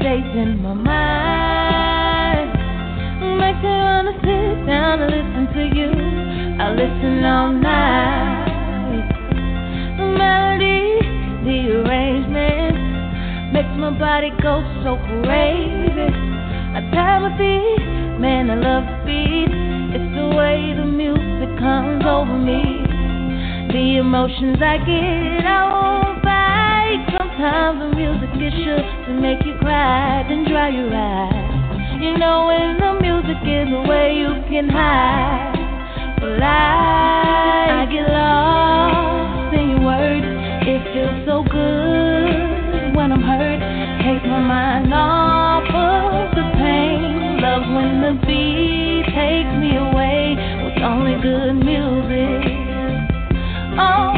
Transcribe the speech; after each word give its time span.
stays 0.00 0.30
in 0.34 0.62
my 0.62 0.74
mind. 0.74 2.50
Makes 3.38 3.62
me 3.62 3.70
wanna 3.70 4.14
sit 4.22 4.66
down 4.66 5.02
and 5.02 5.10
listen 5.10 5.44
to 5.54 5.62
you. 5.74 5.90
I 6.62 6.70
listen 6.72 7.24
all 7.24 7.52
night. 7.52 9.08
The 9.98 10.06
melody, 10.18 11.02
the 11.46 11.58
arrangement 11.82 12.78
makes 13.52 13.74
my 13.78 13.90
body 13.98 14.30
go 14.42 14.62
so 14.84 14.96
crazy. 15.22 16.10
I 16.76 16.80
tap 16.94 17.22
my 17.22 17.32
feet, 17.38 17.82
man, 18.22 18.50
I 18.50 18.54
love 18.54 18.84
the 18.86 18.98
beat. 19.06 19.50
It's 19.94 20.10
the 20.14 20.28
way 20.36 20.74
the 20.76 20.86
music 20.86 21.58
comes 21.58 22.04
over 22.04 22.38
me. 22.38 22.86
The 23.72 23.98
emotions 23.98 24.58
I 24.62 24.78
get, 24.78 25.44
I 25.44 25.62
won't 25.74 26.22
fight. 26.22 27.00
Sometimes 27.18 27.80
the 27.80 27.96
music 27.96 28.30
is 28.40 28.54
sure 28.64 28.97
to 29.08 29.14
make 29.14 29.40
you 29.46 29.56
cry, 29.58 30.22
then 30.28 30.44
dry 30.44 30.68
your 30.68 30.92
eyes. 30.92 32.00
You 32.00 32.18
know 32.18 32.44
when 32.52 32.76
the 32.76 33.00
music 33.00 33.40
is 33.40 33.68
away, 33.72 34.12
you 34.20 34.36
can 34.52 34.68
hide. 34.68 35.56
But 36.20 36.42
I, 36.42 37.80
I 37.80 37.86
get 37.88 38.04
lost 38.04 39.54
in 39.56 39.70
your 39.70 39.80
words. 39.80 40.28
It 40.68 40.84
feels 40.92 41.24
so 41.24 41.40
good 41.40 42.94
when 42.94 43.10
I'm 43.10 43.24
hurt. 43.24 43.60
Take 44.04 44.28
my 44.28 44.40
mind 44.44 44.92
off 44.92 45.64
of 45.64 46.36
the 46.36 46.44
pain. 46.60 47.40
Love 47.40 47.64
when 47.64 48.04
the 48.04 48.12
beat 48.28 49.08
takes 49.08 49.52
me 49.56 49.72
away 49.88 50.36
with 50.68 50.84
only 50.84 51.16
good 51.22 51.56
music. 51.64 52.44
Oh, 53.80 54.17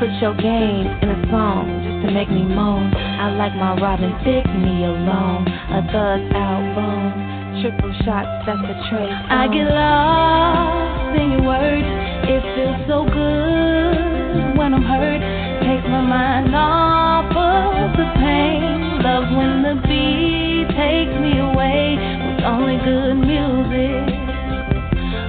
Put 0.00 0.08
your 0.16 0.32
game 0.32 0.86
in 1.04 1.10
a 1.12 1.20
song 1.28 1.68
just 1.84 2.08
to 2.08 2.10
make 2.10 2.30
me 2.32 2.40
moan. 2.40 2.88
I 2.96 3.36
like 3.36 3.52
my 3.52 3.76
Robin 3.76 4.16
Thicke, 4.24 4.48
me 4.48 4.88
alone. 4.88 5.44
A 5.44 5.84
thug 5.92 6.24
album. 6.32 7.60
Triple 7.60 7.92
shots, 8.00 8.32
that's 8.48 8.64
a 8.64 8.76
trace. 8.88 9.12
I 9.28 9.44
get 9.52 9.68
lost 9.68 11.20
in 11.20 11.36
your 11.36 11.44
words. 11.44 11.84
It 12.32 12.40
feels 12.56 12.80
so 12.88 13.04
good 13.12 14.56
when 14.56 14.72
I'm 14.72 14.80
hurt. 14.88 15.20
Takes 15.68 15.84
my 15.84 16.00
mind 16.00 16.56
off 16.56 17.28
of 17.36 17.92
the 18.00 18.08
pain. 18.16 19.04
Love 19.04 19.28
when 19.36 19.60
the 19.68 19.84
beat 19.84 20.64
takes 20.80 21.12
me 21.20 21.44
away 21.44 22.00
with 22.00 22.40
only 22.48 22.80
good 22.80 23.20
music. 23.20 24.16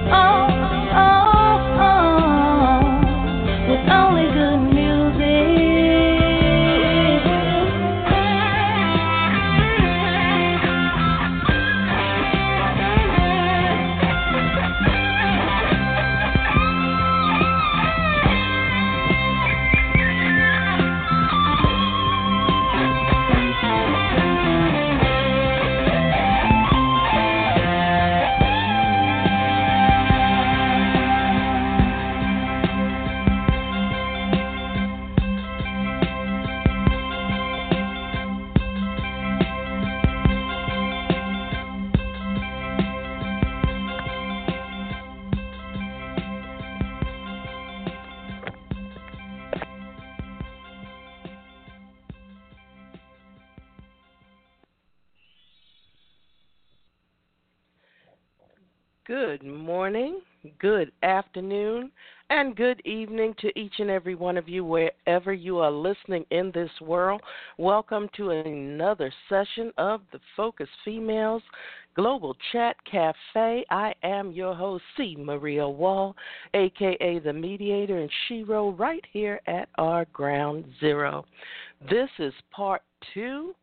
Oh, 0.08 0.48
oh, 0.96 1.21
good 60.82 60.92
afternoon, 61.04 61.92
and 62.28 62.56
good 62.56 62.84
evening 62.84 63.32
to 63.38 63.56
each 63.56 63.74
and 63.78 63.88
every 63.88 64.16
one 64.16 64.36
of 64.36 64.48
you 64.48 64.64
wherever 64.64 65.32
you 65.32 65.58
are 65.58 65.70
listening 65.70 66.24
in 66.32 66.50
this 66.52 66.72
world. 66.80 67.22
Welcome 67.56 68.08
to 68.16 68.30
another 68.30 69.12
session 69.28 69.70
of 69.78 70.00
the 70.10 70.18
Focus 70.36 70.66
Females 70.84 71.42
Global 71.94 72.36
Chat 72.50 72.74
Cafe. 72.84 73.64
I 73.70 73.94
am 74.02 74.32
your 74.32 74.56
host, 74.56 74.82
C. 74.96 75.14
Maria 75.16 75.68
Wall, 75.68 76.16
aka 76.52 77.20
the 77.20 77.32
mediator 77.32 77.98
and 78.00 78.10
Shiro, 78.26 78.70
right 78.70 79.04
here 79.12 79.40
at 79.46 79.68
our 79.78 80.04
ground 80.06 80.64
zero. 80.80 81.24
This 81.88 82.10
is 82.18 82.34
part 82.50 82.82
two 83.14 83.54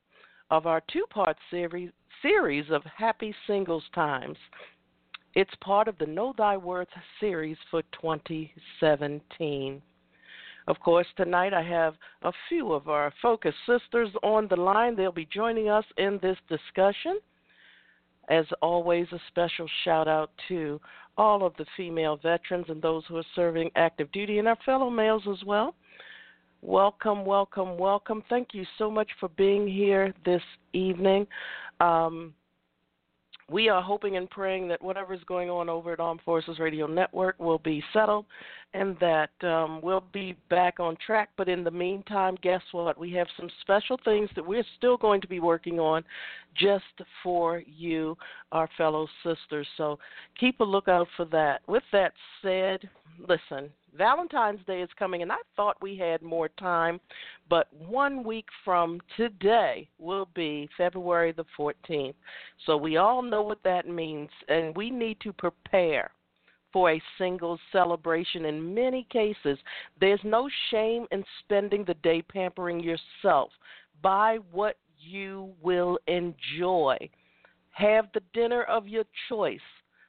of 0.52 0.68
our 0.68 0.82
two 0.90 1.04
part 1.10 1.36
series 1.52 1.92
series 2.22 2.66
of 2.72 2.82
Happy 2.98 3.36
Singles 3.46 3.84
Times. 3.94 4.38
It's 5.40 5.56
part 5.62 5.88
of 5.88 5.98
the 6.00 6.06
Know 6.06 6.34
Thy 6.38 6.58
Worth 6.58 6.90
series 7.18 7.56
for 7.72 7.82
2017. 8.02 9.82
Of 10.68 10.80
course, 10.82 11.08
tonight 11.16 11.54
I 11.54 11.62
have 11.64 11.94
a 12.24 12.34
few 12.50 12.74
of 12.74 12.90
our 12.90 13.14
focus 13.22 13.56
sisters 13.66 14.10
on 14.22 14.50
the 14.50 14.58
line. 14.58 14.98
They'll 14.98 15.14
be 15.14 15.30
joining 15.34 15.70
us 15.70 15.86
in 15.98 16.20
this 16.22 16.36
discussion. 16.50 17.20
As 18.30 18.44
always, 18.62 19.08
a 19.14 19.20
special 19.30 19.66
shout 19.86 20.10
out 20.10 20.30
to 20.50 20.82
all 21.18 21.46
of 21.46 21.54
the 21.56 21.66
female 21.78 22.18
veterans 22.18 22.66
and 22.68 22.82
those 22.82 23.06
who 23.08 23.16
are 23.16 23.24
serving 23.34 23.72
active 23.78 24.12
duty 24.12 24.40
and 24.40 24.48
our 24.50 24.58
fellow 24.66 24.90
males 24.90 25.24
as 25.32 25.42
well. 25.46 25.74
Welcome, 26.62 27.24
welcome, 27.26 27.78
welcome. 27.78 28.24
Thank 28.30 28.50
you 28.52 28.66
so 28.78 28.92
much 28.92 29.08
for 29.22 29.30
being 29.30 29.66
here 29.66 30.14
this 30.26 30.44
evening. 30.74 31.26
Um, 31.80 32.34
we 33.52 33.70
are 33.70 33.82
hoping 33.82 34.18
and 34.18 34.30
praying 34.30 34.68
that 34.68 34.82
whatever 34.82 35.14
is 35.14 35.24
going 35.26 35.50
on 35.50 35.70
over 35.70 35.94
at 35.94 36.00
Armed 36.00 36.22
Forces 36.24 36.60
Radio 36.60 36.88
Network 36.88 37.40
will 37.40 37.60
be 37.60 37.84
settled 37.94 38.26
and 38.74 38.96
that 39.00 39.32
um, 39.42 39.80
we'll 39.82 40.04
be 40.14 40.36
back 40.50 40.80
on 40.80 40.96
track. 41.04 41.30
But 41.38 41.50
in 41.50 41.64
the 41.64 41.72
meantime, 41.72 42.38
guess 42.42 42.62
what? 42.72 43.00
We 43.00 43.12
have 43.14 43.28
some 43.38 43.50
special 43.62 44.00
things 44.06 44.30
that 44.36 44.46
we're 44.46 44.66
still 44.78 44.98
going 44.98 45.22
to 45.22 45.28
be 45.28 45.40
working 45.40 45.80
on 45.80 46.04
just 46.56 46.84
for 47.24 47.64
you, 47.66 48.16
our 48.52 48.70
fellow 48.78 49.08
sisters. 49.24 49.68
So 49.78 49.98
keep 50.40 50.60
a 50.60 50.64
lookout 50.64 51.08
for 51.18 51.26
that. 51.26 51.62
With 51.68 51.84
that 51.92 52.14
said, 52.42 52.88
listen, 53.28 53.72
Valentine's 53.98 54.64
Day 54.66 54.82
is 54.82 54.90
coming, 54.98 55.22
and 55.22 55.32
I 55.32 55.38
thought 55.56 55.82
we 55.82 55.98
had 55.98 56.22
more 56.22 56.50
time, 56.50 57.00
but 57.50 57.68
one 57.74 58.24
week 58.24 58.46
from 58.64 59.02
today 59.18 59.90
will 59.98 60.28
be 60.34 60.70
February 60.78 61.32
the 61.32 61.46
14th. 61.58 62.16
So 62.66 62.78
we 62.78 62.98
all 62.98 63.22
know 63.22 63.42
what 63.42 63.64
that 63.64 63.88
means, 63.88 64.30
and 64.48 64.76
we 64.76 64.90
need 64.90 65.20
to 65.22 65.34
prepare 65.34 66.12
for 66.72 66.92
a 66.92 67.02
single 67.18 67.60
celebration. 67.72 68.46
In 68.46 68.74
many 68.74 69.08
cases, 69.12 69.58
there's 70.00 70.20
no 70.24 70.50
shame 70.70 71.06
in 71.12 71.24
spending 71.40 71.84
the 71.84 71.96
day 71.96 72.22
pampering 72.22 72.80
yourself. 72.80 73.52
Buy 74.02 74.38
what 74.52 74.78
you 74.98 75.54
will 75.62 75.98
enjoy. 76.08 76.98
Have 77.72 78.08
the 78.14 78.22
dinner 78.34 78.64
of 78.64 78.88
your 78.88 79.06
choice. 79.30 79.60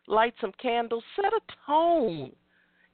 Light 0.07 0.35
some 0.41 0.53
candles. 0.61 1.05
Set 1.17 1.33
a 1.33 1.41
tone 1.67 2.33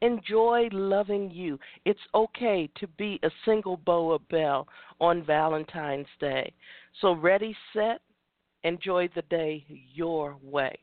Enjoy 0.02 0.68
loving 0.72 1.30
you. 1.30 1.58
It's 1.84 2.00
okay 2.14 2.68
to 2.78 2.86
be 2.98 3.18
a 3.22 3.30
single 3.44 3.78
Boa 3.78 4.18
Bell 4.18 4.68
on 5.00 5.24
Valentine's 5.24 6.06
Day. 6.20 6.52
So, 7.00 7.12
ready, 7.12 7.56
set, 7.72 8.00
enjoy 8.62 9.08
the 9.14 9.22
day 9.22 9.64
your 9.94 10.36
way. 10.42 10.78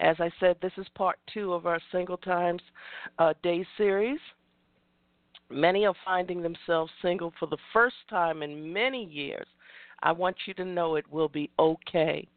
As 0.00 0.16
I 0.20 0.30
said, 0.38 0.56
this 0.62 0.72
is 0.78 0.86
part 0.94 1.18
two 1.32 1.52
of 1.52 1.66
our 1.66 1.80
Single 1.90 2.18
Times 2.18 2.62
uh, 3.18 3.34
Day 3.42 3.66
series. 3.76 4.20
Many 5.50 5.86
are 5.86 5.94
finding 6.04 6.42
themselves 6.42 6.92
single 7.02 7.32
for 7.38 7.46
the 7.46 7.56
first 7.72 7.96
time 8.08 8.42
in 8.42 8.72
many 8.72 9.04
years. 9.04 9.46
I 10.02 10.12
want 10.12 10.36
you 10.46 10.54
to 10.54 10.64
know 10.64 10.94
it 10.94 11.10
will 11.10 11.28
be 11.28 11.50
okay. 11.58 12.28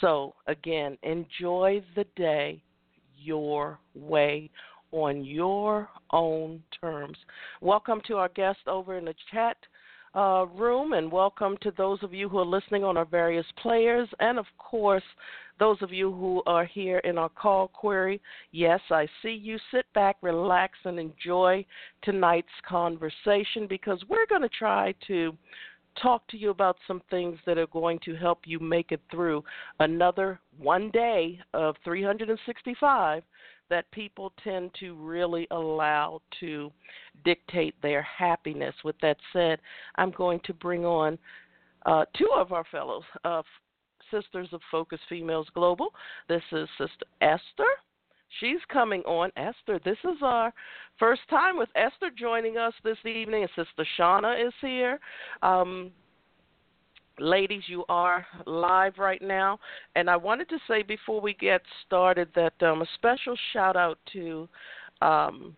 So, 0.00 0.34
again, 0.46 0.98
enjoy 1.02 1.82
the 1.94 2.04
day 2.16 2.62
your 3.16 3.78
way 3.94 4.50
on 4.96 5.24
your 5.24 5.88
own 6.12 6.62
terms. 6.80 7.18
Welcome 7.60 8.00
to 8.06 8.16
our 8.16 8.30
guests 8.30 8.62
over 8.66 8.96
in 8.96 9.04
the 9.04 9.14
chat 9.30 9.56
uh, 10.14 10.46
room, 10.54 10.94
and 10.94 11.12
welcome 11.12 11.58
to 11.60 11.70
those 11.76 12.02
of 12.02 12.14
you 12.14 12.28
who 12.28 12.38
are 12.38 12.46
listening 12.46 12.82
on 12.82 12.96
our 12.96 13.04
various 13.04 13.44
players, 13.62 14.08
and 14.20 14.38
of 14.38 14.46
course, 14.56 15.02
those 15.58 15.76
of 15.82 15.92
you 15.92 16.10
who 16.12 16.42
are 16.46 16.64
here 16.64 16.98
in 17.00 17.18
our 17.18 17.28
call 17.28 17.68
query. 17.68 18.20
Yes, 18.52 18.80
I 18.90 19.06
see 19.22 19.32
you. 19.32 19.58
Sit 19.70 19.84
back, 19.94 20.16
relax, 20.22 20.78
and 20.84 20.98
enjoy 20.98 21.64
tonight's 22.02 22.48
conversation 22.66 23.66
because 23.68 24.02
we're 24.08 24.26
going 24.26 24.42
to 24.42 24.48
try 24.48 24.94
to 25.08 25.36
talk 26.02 26.26
to 26.28 26.36
you 26.36 26.50
about 26.50 26.76
some 26.86 27.02
things 27.10 27.38
that 27.46 27.58
are 27.58 27.66
going 27.68 27.98
to 28.04 28.14
help 28.14 28.40
you 28.44 28.58
make 28.58 28.92
it 28.92 29.00
through 29.10 29.42
another 29.80 30.40
one 30.58 30.90
day 30.90 31.38
of 31.54 31.74
365 31.84 33.22
that 33.70 33.90
people 33.90 34.32
tend 34.42 34.70
to 34.80 34.94
really 34.94 35.46
allow 35.50 36.20
to 36.40 36.70
dictate 37.24 37.74
their 37.82 38.02
happiness. 38.02 38.74
With 38.84 38.96
that 39.02 39.16
said, 39.32 39.58
I'm 39.96 40.10
going 40.12 40.40
to 40.44 40.54
bring 40.54 40.84
on 40.84 41.18
uh, 41.84 42.04
two 42.16 42.28
of 42.34 42.52
our 42.52 42.64
fellows, 42.70 43.04
uh, 43.24 43.42
Sisters 44.10 44.48
of 44.52 44.60
Focus 44.70 45.00
Females 45.08 45.48
Global. 45.54 45.88
This 46.28 46.42
is 46.52 46.68
Sister 46.78 47.06
Esther. 47.20 47.64
She's 48.40 48.58
coming 48.72 49.02
on. 49.02 49.30
Esther, 49.36 49.80
this 49.84 49.98
is 50.04 50.18
our 50.22 50.52
first 50.98 51.22
time 51.30 51.56
with 51.58 51.68
Esther 51.74 52.10
joining 52.16 52.56
us 52.56 52.74
this 52.84 52.98
evening, 53.04 53.46
Sister 53.54 53.86
Shauna 53.98 54.46
is 54.46 54.52
here. 54.60 54.98
Um, 55.42 55.90
ladies, 57.18 57.62
you 57.66 57.84
are 57.88 58.26
live 58.46 58.98
right 58.98 59.22
now. 59.22 59.58
And 59.94 60.08
I 60.08 60.16
wanted 60.16 60.48
to 60.50 60.58
say 60.68 60.82
before 60.82 61.20
we 61.20 61.34
get 61.34 61.62
started 61.86 62.28
that 62.34 62.60
um, 62.62 62.82
a 62.82 62.86
special 62.94 63.36
shout 63.52 63.76
out 63.76 63.98
to 64.12 64.48
um, 65.02 65.56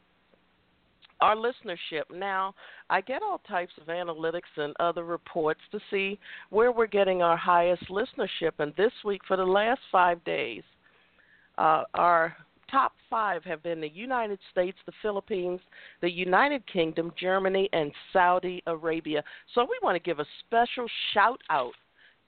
our 1.20 1.36
listenership. 1.36 2.04
Now, 2.14 2.54
I 2.90 3.00
get 3.00 3.22
all 3.22 3.40
types 3.48 3.72
of 3.80 3.88
analytics 3.88 4.42
and 4.56 4.74
other 4.78 5.04
reports 5.04 5.60
to 5.72 5.80
see 5.90 6.18
where 6.50 6.72
we're 6.72 6.86
getting 6.86 7.22
our 7.22 7.36
highest 7.36 7.84
listenership. 7.88 8.52
And 8.58 8.72
this 8.76 8.92
week, 9.04 9.22
for 9.26 9.36
the 9.36 9.44
last 9.44 9.80
five 9.90 10.22
days, 10.24 10.62
uh, 11.58 11.84
our 11.94 12.36
top 12.70 12.92
five 13.08 13.44
have 13.44 13.62
been 13.62 13.80
the 13.80 13.88
United 13.88 14.38
States, 14.50 14.76
the 14.86 14.92
Philippines, 15.02 15.60
the 16.00 16.10
United 16.10 16.62
Kingdom, 16.70 17.12
Germany, 17.18 17.68
and 17.72 17.92
Saudi 18.12 18.62
Arabia. 18.66 19.22
So 19.54 19.62
we 19.62 19.78
want 19.82 19.96
to 19.96 20.00
give 20.00 20.18
a 20.18 20.26
special 20.46 20.86
shout 21.14 21.40
out 21.50 21.72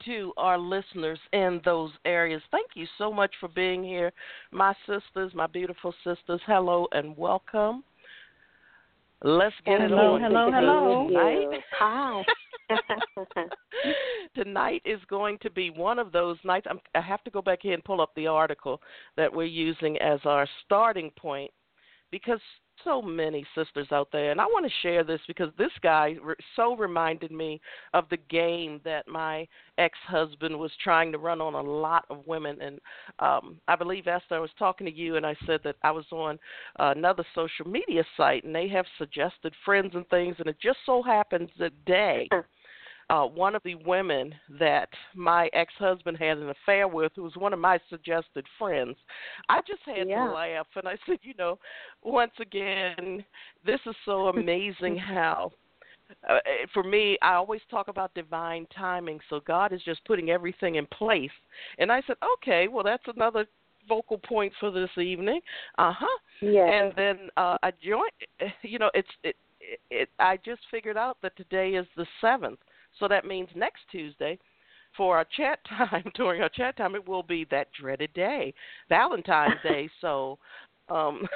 to 0.06 0.32
our 0.36 0.58
listeners 0.58 1.18
in 1.32 1.60
those 1.64 1.90
areas. 2.04 2.42
Thank 2.50 2.68
you 2.74 2.86
so 2.96 3.12
much 3.12 3.32
for 3.38 3.48
being 3.48 3.84
here, 3.84 4.12
my 4.50 4.74
sisters, 4.86 5.32
my 5.34 5.46
beautiful 5.46 5.94
sisters. 6.04 6.40
Hello 6.46 6.86
and 6.92 7.16
welcome. 7.16 7.84
Let's 9.22 9.54
get 9.66 9.80
hello, 9.82 10.16
it 10.16 10.22
on. 10.22 10.32
Hello, 10.32 10.50
hello, 10.54 11.08
hello. 11.10 11.60
Hi. 11.80 12.22
Tonight 14.34 14.82
is 14.84 15.00
going 15.08 15.38
to 15.42 15.50
be 15.50 15.70
one 15.70 15.98
of 15.98 16.12
those 16.12 16.36
nights. 16.44 16.66
I'm, 16.68 16.80
I 16.94 17.00
have 17.00 17.24
to 17.24 17.30
go 17.30 17.42
back 17.42 17.60
here 17.62 17.74
and 17.74 17.84
pull 17.84 18.00
up 18.00 18.10
the 18.14 18.26
article 18.26 18.80
that 19.16 19.32
we're 19.32 19.44
using 19.44 19.98
as 19.98 20.20
our 20.24 20.46
starting 20.64 21.10
point 21.18 21.50
because 22.10 22.40
so 22.84 23.02
many 23.02 23.44
sisters 23.54 23.88
out 23.92 24.08
there, 24.12 24.30
and 24.30 24.40
I 24.40 24.46
want 24.46 24.64
to 24.66 24.72
share 24.82 25.04
this 25.04 25.20
because 25.26 25.50
this 25.58 25.70
guy 25.82 26.16
re- 26.22 26.34
so 26.56 26.76
reminded 26.76 27.30
me 27.30 27.60
of 27.94 28.06
the 28.10 28.16
game 28.28 28.80
that 28.84 29.06
my 29.06 29.46
ex-husband 29.78 30.58
was 30.58 30.70
trying 30.82 31.12
to 31.12 31.18
run 31.18 31.40
on 31.40 31.54
a 31.54 31.60
lot 31.60 32.04
of 32.10 32.26
women. 32.26 32.58
And 32.60 32.80
um, 33.18 33.56
I 33.68 33.76
believe 33.76 34.06
Esther, 34.06 34.36
I 34.36 34.38
was 34.38 34.50
talking 34.58 34.86
to 34.86 34.92
you, 34.92 35.16
and 35.16 35.26
I 35.26 35.36
said 35.46 35.60
that 35.64 35.76
I 35.82 35.90
was 35.90 36.06
on 36.10 36.38
uh, 36.78 36.94
another 36.96 37.24
social 37.34 37.68
media 37.68 38.04
site, 38.16 38.44
and 38.44 38.54
they 38.54 38.68
have 38.68 38.86
suggested 38.98 39.52
friends 39.64 39.92
and 39.94 40.08
things, 40.08 40.36
and 40.38 40.48
it 40.48 40.56
just 40.60 40.78
so 40.86 41.02
happens 41.02 41.50
that 41.58 41.84
day 41.84 42.28
uh, 43.10 43.26
one 43.26 43.56
of 43.56 43.62
the 43.64 43.74
women 43.74 44.32
that 44.60 44.88
my 45.14 45.50
ex 45.52 45.72
husband 45.78 46.16
had 46.16 46.38
an 46.38 46.50
affair 46.50 46.86
with, 46.86 47.10
who 47.16 47.24
was 47.24 47.36
one 47.36 47.52
of 47.52 47.58
my 47.58 47.78
suggested 47.90 48.46
friends, 48.56 48.96
I 49.48 49.60
just 49.66 49.82
had 49.84 50.08
yeah. 50.08 50.26
to 50.26 50.32
laugh. 50.32 50.66
And 50.76 50.86
I 50.86 50.96
said, 51.06 51.18
you 51.22 51.34
know, 51.36 51.58
once 52.02 52.32
again, 52.40 53.24
this 53.66 53.80
is 53.84 53.96
so 54.04 54.28
amazing 54.28 54.96
how. 55.08 55.50
Uh, 56.28 56.38
for 56.72 56.82
me, 56.82 57.18
I 57.22 57.34
always 57.34 57.60
talk 57.70 57.88
about 57.88 58.14
divine 58.14 58.66
timing. 58.76 59.20
So 59.28 59.40
God 59.46 59.72
is 59.72 59.80
just 59.84 60.04
putting 60.04 60.30
everything 60.30 60.76
in 60.76 60.86
place. 60.86 61.30
And 61.78 61.90
I 61.90 62.02
said, 62.06 62.16
okay, 62.38 62.68
well, 62.68 62.84
that's 62.84 63.02
another 63.14 63.46
vocal 63.88 64.18
point 64.18 64.52
for 64.60 64.70
this 64.70 64.90
evening. 64.98 65.40
Uh 65.78 65.92
huh. 65.96 66.18
Yeah. 66.42 66.66
And 66.66 66.92
then 66.96 67.28
uh, 67.36 67.58
I 67.62 67.72
joined. 67.84 68.52
You 68.62 68.78
know, 68.78 68.90
it's 68.94 69.08
it, 69.24 69.36
it. 69.60 69.80
It. 69.90 70.08
I 70.18 70.36
just 70.44 70.62
figured 70.70 70.96
out 70.96 71.16
that 71.22 71.36
today 71.36 71.70
is 71.70 71.86
the 71.96 72.06
seventh. 72.20 72.58
So 72.98 73.08
that 73.08 73.24
means 73.24 73.48
next 73.54 73.80
Tuesday, 73.90 74.38
for 74.96 75.16
our 75.16 75.26
chat 75.36 75.60
time, 75.68 76.10
during 76.14 76.42
our 76.42 76.48
chat 76.48 76.76
time, 76.76 76.94
it 76.94 77.06
will 77.06 77.22
be 77.22 77.46
that 77.50 77.68
dreaded 77.78 78.12
day, 78.14 78.54
Valentine's 78.88 79.60
Day. 79.62 79.88
So, 80.00 80.38
um, 80.88 81.26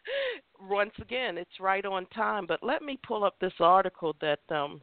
once 0.60 0.92
again, 1.00 1.38
it's 1.38 1.60
right 1.60 1.84
on 1.84 2.06
time. 2.06 2.46
But 2.46 2.62
let 2.62 2.82
me 2.82 2.98
pull 3.06 3.24
up 3.24 3.36
this 3.40 3.52
article 3.60 4.16
that 4.20 4.40
um, 4.50 4.80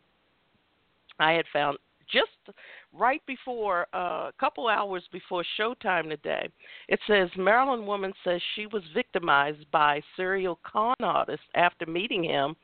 I 1.19 1.33
had 1.33 1.45
found 1.51 1.77
just 2.11 2.55
right 2.91 3.21
before, 3.25 3.87
uh, 3.93 4.29
a 4.29 4.33
couple 4.39 4.67
hours 4.67 5.03
before 5.11 5.43
showtime 5.59 6.09
today. 6.09 6.47
It 6.87 6.99
says 7.07 7.29
Maryland 7.37 7.85
woman 7.87 8.13
says 8.23 8.41
she 8.55 8.67
was 8.67 8.83
victimized 8.93 9.69
by 9.71 10.01
serial 10.15 10.59
con 10.63 10.95
artist 11.01 11.43
after 11.55 11.85
meeting 11.85 12.23
him 12.23 12.55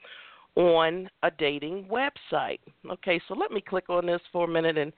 on 0.56 1.10
a 1.24 1.32
dating 1.32 1.86
website. 1.86 2.60
Okay, 2.90 3.22
so 3.28 3.34
let 3.34 3.52
me 3.52 3.62
click 3.62 3.90
on 3.90 4.06
this 4.06 4.22
for 4.32 4.46
a 4.46 4.48
minute 4.48 4.78
and 4.78 4.92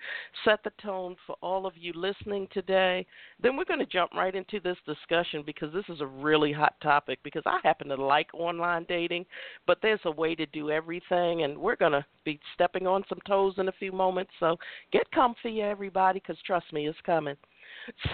set 0.46 0.64
the 0.64 0.72
tone 0.82 1.16
for 1.28 1.36
all 1.42 1.66
of 1.66 1.74
you 1.78 1.94
listening 1.94 2.48
today. 2.52 3.06
Then 3.42 3.56
we're 3.56 3.66
going 3.66 3.80
to 3.80 3.86
jump 3.86 4.12
right 4.14 4.34
into 4.34 4.60
this 4.60 4.78
discussion 4.86 5.44
because 5.46 5.74
this 5.74 5.86
is 5.90 6.02
a 6.02 6.06
really 6.06 6.52
hot 6.52 6.76
topic 6.82 7.20
because 7.24 7.44
I 7.46 7.60
happen 7.64 7.90
to 7.90 7.96
like 7.96 8.34
online 8.34 8.86
dating, 8.88 9.26
but 9.68 9.80
there's 9.82 10.00
a 10.06 10.12
way 10.12 10.36
to 10.36 10.46
do 10.48 10.72
everything 10.72 11.44
and 11.44 11.58
we're 11.58 11.76
going 11.76 11.92
to 11.92 12.06
be 12.24 12.40
stepping 12.54 12.88
on 12.88 13.04
some 13.08 13.20
toes 13.28 13.56
in 13.58 13.68
a 13.68 13.74
few 13.74 13.92
moments. 13.92 14.32
So 14.40 14.58
get 14.92 15.10
comfy 15.12 15.62
everybody 15.62 16.20
cuz 16.20 16.38
trust 16.46 16.72
me, 16.74 16.88
it's 16.88 17.00
coming. 17.02 17.36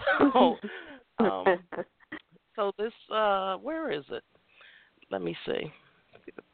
So 0.10 0.58
um 1.20 1.46
so 2.56 2.72
this 2.77 2.94
uh 3.12 3.56
where 3.58 3.91
is 3.91 4.06
it? 4.12 4.24
Let 5.10 5.22
me 5.22 5.36
see 5.46 5.72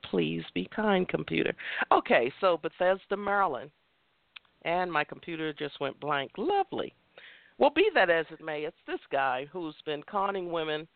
please 0.04 0.44
be 0.54 0.68
kind, 0.76 1.08
computer. 1.08 1.54
Okay, 1.92 2.32
so 2.42 2.58
Bethesda, 2.62 3.18
Maryland. 3.18 3.72
And 4.66 4.92
my 4.92 5.04
computer 5.04 5.54
just 5.54 5.80
went 5.82 6.00
blank. 6.00 6.32
Lovely. 6.38 6.94
Well, 7.58 7.70
be 7.70 7.90
that 7.94 8.10
as 8.10 8.26
it 8.32 8.44
may, 8.44 8.62
it's 8.62 8.76
this 8.88 9.00
guy 9.12 9.48
who's 9.52 9.76
been 9.86 10.04
conning 10.04 10.52
women, 10.52 10.88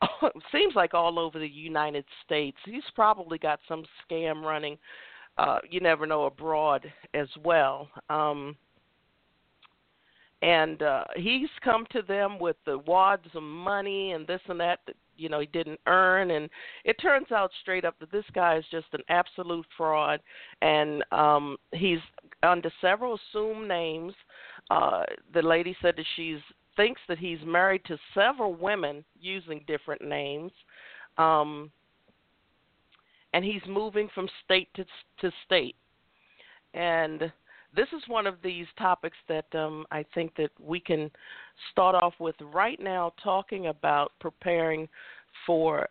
seems 0.52 0.74
like 0.74 0.94
all 0.94 1.18
over 1.18 1.38
the 1.38 1.48
United 1.48 2.04
States. 2.24 2.56
He's 2.64 2.82
probably 2.94 3.38
got 3.38 3.60
some 3.68 3.84
scam 4.02 4.42
running, 4.42 4.78
uh, 5.38 5.58
you 5.68 5.80
never 5.80 6.06
know, 6.06 6.24
abroad 6.24 6.90
as 7.12 7.28
well. 7.42 7.88
Um, 8.08 8.56
and 10.42 10.82
uh, 10.82 11.04
he's 11.16 11.48
come 11.62 11.86
to 11.92 12.02
them 12.02 12.38
with 12.38 12.56
the 12.66 12.78
wads 12.78 13.26
of 13.34 13.42
money 13.42 14.12
and 14.12 14.26
this 14.26 14.40
and 14.48 14.60
that 14.60 14.80
that 14.86 14.96
you 15.16 15.28
know 15.28 15.40
he 15.40 15.46
didn't 15.46 15.80
earn. 15.86 16.30
And 16.32 16.48
it 16.84 16.94
turns 16.94 17.32
out 17.32 17.50
straight 17.62 17.84
up 17.84 17.98
that 18.00 18.12
this 18.12 18.24
guy 18.34 18.56
is 18.56 18.64
just 18.70 18.86
an 18.92 19.02
absolute 19.08 19.66
fraud. 19.76 20.20
And 20.62 21.04
um 21.12 21.56
he's 21.72 22.00
under 22.42 22.70
several 22.80 23.18
assumed 23.32 23.68
names. 23.68 24.14
Uh 24.70 25.04
the 25.32 25.42
lady 25.42 25.76
said 25.80 25.94
that 25.96 26.06
she's 26.16 26.40
thinks 26.76 27.00
that 27.08 27.18
he's 27.18 27.38
married 27.44 27.84
to 27.86 27.96
several 28.14 28.54
women 28.54 29.04
using 29.20 29.64
different 29.66 30.02
names. 30.02 30.52
Um 31.18 31.70
and 33.32 33.44
he's 33.44 33.62
moving 33.68 34.08
from 34.14 34.28
state 34.44 34.68
to 34.74 34.84
to 35.20 35.30
state. 35.44 35.76
And 36.72 37.32
this 37.74 37.88
is 37.96 38.02
one 38.08 38.26
of 38.26 38.36
these 38.42 38.66
topics 38.78 39.16
that 39.28 39.46
um, 39.54 39.86
I 39.90 40.04
think 40.14 40.34
that 40.36 40.50
we 40.60 40.80
can 40.80 41.10
start 41.72 41.94
off 41.94 42.14
with 42.18 42.36
right 42.52 42.80
now, 42.80 43.12
talking 43.22 43.66
about 43.66 44.12
preparing 44.20 44.88
for 45.46 45.88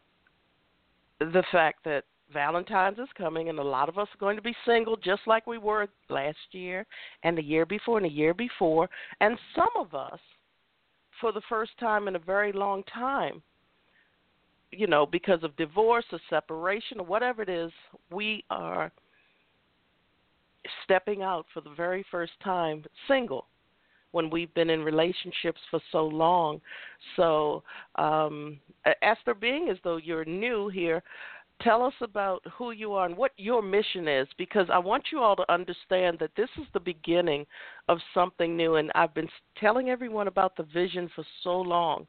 the 1.20 1.44
fact 1.52 1.84
that 1.86 2.04
Valentine's 2.32 2.98
is 2.98 3.10
coming, 3.18 3.50
and 3.50 3.60
a 3.60 3.64
lot 3.64 3.90
of 3.90 3.98
us 3.98 4.08
are 4.14 4.20
going 4.20 4.36
to 4.36 4.42
be 4.42 4.56
single, 4.66 4.98
just 4.98 5.22
like 5.28 5.46
we 5.46 5.58
were 5.58 5.88
last 6.10 6.38
year, 6.52 6.86
and 7.24 7.38
the 7.38 7.44
year 7.44 7.66
before, 7.66 7.98
and 7.98 8.06
the 8.06 8.10
year 8.10 8.34
before. 8.34 8.90
And 9.22 9.38
some 9.56 9.70
of 9.78 9.94
us, 9.94 10.20
for 11.22 11.32
the 11.32 11.42
first 11.48 11.72
time 11.80 12.08
in 12.08 12.16
a 12.16 12.20
very 12.20 12.52
long 12.52 12.84
time, 12.92 13.42
you 14.72 14.88
know, 14.88 15.06
because 15.06 15.44
of 15.44 15.56
divorce 15.56 16.06
or 16.12 16.20
separation 16.30 17.00
or 17.00 17.06
whatever 17.06 17.44
it 17.44 17.50
is, 17.50 17.72
we 18.12 18.44
are 18.50 18.92
stepping 20.84 21.22
out 21.22 21.46
for 21.54 21.62
the 21.62 21.74
very 21.76 22.06
first 22.12 22.34
time 22.44 22.84
single 23.08 23.48
when 24.12 24.30
we've 24.30 24.54
been 24.54 24.70
in 24.70 24.84
relationships 24.84 25.60
for 25.70 25.82
so 25.92 26.06
long. 26.06 26.62
So, 27.16 27.64
um, 27.96 28.60
Esther, 29.02 29.34
being 29.34 29.70
as 29.70 29.78
though 29.84 29.98
you're 29.98 30.26
new 30.26 30.70
here, 30.70 31.02
tell 31.62 31.84
us 31.84 31.94
about 32.02 32.44
who 32.58 32.72
you 32.72 32.94
are 32.94 33.06
and 33.06 33.18
what 33.18 33.32
your 33.38 33.62
mission 33.62 34.08
is 34.08 34.28
because 34.38 34.68
I 34.72 34.78
want 34.78 35.06
you 35.12 35.20
all 35.20 35.36
to 35.36 35.52
understand 35.52 36.18
that 36.20 36.32
this 36.36 36.50
is 36.58 36.66
the 36.74 36.80
beginning 36.80 37.46
of 37.88 37.98
something 38.14 38.56
new. 38.56 38.76
And 38.76 38.92
I've 38.96 39.14
been 39.14 39.30
telling 39.60 39.90
everyone 39.90 40.28
about 40.28 40.56
the 40.58 40.64
vision 40.64 41.10
for 41.16 41.24
so 41.44 41.60
long 41.60 42.08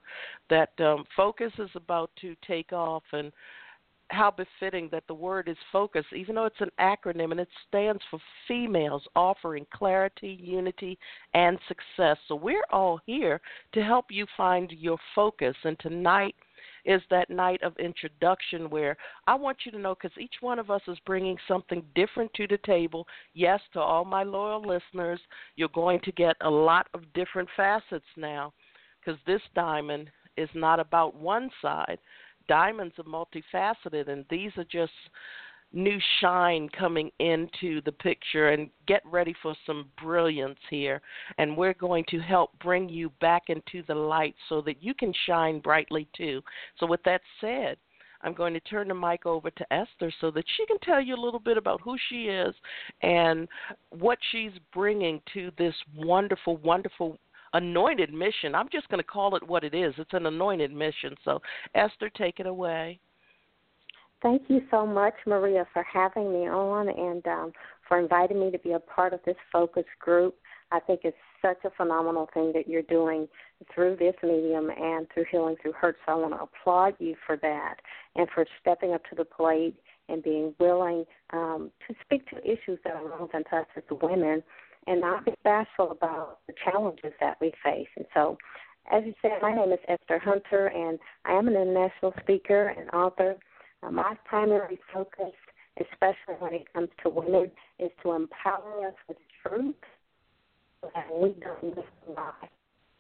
that 0.51 0.71
um, 0.81 1.05
focus 1.17 1.53
is 1.59 1.71
about 1.75 2.11
to 2.21 2.35
take 2.47 2.73
off 2.73 3.05
and 3.13 3.33
how 4.09 4.31
befitting 4.31 4.89
that 4.93 5.05
the 5.09 5.15
word 5.15 5.49
is 5.49 5.57
focus, 5.73 6.05
even 6.15 6.35
though 6.35 6.45
it's 6.45 6.61
an 6.61 6.71
acronym 6.81 7.31
and 7.31 7.41
it 7.41 7.49
stands 7.69 8.03
for 8.11 8.21
females 8.47 9.03
offering 9.17 9.67
clarity, 9.73 10.39
unity, 10.41 10.99
and 11.33 11.59
success. 11.69 12.17
So 12.29 12.35
we're 12.35 12.65
all 12.71 13.01
here 13.07 13.41
to 13.73 13.83
help 13.83 14.07
you 14.11 14.27
find 14.37 14.71
your 14.73 14.99
focus. 15.15 15.57
And 15.65 15.79
tonight, 15.81 16.35
is 16.85 17.01
that 17.11 17.31
night 17.31 17.63
of 17.63 17.77
introduction 17.79 18.69
where 18.69 18.97
I 19.27 19.35
want 19.35 19.59
you 19.65 19.73
to 19.73 19.79
know 19.79 19.95
because 19.95 20.17
each 20.19 20.35
one 20.41 20.59
of 20.59 20.71
us 20.71 20.83
is 20.87 20.99
bringing 21.07 21.37
something 21.49 21.83
different 21.95 22.33
to 22.35 22.47
the 22.47 22.59
table. 22.59 23.07
Yes, 23.33 23.61
to 23.73 23.81
all 23.81 24.05
my 24.05 24.23
loyal 24.23 24.61
listeners, 24.61 25.21
you're 25.57 25.69
going 25.71 26.01
to 26.01 26.13
get 26.13 26.37
a 26.43 26.51
lot 26.51 26.89
of 26.95 27.11
different 27.15 27.49
facets 27.57 28.05
now 28.17 28.53
because 29.01 29.19
this 29.27 29.41
diamond 29.55 30.11
is 30.37 30.49
not 30.55 30.81
about 30.81 31.15
one 31.15 31.51
side. 31.63 31.99
Diamonds 32.49 32.95
are 32.99 33.05
multifaceted, 33.05 34.09
and 34.09 34.25
these 34.31 34.53
are 34.57 34.65
just 34.65 34.93
new 35.73 35.99
shine 36.21 36.69
coming 36.69 37.11
into 37.19 37.81
the 37.83 37.93
picture 37.93 38.51
and 38.51 38.71
get 38.87 39.03
ready 39.05 39.35
for 39.43 39.55
some 39.67 39.87
brilliance 40.01 40.59
here. 40.71 41.01
And 41.39 41.57
we're 41.57 41.75
going 41.75 42.05
to 42.11 42.21
help 42.21 42.51
bring 42.61 42.89
you 42.89 43.11
back 43.21 43.45
into 43.49 43.83
the 43.87 43.95
light 43.95 44.37
so 44.49 44.61
that 44.63 44.83
you 44.83 44.95
can 44.95 45.13
shine 45.27 45.61
brightly 45.61 46.09
too. 46.17 46.43
So, 46.79 46.87
with 46.87 47.03
that 47.05 47.21
said, 47.41 47.77
I'm 48.23 48.33
going 48.33 48.55
to 48.55 48.61
turn 48.61 48.89
the 48.89 48.95
mic 48.95 49.27
over 49.27 49.51
to 49.51 49.73
Esther 49.73 50.11
so 50.21 50.31
that 50.31 50.45
she 50.57 50.65
can 50.67 50.79
tell 50.83 51.01
you 51.01 51.15
a 51.15 51.23
little 51.23 51.41
bit 51.41 51.59
about 51.59 51.83
who 51.83 51.97
she 52.09 52.25
is 52.25 52.55
and 53.03 53.47
what 53.91 54.19
she's 54.33 54.53
bringing 54.73 55.21
to 55.35 55.51
this 55.59 55.75
wonderful, 55.95 56.57
wonderful 56.59 57.19
anointed 57.55 58.13
mission. 58.13 58.55
I'm 58.55 58.69
just 58.71 58.89
going 58.89 58.99
to 58.99 59.05
call 59.05 59.35
it 59.37 59.49
what 59.49 59.65
it 59.65 59.75
is. 59.75 59.95
It's 59.97 60.13
an 60.13 60.27
anointed 60.27 60.73
mission. 60.73 61.15
So, 61.25 61.41
Esther, 61.75 62.11
take 62.11 62.41
it 62.41 62.47
away. 62.47 63.01
Thank 64.23 64.43
you 64.49 64.63
so 64.71 64.87
much, 64.87 65.15
Maria, 65.27 65.67
for 65.73 65.83
having 65.83 66.33
me 66.33 66.49
on 66.49 66.89
and 66.89 67.27
um, 67.27 67.53
for 67.87 67.99
inviting 67.99 68.41
me 68.41 68.51
to 68.51 68.59
be 68.59 68.73
a 68.73 68.79
part 68.79 69.13
of 69.13 69.21
this 69.27 69.37
focus 69.53 69.85
group. 70.01 70.35
I 70.73 70.81
think 70.81 71.01
it's 71.05 71.17
such 71.43 71.59
a 71.65 71.71
phenomenal 71.77 72.29
thing 72.33 72.51
that 72.55 72.67
you're 72.67 72.83
doing 72.83 73.29
through 73.75 73.97
this 73.97 74.15
medium 74.23 74.71
and 74.71 75.07
through 75.13 75.27
Healing 75.31 75.57
Through 75.61 75.75
Hurt. 75.75 75.97
So 76.07 76.13
I 76.13 76.15
want 76.15 76.33
to 76.33 76.41
applaud 76.41 76.95
you 76.99 77.15
for 77.27 77.37
that 77.37 77.77
and 78.17 78.27
for 78.35 78.47
stepping 78.61 78.95
up 78.95 79.03
to 79.11 79.15
the 79.15 79.27
plate 79.27 79.77
and 80.09 80.23
being 80.23 80.55
willing 80.59 81.05
um, 81.33 81.71
to 81.87 81.95
speak 82.05 82.29
to 82.31 82.39
issues 82.39 82.79
that 82.85 82.95
are 82.95 83.09
relevant 83.09 83.47
to 83.51 83.57
us 83.57 83.67
as 83.77 83.83
women 84.03 84.43
and 84.87 85.01
not 85.01 85.25
be 85.25 85.33
bashful 85.43 85.91
about 85.91 86.39
the 86.47 86.55
challenges 86.65 87.13
that 87.21 87.37
we 87.41 87.53
face. 87.63 87.89
And 87.97 88.07
so, 88.15 88.37
as 88.93 89.03
you 89.07 89.15
said, 89.23 89.33
my 89.41 89.55
name 89.55 89.73
is 89.73 89.79
Esther 89.89 90.19
Hunter, 90.19 90.67
and 90.67 90.99
I 91.25 91.33
am 91.33 91.49
an 91.49 91.55
international 91.55 92.13
speaker 92.21 92.75
and 92.77 92.91
author. 92.91 93.37
Uh, 93.83 93.91
my 93.91 94.15
primary 94.25 94.79
focus, 94.93 95.33
especially 95.81 96.35
when 96.39 96.55
it 96.55 96.73
comes 96.73 96.89
to 97.03 97.09
women, 97.09 97.51
is 97.79 97.91
to 98.03 98.13
empower 98.13 98.87
us 98.87 98.95
with 99.09 99.17
truth 99.43 99.75
so 100.81 100.91
that 100.95 101.07
we 101.13 101.35
don't 101.41 101.77
live 101.77 101.85
a 102.09 102.13
lie. 102.13 102.49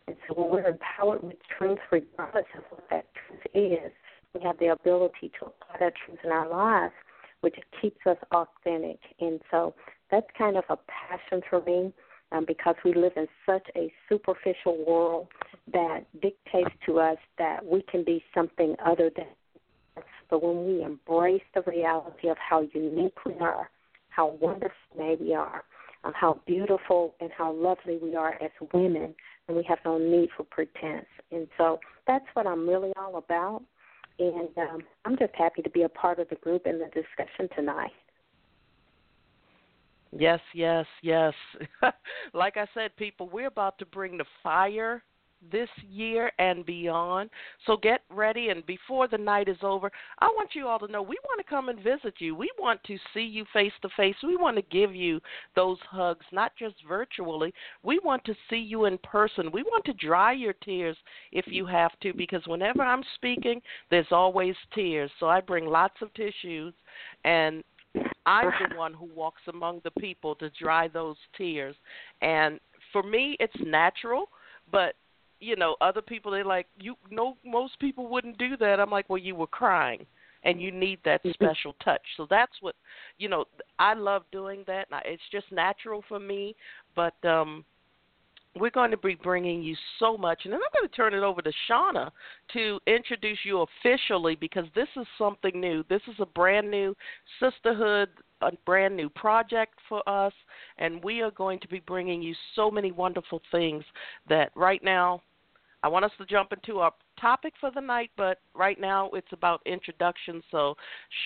And 0.06 0.16
so 0.26 0.34
when 0.34 0.50
we're 0.50 0.68
empowered 0.68 1.22
with 1.22 1.36
truth, 1.56 1.78
regardless 1.90 2.44
of 2.56 2.64
what 2.70 2.84
that 2.90 3.06
truth 3.26 3.42
is, 3.54 3.92
we 4.34 4.40
have 4.42 4.58
the 4.58 4.72
ability 4.72 5.30
to 5.38 5.46
apply 5.46 5.76
that 5.80 5.92
truth 6.04 6.18
in 6.24 6.30
our 6.30 6.48
lives, 6.48 6.94
which 7.40 7.56
keeps 7.80 8.00
us 8.06 8.16
authentic. 8.32 8.98
And 9.20 9.40
so 9.50 9.74
that's 10.10 10.26
kind 10.36 10.56
of 10.56 10.64
a 10.68 10.76
passion 10.86 11.42
for 11.48 11.62
me 11.62 11.92
um, 12.32 12.44
because 12.46 12.74
we 12.84 12.94
live 12.94 13.12
in 13.16 13.26
such 13.46 13.66
a 13.76 13.92
superficial 14.08 14.84
world 14.86 15.28
that 15.72 16.04
dictates 16.20 16.74
to 16.86 16.98
us 16.98 17.18
that 17.38 17.64
we 17.64 17.82
can 17.82 18.04
be 18.04 18.22
something 18.34 18.76
other 18.84 19.10
than 19.16 19.26
but 20.30 20.42
when 20.42 20.66
we 20.66 20.82
embrace 20.82 21.42
the 21.54 21.62
reality 21.62 22.28
of 22.28 22.36
how 22.38 22.62
unique 22.72 23.24
we 23.24 23.34
are, 23.40 23.70
how 24.08 24.36
wonderful 24.40 24.74
we 25.20 25.34
are, 25.34 25.64
uh, 26.04 26.10
how 26.14 26.40
beautiful 26.46 27.14
and 27.20 27.30
how 27.36 27.52
lovely 27.52 27.98
we 28.02 28.16
are 28.16 28.34
as 28.42 28.50
women, 28.72 29.14
and 29.46 29.56
we 29.56 29.62
have 29.64 29.78
no 29.84 29.98
need 29.98 30.30
for 30.36 30.44
pretense. 30.44 31.06
And 31.30 31.46
so 31.56 31.78
that's 32.06 32.24
what 32.34 32.46
I'm 32.46 32.68
really 32.68 32.92
all 32.96 33.16
about. 33.16 33.62
And 34.18 34.48
um, 34.56 34.82
I'm 35.04 35.16
just 35.18 35.34
happy 35.34 35.62
to 35.62 35.70
be 35.70 35.82
a 35.82 35.88
part 35.88 36.18
of 36.18 36.28
the 36.28 36.36
group 36.36 36.66
and 36.66 36.80
the 36.80 36.86
discussion 36.86 37.48
tonight. 37.56 37.92
Yes, 40.16 40.40
yes, 40.54 40.86
yes. 41.02 41.34
like 42.34 42.56
I 42.56 42.66
said, 42.72 42.96
people, 42.96 43.28
we're 43.28 43.48
about 43.48 43.78
to 43.78 43.86
bring 43.86 44.16
the 44.16 44.24
fire 44.42 45.02
this 45.52 45.68
year 45.90 46.30
and 46.38 46.64
beyond. 46.64 47.28
So 47.66 47.76
get 47.76 48.02
ready, 48.08 48.48
and 48.48 48.64
before 48.64 49.08
the 49.08 49.18
night 49.18 49.48
is 49.48 49.58
over, 49.62 49.90
I 50.20 50.26
want 50.26 50.50
you 50.54 50.66
all 50.68 50.78
to 50.78 50.86
know 50.90 51.02
we 51.02 51.18
want 51.24 51.38
to 51.38 51.50
come 51.50 51.68
and 51.68 51.78
visit 51.80 52.14
you. 52.18 52.34
We 52.34 52.50
want 52.58 52.82
to 52.84 52.96
see 53.12 53.20
you 53.22 53.44
face 53.52 53.72
to 53.82 53.88
face. 53.96 54.14
We 54.22 54.36
want 54.36 54.56
to 54.56 54.62
give 54.62 54.94
you 54.94 55.20
those 55.54 55.78
hugs, 55.90 56.24
not 56.32 56.52
just 56.58 56.76
virtually. 56.88 57.52
We 57.82 57.98
want 58.02 58.24
to 58.24 58.34
see 58.48 58.56
you 58.56 58.86
in 58.86 58.96
person. 58.98 59.50
We 59.52 59.64
want 59.64 59.84
to 59.86 59.92
dry 59.94 60.32
your 60.32 60.54
tears 60.54 60.96
if 61.32 61.44
you 61.48 61.66
have 61.66 61.92
to, 62.00 62.14
because 62.14 62.46
whenever 62.46 62.82
I'm 62.82 63.02
speaking, 63.16 63.60
there's 63.90 64.06
always 64.12 64.54
tears. 64.74 65.10
So 65.20 65.28
I 65.28 65.40
bring 65.40 65.66
lots 65.66 65.96
of 66.00 66.14
tissues, 66.14 66.72
and 67.24 67.62
I'm 68.26 68.50
the 68.70 68.76
one 68.76 68.94
who 68.94 69.08
walks 69.14 69.42
among 69.48 69.80
the 69.84 69.90
people 69.92 70.34
to 70.36 70.50
dry 70.50 70.88
those 70.88 71.16
tears. 71.36 71.76
And 72.22 72.58
for 72.92 73.02
me, 73.02 73.36
it's 73.40 73.54
natural, 73.64 74.28
but 74.72 74.94
you 75.40 75.56
know, 75.56 75.76
other 75.80 76.00
people 76.00 76.32
they're 76.32 76.44
like, 76.44 76.66
you 76.80 76.94
know, 77.10 77.36
most 77.44 77.78
people 77.78 78.06
wouldn't 78.08 78.38
do 78.38 78.56
that. 78.56 78.80
I'm 78.80 78.90
like, 78.90 79.10
well, 79.10 79.18
you 79.18 79.34
were 79.34 79.46
crying, 79.46 80.06
and 80.44 80.60
you 80.60 80.70
need 80.70 81.00
that 81.04 81.22
mm-hmm. 81.22 81.32
special 81.32 81.74
touch. 81.84 82.00
So 82.16 82.26
that's 82.30 82.52
what, 82.60 82.74
you 83.18 83.28
know, 83.28 83.44
I 83.78 83.94
love 83.94 84.22
doing 84.32 84.64
that. 84.66 84.86
It's 85.04 85.22
just 85.30 85.50
natural 85.52 86.02
for 86.08 86.18
me, 86.18 86.54
but 86.94 87.14
um 87.24 87.64
we're 88.56 88.70
going 88.70 88.90
to 88.90 88.96
be 88.96 89.16
bringing 89.16 89.62
you 89.62 89.74
so 89.98 90.16
much. 90.16 90.42
And 90.44 90.52
then 90.52 90.60
I'm 90.60 90.80
going 90.80 90.88
to 90.88 90.96
turn 90.96 91.14
it 91.14 91.22
over 91.22 91.42
to 91.42 91.52
Shauna 91.68 92.10
to 92.52 92.78
introduce 92.86 93.38
you 93.44 93.64
officially 93.82 94.36
because 94.36 94.64
this 94.74 94.88
is 94.96 95.06
something 95.18 95.60
new. 95.60 95.84
This 95.88 96.02
is 96.08 96.14
a 96.20 96.26
brand 96.26 96.70
new 96.70 96.94
sisterhood 97.40 98.08
a 98.42 98.52
brand 98.66 98.96
new 98.96 99.08
project 99.08 99.74
for 99.88 100.06
us, 100.08 100.32
and 100.78 101.02
we 101.02 101.22
are 101.22 101.30
going 101.30 101.58
to 101.60 101.68
be 101.68 101.80
bringing 101.86 102.20
you 102.22 102.34
so 102.54 102.70
many 102.70 102.92
wonderful 102.92 103.40
things 103.50 103.82
that 104.28 104.50
right 104.54 104.82
now 104.84 105.22
I 105.82 105.88
want 105.88 106.04
us 106.04 106.10
to 106.18 106.26
jump 106.26 106.52
into 106.52 106.78
our 106.80 106.92
topic 107.20 107.54
for 107.60 107.70
the 107.70 107.80
night, 107.80 108.10
but 108.16 108.38
right 108.54 108.80
now 108.80 109.10
it's 109.12 109.32
about 109.32 109.60
introduction. 109.66 110.42
So, 110.50 110.76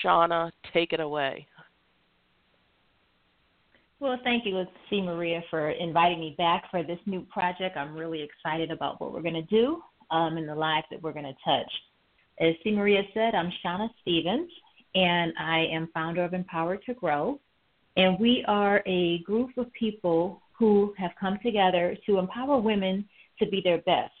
Shauna, 0.03 0.51
take 0.73 0.91
it 0.91 0.99
away. 0.99 1.47
Well, 4.01 4.17
thank 4.23 4.45
you, 4.45 4.63
C. 4.89 5.01
Maria, 5.01 5.43
for 5.49 5.71
inviting 5.71 6.21
me 6.21 6.33
back 6.37 6.71
for 6.71 6.83
this 6.83 6.99
new 7.05 7.21
project. 7.23 7.75
I'm 7.75 7.93
really 7.93 8.21
excited 8.21 8.71
about 8.71 9.01
what 9.01 9.11
we're 9.11 9.21
going 9.21 9.33
to 9.33 9.41
do 9.41 9.81
um, 10.09 10.37
and 10.37 10.47
the 10.47 10.55
lives 10.55 10.87
that 10.89 11.01
we're 11.01 11.11
going 11.11 11.25
to 11.25 11.35
touch. 11.43 11.69
As 12.39 12.53
C. 12.63 12.71
Maria 12.71 13.01
said, 13.13 13.35
I'm 13.35 13.51
Shauna 13.63 13.89
Stevens 14.01 14.49
and 14.95 15.33
I 15.37 15.65
am 15.73 15.89
founder 15.93 16.23
of 16.23 16.33
Empower 16.33 16.77
to 16.77 16.93
Grow. 16.93 17.41
And 17.97 18.17
we 18.19 18.45
are 18.47 18.81
a 18.85 19.19
group 19.23 19.49
of 19.57 19.71
people 19.73 20.41
who 20.57 20.93
have 20.97 21.11
come 21.19 21.37
together 21.43 21.97
to 22.05 22.19
empower 22.19 22.57
women 22.57 23.03
to 23.39 23.47
be 23.47 23.59
their 23.61 23.79
best. 23.79 24.13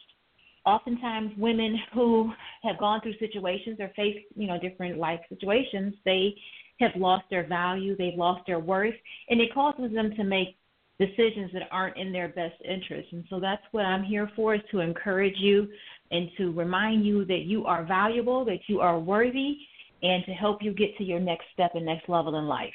Oftentimes, 0.65 1.31
women 1.37 1.79
who 1.93 2.33
have 2.63 2.77
gone 2.79 2.99
through 2.99 3.17
situations 3.17 3.77
or 3.79 3.89
faced, 3.95 4.25
you 4.35 4.47
know, 4.47 4.59
different 4.59 4.97
life 4.97 5.21
situations, 5.29 5.93
they 6.03 6.35
have 6.79 6.91
lost 6.95 7.25
their 7.29 7.47
value, 7.47 7.95
they've 7.97 8.17
lost 8.17 8.45
their 8.47 8.59
worth, 8.59 8.95
and 9.29 9.41
it 9.41 9.53
causes 9.53 9.93
them 9.93 10.15
to 10.15 10.23
make 10.23 10.57
decisions 10.99 11.51
that 11.53 11.63
aren't 11.71 11.97
in 11.97 12.11
their 12.11 12.27
best 12.27 12.55
interest. 12.63 13.07
And 13.11 13.23
so 13.29 13.39
that's 13.39 13.63
what 13.71 13.85
I'm 13.85 14.03
here 14.03 14.29
for 14.35 14.55
is 14.55 14.61
to 14.71 14.79
encourage 14.79 15.37
you 15.37 15.67
and 16.11 16.29
to 16.37 16.51
remind 16.51 17.05
you 17.05 17.25
that 17.25 17.41
you 17.41 17.65
are 17.65 17.85
valuable, 17.85 18.43
that 18.45 18.59
you 18.67 18.81
are 18.81 18.99
worthy, 18.99 19.57
and 20.03 20.25
to 20.25 20.31
help 20.31 20.61
you 20.61 20.73
get 20.73 20.97
to 20.97 21.03
your 21.03 21.19
next 21.19 21.45
step 21.53 21.71
and 21.75 21.85
next 21.85 22.09
level 22.09 22.37
in 22.37 22.47
life. 22.47 22.73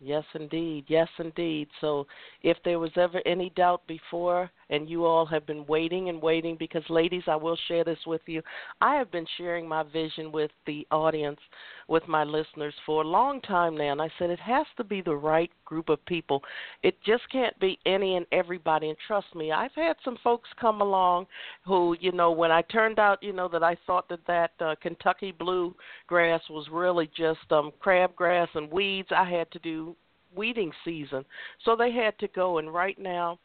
Yes, 0.00 0.24
indeed. 0.34 0.84
Yes, 0.88 1.08
indeed. 1.18 1.68
So, 1.80 2.06
if 2.42 2.58
there 2.64 2.78
was 2.78 2.90
ever 2.96 3.22
any 3.24 3.50
doubt 3.56 3.86
before, 3.86 4.50
and 4.70 4.88
you 4.88 5.04
all 5.04 5.26
have 5.26 5.46
been 5.46 5.66
waiting 5.66 6.08
and 6.08 6.20
waiting, 6.20 6.56
because, 6.58 6.82
ladies, 6.88 7.24
I 7.26 7.36
will 7.36 7.58
share 7.68 7.84
this 7.84 7.98
with 8.06 8.22
you. 8.26 8.42
I 8.80 8.96
have 8.96 9.10
been 9.10 9.26
sharing 9.36 9.68
my 9.68 9.82
vision 9.82 10.32
with 10.32 10.50
the 10.66 10.86
audience, 10.90 11.40
with 11.88 12.06
my 12.08 12.24
listeners, 12.24 12.74
for 12.86 13.02
a 13.02 13.06
long 13.06 13.40
time 13.42 13.76
now. 13.76 13.92
And 13.92 14.02
I 14.02 14.10
said 14.18 14.30
it 14.30 14.40
has 14.40 14.66
to 14.76 14.84
be 14.84 15.00
the 15.00 15.14
right 15.14 15.50
group 15.64 15.88
of 15.88 16.04
people. 16.06 16.42
It 16.82 16.96
just 17.04 17.22
can't 17.30 17.58
be 17.60 17.78
any 17.86 18.16
and 18.16 18.26
everybody. 18.32 18.88
And 18.88 18.98
trust 19.06 19.34
me, 19.34 19.52
I've 19.52 19.74
had 19.74 19.96
some 20.04 20.18
folks 20.22 20.48
come 20.60 20.80
along 20.80 21.26
who, 21.66 21.96
you 22.00 22.12
know, 22.12 22.32
when 22.32 22.50
I 22.50 22.62
turned 22.62 22.98
out, 22.98 23.22
you 23.22 23.32
know, 23.32 23.48
that 23.48 23.62
I 23.62 23.76
thought 23.86 24.08
that 24.08 24.26
that 24.26 24.52
uh, 24.60 24.74
Kentucky 24.80 25.32
blue 25.32 25.74
grass 26.06 26.40
was 26.50 26.66
really 26.70 27.10
just 27.16 27.40
um, 27.50 27.72
crabgrass 27.84 28.48
and 28.54 28.70
weeds, 28.70 29.08
I 29.10 29.28
had 29.28 29.50
to 29.52 29.58
do 29.58 29.96
weeding 30.34 30.72
season. 30.84 31.24
So 31.64 31.76
they 31.76 31.92
had 31.92 32.18
to 32.18 32.28
go. 32.28 32.58
And 32.58 32.72
right 32.72 32.98
now, 32.98 33.38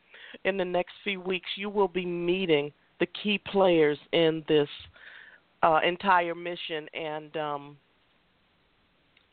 in 0.45 0.57
the 0.57 0.65
next 0.65 0.93
few 1.03 1.19
weeks, 1.21 1.50
you 1.55 1.69
will 1.69 1.88
be 1.88 2.05
meeting 2.05 2.71
the 3.00 3.07
key 3.24 3.39
players 3.51 3.98
in 4.12 4.43
this 4.48 4.67
uh, 5.63 5.79
entire 5.86 6.36
mission. 6.36 6.88
And 6.93 7.36
um, 7.38 7.77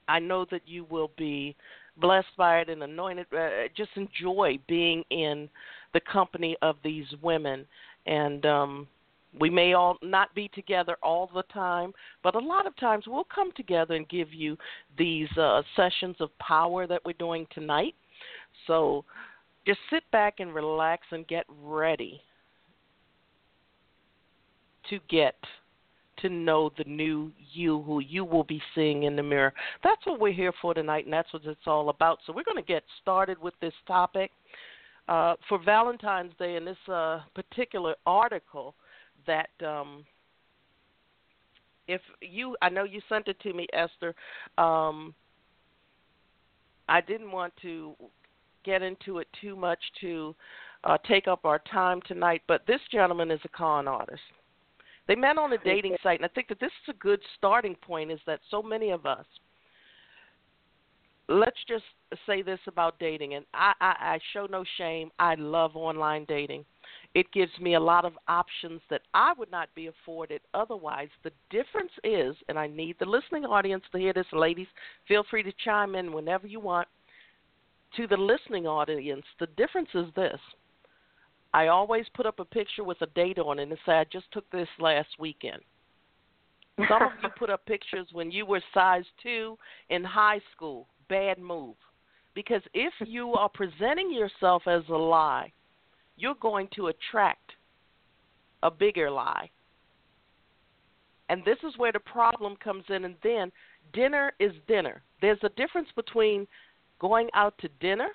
I 0.09 0.19
know 0.19 0.47
that 0.51 0.63
you 0.67 0.87
will 0.91 1.11
be 1.17 1.57
blessed 1.99 2.37
by 2.37 2.59
it 2.61 2.69
and 2.69 2.83
anointed. 2.83 3.27
Uh, 3.33 3.69
just 3.77 3.91
enjoy 3.97 4.59
being 4.69 5.03
in 5.11 5.49
the 5.93 6.01
company 6.01 6.57
of 6.63 6.77
these 6.85 7.07
women. 7.23 7.67
And 8.07 8.45
um, 8.47 8.87
we 9.39 9.51
may 9.51 9.75
all 9.75 9.97
not 10.03 10.35
be 10.35 10.49
together 10.49 10.97
all 11.03 11.31
the 11.35 11.43
time, 11.53 11.93
but 12.23 12.35
a 12.35 12.39
lot 12.39 12.67
of 12.67 12.77
times 12.77 13.05
we'll 13.07 13.25
come 13.25 13.53
together 13.53 13.95
and 13.95 14.09
give 14.09 14.33
you 14.33 14.57
these 14.97 15.29
uh, 15.37 15.63
sessions 15.75 16.17
of 16.21 16.37
power 16.39 16.87
that 16.87 17.05
we're 17.05 17.13
doing 17.15 17.47
tonight. 17.53 17.95
So 18.67 19.05
just 19.67 19.81
sit 19.91 20.05
back 20.13 20.35
and 20.39 20.55
relax 20.55 21.07
and 21.11 21.27
get 21.27 21.45
ready 21.63 22.23
to 24.89 24.99
get 25.11 25.35
to 26.19 26.29
know 26.29 26.71
the 26.79 26.85
new 26.85 27.31
you 27.53 27.83
who 27.83 28.01
you 28.01 28.25
will 28.25 28.45
be 28.45 28.63
seeing 28.75 29.03
in 29.03 29.17
the 29.17 29.23
mirror. 29.23 29.53
That's 29.85 30.05
what 30.07 30.21
we're 30.21 30.33
here 30.33 30.53
for 30.63 30.73
tonight, 30.73 31.05
and 31.05 31.13
that's 31.13 31.31
what 31.33 31.45
it's 31.45 31.67
all 31.67 31.91
about. 31.91 32.21
So 32.27 32.33
we're 32.33 32.45
going 32.45 32.57
to 32.57 32.63
get 32.63 32.85
started 33.03 33.41
with 33.41 33.55
this 33.61 33.75
topic. 33.87 34.31
Uh, 35.09 35.35
for 35.49 35.63
Valentine's 35.63 36.33
Day, 36.39 36.57
in 36.57 36.65
this 36.65 36.77
uh, 36.89 37.21
particular 37.35 37.95
article, 38.07 38.75
that 39.27 39.51
um, 39.65 40.05
if 41.87 42.01
you, 42.21 42.57
I 42.63 42.71
know 42.71 42.85
you 42.85 43.01
sent 43.09 43.29
it 43.29 43.39
to 43.41 43.53
me, 43.53 43.67
Esther. 43.73 44.15
Um, 44.59 45.15
I 46.89 47.01
didn't 47.01 47.31
want 47.31 47.53
to 47.63 47.95
get 48.67 48.83
into 48.83 49.19
it 49.19 49.29
too 49.41 49.57
much 49.57 49.79
to 50.03 50.35
uh, 50.85 50.99
take 51.09 51.27
up 51.29 51.45
our 51.45 51.61
time 51.73 52.01
tonight, 52.07 52.43
but 52.47 52.67
this 52.67 52.81
gentleman 52.93 53.31
is 53.31 53.41
a 53.45 53.49
con 53.49 53.89
artist. 53.89 54.21
They 55.09 55.15
met 55.15 55.39
on 55.39 55.53
a 55.53 55.59
dating 55.59 55.97
site, 56.03 56.19
and 56.19 56.25
I 56.25 56.35
think 56.35 56.49
that 56.49 56.61
this 56.61 56.73
is 56.83 56.95
a 56.95 56.99
good 56.99 57.21
starting 57.39 57.77
point. 57.77 58.11
Is 58.11 58.21
that 58.27 58.41
so 58.51 58.61
many 58.61 58.91
of 58.91 59.07
us? 59.07 59.25
Let's 61.29 61.59
just 61.69 61.85
say 62.27 62.43
this 62.43 62.61
about 62.67 62.99
dating, 62.99 63.35
and 63.35 63.45
I, 63.55 63.73
I, 63.81 63.95
I 64.01 64.19
show 64.33 64.47
no 64.47 64.65
shame. 64.79 65.11
I 65.19 65.35
love 65.37 65.77
online 65.77 66.25
dating. 66.29 66.65
It 67.15 67.33
gives 67.33 67.53
me 67.61 67.75
a 67.75 67.81
lot 67.81 68.05
of 68.05 68.13
options 68.29 68.81
that 68.91 69.03
I 69.15 69.33
would 69.39 69.51
not 69.51 69.69
be 69.75 69.89
afforded 69.89 70.41
otherwise. 70.55 71.09
The 71.25 71.33
difference 71.51 71.93
is, 72.05 72.37
and 72.49 72.59
I 72.59 72.67
need 72.67 72.97
the 72.99 73.07
listening 73.07 73.45
audience 73.45 73.85
to 73.93 73.99
hear 73.99 74.13
this, 74.13 74.27
ladies, 74.33 74.69
feel 75.09 75.25
free 75.29 75.43
to 75.43 75.53
chime 75.65 75.95
in 75.95 76.13
whenever 76.13 76.47
you 76.47 76.61
want. 76.61 76.87
To 77.97 78.07
the 78.07 78.17
listening 78.17 78.67
audience, 78.67 79.25
the 79.41 79.47
difference 79.57 79.89
is 79.95 80.07
this. 80.15 80.39
I 81.55 81.69
always 81.69 82.05
put 82.15 82.27
up 82.27 82.41
a 82.41 82.45
picture 82.45 82.85
with 82.85 83.01
a 83.01 83.07
date 83.07 83.39
on 83.39 83.59
it 83.59 83.69
and 83.69 83.79
say, 83.87 83.93
I 83.93 84.05
just 84.13 84.31
took 84.33 84.49
this 84.51 84.69
last 84.79 85.09
weekend. 85.19 85.63
Some 86.77 87.03
of 87.03 87.13
you 87.23 87.29
put 87.39 87.49
up 87.49 87.65
pictures 87.65 88.07
when 88.13 88.31
you 88.31 88.45
were 88.45 88.61
size 88.75 89.05
two 89.23 89.57
in 89.89 90.05
high 90.05 90.41
school. 90.55 90.89
Bad 91.09 91.39
move. 91.39 91.77
Because 92.35 92.61
if 92.75 92.93
you 93.07 93.33
are 93.33 93.49
presenting 93.49 94.13
yourself 94.13 94.65
as 94.67 94.83
a 94.91 94.97
lie, 94.97 95.51
you're 96.17 96.35
going 96.35 96.69
to 96.77 96.89
attract 96.89 97.53
a 98.63 98.71
bigger 98.71 99.11
lie. 99.11 99.51
And 101.29 101.43
this 101.45 101.59
is 101.67 101.79
where 101.79 101.93
the 101.93 102.01
problem 102.01 102.57
comes 102.63 102.85
in. 102.91 103.07
And 103.07 103.15
then 103.23 103.51
dinner 103.95 104.33
is 104.39 104.53
dinner. 104.69 105.03
There's 105.23 105.39
a 105.43 105.49
difference 105.51 105.89
between 105.97 106.47
going 106.99 107.29
out 107.35 107.57
to 107.59 107.69
dinner 107.81 108.09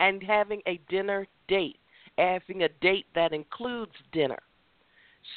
and 0.00 0.22
having 0.22 0.60
a 0.66 0.80
dinner 0.88 1.26
date, 1.48 1.78
having 2.18 2.62
a 2.62 2.68
date 2.80 3.06
that 3.14 3.32
includes 3.32 3.92
dinner. 4.12 4.38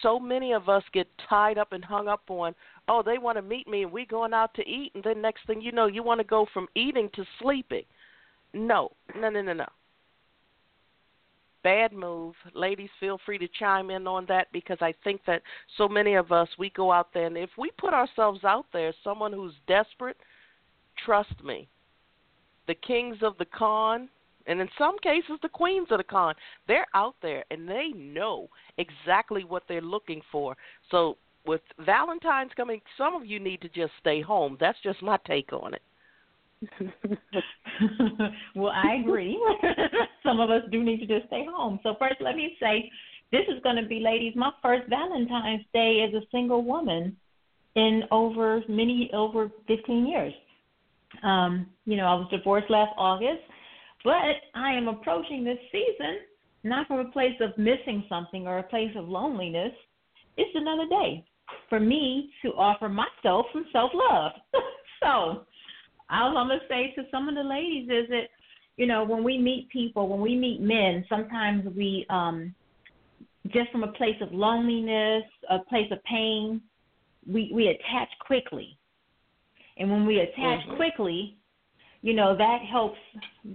So 0.01 0.19
many 0.19 0.51
of 0.53 0.67
us 0.67 0.83
get 0.93 1.07
tied 1.29 1.57
up 1.57 1.71
and 1.71 1.83
hung 1.83 2.07
up 2.07 2.23
on, 2.27 2.53
oh, 2.87 3.01
they 3.01 3.17
want 3.17 3.37
to 3.37 3.41
meet 3.41 3.67
me 3.67 3.83
and 3.83 3.91
we 3.91 4.05
going 4.05 4.33
out 4.33 4.53
to 4.55 4.67
eat, 4.67 4.91
and 4.95 5.03
then 5.03 5.21
next 5.21 5.47
thing 5.47 5.61
you 5.61 5.71
know, 5.71 5.87
you 5.87 6.03
want 6.03 6.19
to 6.19 6.25
go 6.25 6.45
from 6.53 6.67
eating 6.75 7.09
to 7.15 7.23
sleeping. 7.41 7.83
No, 8.53 8.91
no, 9.15 9.29
no, 9.29 9.41
no, 9.41 9.53
no 9.53 9.67
bad 11.67 11.91
move. 11.91 12.33
Ladies, 12.53 12.89
feel 12.97 13.19
free 13.25 13.37
to 13.37 13.47
chime 13.59 13.89
in 13.89 14.07
on 14.07 14.25
that 14.27 14.47
because 14.53 14.77
I 14.79 14.93
think 15.03 15.19
that 15.27 15.41
so 15.77 15.89
many 15.89 16.15
of 16.15 16.31
us 16.31 16.47
we 16.57 16.69
go 16.69 16.93
out 16.93 17.09
there 17.13 17.25
and 17.25 17.37
if 17.37 17.49
we 17.57 17.71
put 17.77 17.93
ourselves 17.93 18.45
out 18.45 18.67
there, 18.71 18.93
someone 19.03 19.33
who's 19.33 19.51
desperate, 19.67 20.15
trust 21.05 21.43
me, 21.43 21.67
the 22.67 22.75
kings 22.75 23.17
of 23.21 23.37
the 23.37 23.45
con 23.45 24.09
and 24.45 24.61
in 24.61 24.69
some 24.77 24.97
cases 24.99 25.37
the 25.41 25.49
queens 25.49 25.87
of 25.91 25.97
the 25.97 26.03
con, 26.03 26.33
they're 26.67 26.87
out 26.93 27.15
there 27.21 27.43
and 27.51 27.67
they 27.67 27.89
know 27.95 28.47
exactly 28.77 29.43
what 29.43 29.63
they're 29.67 29.81
looking 29.81 30.21
for. 30.31 30.55
So 30.89 31.17
with 31.45 31.61
Valentine's 31.85 32.51
coming, 32.55 32.81
some 32.97 33.15
of 33.15 33.25
you 33.25 33.39
need 33.39 33.61
to 33.61 33.69
just 33.69 33.93
stay 33.99 34.21
home. 34.21 34.57
That's 34.59 34.77
just 34.83 35.01
my 35.01 35.17
take 35.25 35.51
on 35.53 35.73
it. 35.73 35.81
well, 38.55 38.73
I 38.73 38.95
agree. 38.95 39.39
Some 40.23 40.39
of 40.39 40.49
us 40.49 40.63
do 40.71 40.83
need 40.83 40.99
to 40.99 41.05
just 41.05 41.27
stay 41.27 41.45
home. 41.45 41.79
So 41.83 41.95
first, 41.99 42.15
let 42.19 42.35
me 42.35 42.57
say, 42.59 42.89
this 43.31 43.43
is 43.47 43.61
going 43.61 43.75
to 43.75 43.87
be, 43.87 43.99
ladies, 43.99 44.33
my 44.35 44.51
first 44.61 44.89
Valentine's 44.89 45.65
Day 45.73 46.03
as 46.07 46.13
a 46.15 46.25
single 46.31 46.63
woman 46.63 47.15
in 47.75 48.03
over 48.09 48.61
many 48.67 49.11
over 49.13 49.51
15 49.67 50.07
years. 50.07 50.33
Um, 51.23 51.67
you 51.85 51.97
know, 51.97 52.05
I 52.05 52.15
was 52.15 52.27
divorced 52.31 52.69
last 52.69 52.93
August, 52.97 53.41
but 54.03 54.35
I 54.55 54.73
am 54.73 54.87
approaching 54.87 55.43
this 55.43 55.59
season 55.71 56.19
not 56.63 56.87
from 56.87 56.99
a 56.99 57.11
place 57.11 57.35
of 57.39 57.57
missing 57.57 58.03
something 58.09 58.47
or 58.47 58.59
a 58.59 58.63
place 58.63 58.91
of 58.95 59.07
loneliness. 59.07 59.71
It's 60.37 60.55
another 60.55 60.87
day 60.89 61.25
for 61.69 61.79
me 61.79 62.31
to 62.43 62.49
offer 62.49 62.89
myself 62.89 63.45
some 63.53 63.65
self 63.71 63.91
love. 63.93 64.31
so 65.01 65.45
I 66.09 66.23
was 66.25 66.33
gonna 66.33 66.59
say 66.69 66.93
to 66.95 67.07
some 67.09 67.29
of 67.29 67.35
the 67.35 67.43
ladies 67.43 67.89
is 67.89 68.09
that, 68.09 68.27
you 68.75 68.85
know, 68.85 69.03
when 69.03 69.23
we 69.23 69.37
meet 69.37 69.69
people, 69.69 70.07
when 70.07 70.21
we 70.21 70.35
meet 70.35 70.61
men, 70.61 71.05
sometimes 71.09 71.65
we 71.75 72.05
um 72.09 72.53
just 73.47 73.71
from 73.71 73.83
a 73.83 73.91
place 73.93 74.17
of 74.21 74.33
loneliness, 74.33 75.23
a 75.49 75.59
place 75.69 75.89
of 75.91 76.03
pain, 76.03 76.61
we 77.25 77.51
we 77.53 77.67
attach 77.67 78.09
quickly. 78.25 78.77
And 79.79 79.91
when 79.91 80.05
we 80.05 80.19
attach 80.19 80.65
mm-hmm. 80.65 80.75
quickly, 80.75 81.37
you 82.01 82.13
know, 82.13 82.35
that 82.37 82.59
helps 82.69 82.97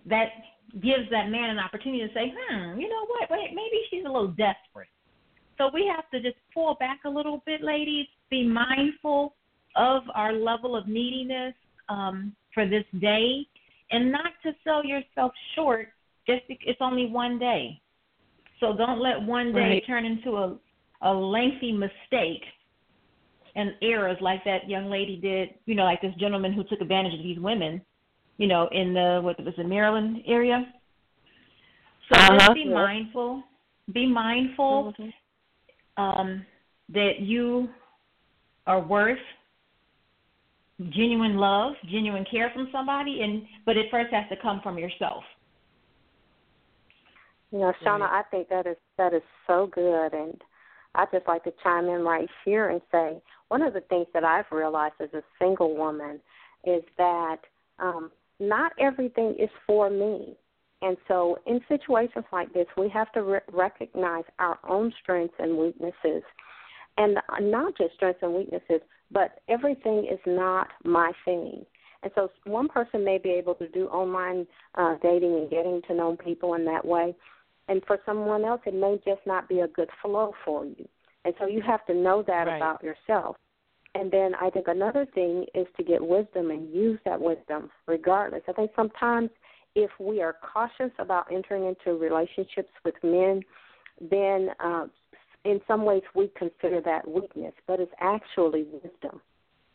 that 0.07 0.27
gives 0.75 1.09
that 1.11 1.29
man 1.29 1.51
an 1.51 1.59
opportunity 1.59 2.07
to 2.07 2.15
say, 2.15 2.33
hmm, 2.35 2.79
you 2.81 2.89
know 2.89 3.07
what, 3.07 3.31
wait, 3.31 3.51
maybe 3.51 3.83
she's 3.91 4.05
a 4.05 4.09
little 4.09 4.29
desperate. 4.29 4.89
So 5.59 5.71
we 5.73 5.91
have 5.95 6.09
to 6.11 6.21
just 6.21 6.41
pull 6.55 6.77
back 6.81 7.01
a 7.05 7.11
little 7.11 7.43
bit, 7.45 7.63
ladies, 7.63 8.07
be 8.31 8.47
mindful 8.47 9.35
of 9.77 10.03
our 10.15 10.33
level 10.33 10.75
of 10.75 10.89
neediness, 10.89 11.55
um, 11.89 12.35
for 12.55 12.67
this 12.67 12.85
day 13.01 13.47
and 13.91 14.11
not 14.11 14.33
to 14.43 14.53
sell 14.65 14.85
yourself 14.85 15.33
short 15.55 15.89
just 16.27 16.43
because 16.49 16.65
it's 16.67 16.81
only 16.81 17.07
one 17.07 17.39
day. 17.39 17.81
So 18.61 18.75
don't 18.77 19.01
let 19.01 19.21
one 19.21 19.53
day 19.53 19.59
right. 19.59 19.87
turn 19.87 20.05
into 20.05 20.37
a 20.37 20.57
a 21.05 21.13
lengthy 21.13 21.73
mistake 21.73 22.45
and 23.55 23.73
eras 23.83 24.17
like 24.21 24.45
that 24.45 24.69
young 24.69 24.91
lady 24.91 25.17
did, 25.17 25.51
you 25.67 25.75
know, 25.75 25.85
like 25.85 26.01
this 26.01 26.15
gentleman 26.19 26.53
who 26.53 26.65
took 26.65 26.81
advantage 26.81 27.15
of 27.15 27.23
these 27.23 27.39
women, 27.39 27.83
you 28.39 28.47
know, 28.47 28.69
in 28.73 28.95
the 28.95 29.21
what 29.23 29.39
was 29.45 29.55
it, 29.57 29.67
Maryland 29.67 30.23
area. 30.27 30.65
So 32.09 32.19
uh-huh. 32.19 32.39
just 32.39 32.55
be 32.55 32.69
mindful. 32.69 33.43
Be 33.93 34.07
mindful 34.07 34.95
mm-hmm. 34.99 36.03
um, 36.03 36.47
that 36.91 37.21
you 37.21 37.69
are 38.67 38.81
worth 38.81 39.19
genuine 40.91 41.37
love, 41.37 41.75
genuine 41.91 42.25
care 42.31 42.51
from 42.55 42.69
somebody, 42.73 43.21
and 43.23 43.43
but 43.67 43.77
it 43.77 43.87
first 43.91 44.13
has 44.13 44.25
to 44.31 44.37
come 44.41 44.61
from 44.63 44.79
yourself. 44.79 45.25
You 47.51 47.59
know, 47.59 47.73
Shauna, 47.85 48.09
I 48.09 48.23
think 48.31 48.49
that 48.49 48.67
is 48.67 48.77
that 48.97 49.13
is 49.13 49.23
so 49.47 49.69
good, 49.73 50.15
and 50.15 50.41
I 50.95 51.07
just 51.13 51.27
like 51.27 51.45
to 51.45 51.53
chime 51.63 51.87
in 51.87 52.03
right 52.03 52.29
here 52.45 52.71
and 52.71 52.81
say 52.91 53.21
one 53.53 53.61
of 53.61 53.75
the 53.75 53.83
things 53.83 54.07
that 54.15 54.25
I've 54.25 54.51
realized 54.51 54.95
as 54.99 55.13
a 55.13 55.23
single 55.39 55.77
woman 55.77 56.19
is 56.65 56.83
that 56.97 57.37
um, 57.79 58.11
not 58.41 58.73
everything 58.81 59.37
is 59.39 59.51
for 59.67 59.91
me. 59.91 60.35
And 60.81 60.97
so, 61.07 61.37
in 61.47 61.61
situations 61.69 62.25
like 62.33 62.51
this, 62.55 62.67
we 62.79 62.89
have 62.89 63.13
to 63.13 63.23
re- 63.23 63.41
recognize 63.53 64.25
our 64.39 64.59
own 64.67 64.91
strengths 65.03 65.35
and 65.39 65.59
weaknesses. 65.59 66.23
And 66.97 67.19
not 67.43 67.77
just 67.77 67.95
strengths 67.95 68.21
and 68.23 68.33
weaknesses, 68.33 68.81
but 69.11 69.41
everything 69.51 70.09
is 70.11 70.19
not 70.25 70.69
my 70.83 71.13
thing. 71.27 71.67
And 72.03 72.11
so, 72.15 72.31
one 72.45 72.69
person 72.69 73.05
may 73.05 73.19
be 73.19 73.33
able 73.33 73.55
to 73.57 73.69
do 73.69 73.87
online 73.89 74.47
uh, 74.77 74.95
dating 75.03 75.35
and 75.35 75.51
getting 75.51 75.83
to 75.89 75.95
know 75.95 76.17
people 76.17 76.55
in 76.55 76.65
that 76.65 76.87
way. 76.87 77.15
And 77.69 77.83
for 77.87 77.99
someone 78.07 78.47
else, 78.47 78.63
it 78.65 78.75
may 78.75 78.97
just 79.05 79.27
not 79.27 79.47
be 79.47 79.61
a 79.61 79.69
good 79.69 79.91
flow 80.01 80.33
for 80.43 80.65
you. 80.65 80.89
And 81.27 81.35
so, 81.39 81.47
you 81.47 81.61
have 81.61 81.85
to 81.85 81.95
know 81.95 82.25
that 82.27 82.47
right. 82.47 82.57
about 82.57 82.83
yourself. 82.83 83.37
And 83.95 84.11
then 84.11 84.35
I 84.41 84.49
think 84.49 84.69
another 84.69 85.07
thing 85.15 85.45
is 85.55 85.67
to 85.77 85.85
get 85.85 86.01
wisdom 86.01 86.51
and 86.51 86.73
use 86.73 86.99
that 87.05 87.21
wisdom 87.21 87.71
regardless. 87.87 88.43
I 88.49 88.53
think 88.53 88.71
sometimes 88.75 89.31
if 89.75 89.91
we 89.99 90.23
are 90.23 90.37
cautious 90.53 90.93
about 90.99 91.31
entering 91.33 91.67
into 91.67 91.99
relationships 91.99 92.71
with 92.85 92.95
men, 93.03 93.43
then 94.11 94.51
uh, 94.61 94.87
in 95.45 95.61
some 95.67 95.85
ways 95.85 96.03
we 96.15 96.31
consider 96.37 96.81
that 96.85 97.07
weakness, 97.09 97.53
but 97.67 97.81
it's 97.81 97.93
actually 98.01 98.65
wisdom. 98.65 99.21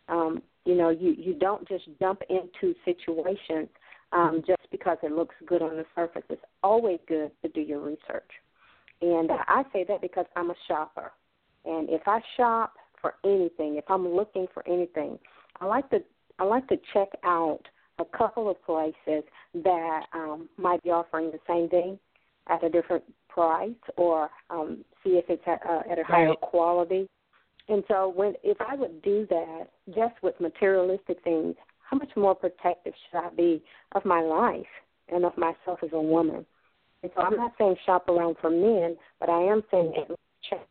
Um, 0.10 0.42
you 0.66 0.76
know, 0.76 0.90
you, 0.90 1.14
you 1.18 1.34
don't 1.34 1.68
just 1.68 1.86
jump 2.00 2.22
into 2.30 2.74
situations 2.86 3.70
um, 4.14 4.42
just 4.46 4.62
because 4.72 4.98
it 5.04 5.12
looks 5.12 5.36
good 5.46 5.62
on 5.62 5.76
the 5.76 5.86
surface. 5.96 6.24
It's 6.30 6.42
always 6.64 7.00
good 7.08 7.32
to 7.44 7.50
do 7.50 7.62
your 7.62 7.80
research. 7.80 8.30
And 9.02 9.30
uh, 9.30 9.38
I 9.48 9.64
say 9.74 9.86
that 9.88 10.02
because 10.02 10.26
I'm 10.36 10.50
a 10.50 10.56
shopper. 10.68 11.12
And 11.66 11.90
if 11.90 12.02
I 12.08 12.22
shop 12.36 12.74
for 13.08 13.30
anything, 13.30 13.76
if 13.78 13.86
I'm 13.90 14.08
looking 14.08 14.48
for 14.54 14.68
anything, 14.68 15.18
I 15.60 15.66
like 15.66 15.90
to 15.92 16.00
I 16.40 16.44
like 16.44 16.68
to 16.68 16.78
check 16.94 17.10
out 17.24 17.62
a 18.00 18.06
couple 18.18 18.50
of 18.50 18.64
places 18.64 19.24
that 19.56 20.04
um, 20.14 20.50
might 20.58 20.84
be 20.84 20.92
offering 20.92 21.32
the 21.32 21.40
same 21.48 21.68
thing 21.70 21.98
at 22.48 22.64
a 22.64 22.70
different 22.70 23.04
price, 23.28 23.72
or 23.98 24.30
um, 24.50 24.86
see 25.04 25.12
if 25.12 25.26
it's 25.30 25.42
at, 25.48 25.60
uh, 25.68 25.82
at 25.92 25.98
a 25.98 26.04
higher 26.04 26.30
right. 26.30 26.42
quality. 26.42 27.10
And 27.70 27.84
so, 27.88 28.14
when 28.16 28.34
if 28.44 28.58
I 28.62 28.76
would 28.76 29.02
do 29.02 29.26
that 29.30 29.68
just 29.88 30.14
with 30.22 30.40
materialistic 30.40 31.24
things, 31.24 31.56
how 31.90 31.98
much 31.98 32.12
more 32.16 32.36
protective 32.36 32.94
should 33.10 33.18
I 33.18 33.30
be 33.30 33.64
of 33.94 34.06
my 34.06 34.22
life 34.22 34.66
and 35.10 35.26
of 35.26 35.36
myself 35.38 35.80
as 35.84 35.90
a 35.94 36.02
woman? 36.02 36.46
And 37.04 37.12
so, 37.16 37.22
I'm 37.24 37.36
not 37.36 37.54
saying 37.58 37.76
shop 37.86 38.10
around 38.10 38.36
for 38.42 38.50
men, 38.50 38.96
but 39.20 39.30
I 39.30 39.42
am 39.42 39.64
saying 39.72 39.94
check 40.50 40.68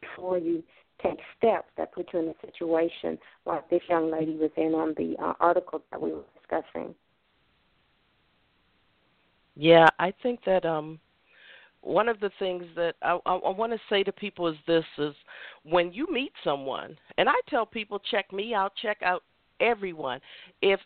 before 0.00 0.38
you 0.38 0.62
take 1.02 1.18
steps 1.38 1.68
that 1.76 1.92
put 1.92 2.08
you 2.12 2.20
in 2.20 2.28
a 2.28 2.46
situation 2.46 3.18
like 3.46 3.68
this 3.70 3.82
young 3.88 4.10
lady 4.10 4.36
was 4.36 4.50
in 4.56 4.74
on 4.74 4.94
the 4.96 5.16
uh, 5.22 5.34
article 5.40 5.82
that 5.90 6.00
we 6.00 6.12
were 6.12 6.24
discussing. 6.40 6.94
Yeah, 9.54 9.88
I 9.98 10.12
think 10.22 10.40
that 10.46 10.64
um 10.64 10.98
one 11.82 12.08
of 12.08 12.20
the 12.20 12.30
things 12.38 12.64
that 12.76 12.94
I, 13.02 13.18
I, 13.26 13.34
I 13.34 13.50
want 13.50 13.72
to 13.72 13.78
say 13.90 14.04
to 14.04 14.12
people 14.12 14.46
is 14.46 14.56
this 14.66 14.84
is 14.98 15.14
when 15.64 15.92
you 15.92 16.06
meet 16.10 16.32
someone, 16.44 16.96
and 17.18 17.28
I 17.28 17.34
tell 17.48 17.66
people 17.66 18.00
check 18.10 18.32
me 18.32 18.54
out, 18.54 18.72
check 18.80 18.98
out 19.02 19.24
everyone. 19.60 20.20
If 20.62 20.80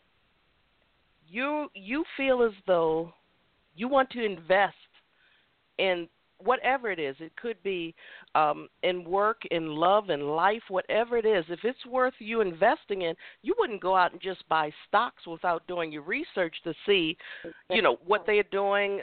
you 1.29 1.69
you 1.75 2.05
feel 2.17 2.43
as 2.43 2.53
though 2.67 3.13
you 3.77 3.89
want 3.89 4.11
to 4.11 4.25
invest 4.25 4.75
in 5.79 6.09
whatever 6.43 6.91
it 6.91 6.99
is, 6.99 7.17
it 7.21 7.33
could 7.37 7.63
be 7.63 7.95
um, 8.35 8.69
in 8.83 9.05
work, 9.05 9.43
in 9.51 9.69
love, 9.69 10.11
in 10.11 10.21
life, 10.21 10.63
whatever 10.69 11.17
it 11.17 11.25
is. 11.25 11.45
If 11.49 11.61
it's 11.65 11.85
worth 11.87 12.15
you 12.19 12.41
investing 12.41 13.03
in, 13.03 13.15
you 13.43 13.55
wouldn't 13.59 13.83
go 13.83 13.97
out 13.97 14.13
and 14.13 14.21
just 14.21 14.47
buy 14.49 14.71
stocks 14.89 15.27
without 15.27 15.67
doing 15.67 15.91
your 15.93 16.03
research 16.03 16.55
to 16.65 16.75
see, 16.85 17.17
you 17.71 17.83
know, 17.83 17.99
what 18.07 18.25
they're 18.27 18.43
doing, 18.45 19.01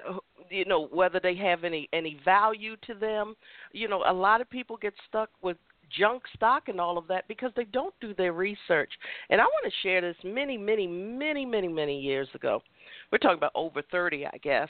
you 0.49 0.65
know, 0.65 0.87
whether 0.91 1.19
they 1.19 1.35
have 1.35 1.63
any 1.63 1.89
any 1.93 2.19
value 2.23 2.75
to 2.87 2.93
them. 2.93 3.35
You 3.71 3.87
know, 3.87 4.03
a 4.07 4.13
lot 4.13 4.41
of 4.41 4.49
people 4.49 4.77
get 4.77 4.93
stuck 5.07 5.29
with 5.41 5.57
junk 5.97 6.23
stock 6.35 6.69
and 6.69 6.79
all 6.79 6.97
of 6.97 7.07
that 7.07 7.27
because 7.27 7.51
they 7.55 7.65
don't 7.65 7.93
do 8.01 8.13
their 8.13 8.33
research. 8.33 8.91
And 9.29 9.39
I 9.39 9.43
want 9.43 9.65
to 9.65 9.87
share 9.87 10.01
this 10.01 10.15
many, 10.23 10.57
many, 10.57 10.87
many, 10.87 11.45
many, 11.45 11.67
many 11.67 11.99
years 11.99 12.27
ago. 12.33 12.61
We're 13.11 13.19
talking 13.19 13.37
about 13.37 13.51
over 13.55 13.81
30, 13.91 14.25
I 14.25 14.37
guess 14.41 14.69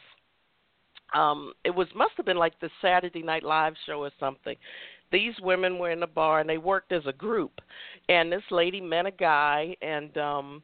um 1.13 1.53
it 1.63 1.73
was 1.73 1.87
must 1.95 2.13
have 2.17 2.25
been 2.25 2.37
like 2.37 2.59
the 2.59 2.69
Saturday 2.81 3.23
Night 3.23 3.43
Live 3.43 3.73
show 3.85 4.03
or 4.03 4.11
something. 4.19 4.55
These 5.11 5.33
women 5.41 5.77
were 5.77 5.91
in 5.91 6.01
a 6.01 6.07
bar 6.07 6.39
and 6.39 6.49
they 6.49 6.57
worked 6.57 6.91
as 6.91 7.03
a 7.05 7.13
group. 7.13 7.61
And 8.09 8.31
this 8.31 8.43
lady 8.49 8.81
met 8.81 9.05
a 9.05 9.11
guy 9.11 9.75
and 9.81 10.17
um 10.17 10.63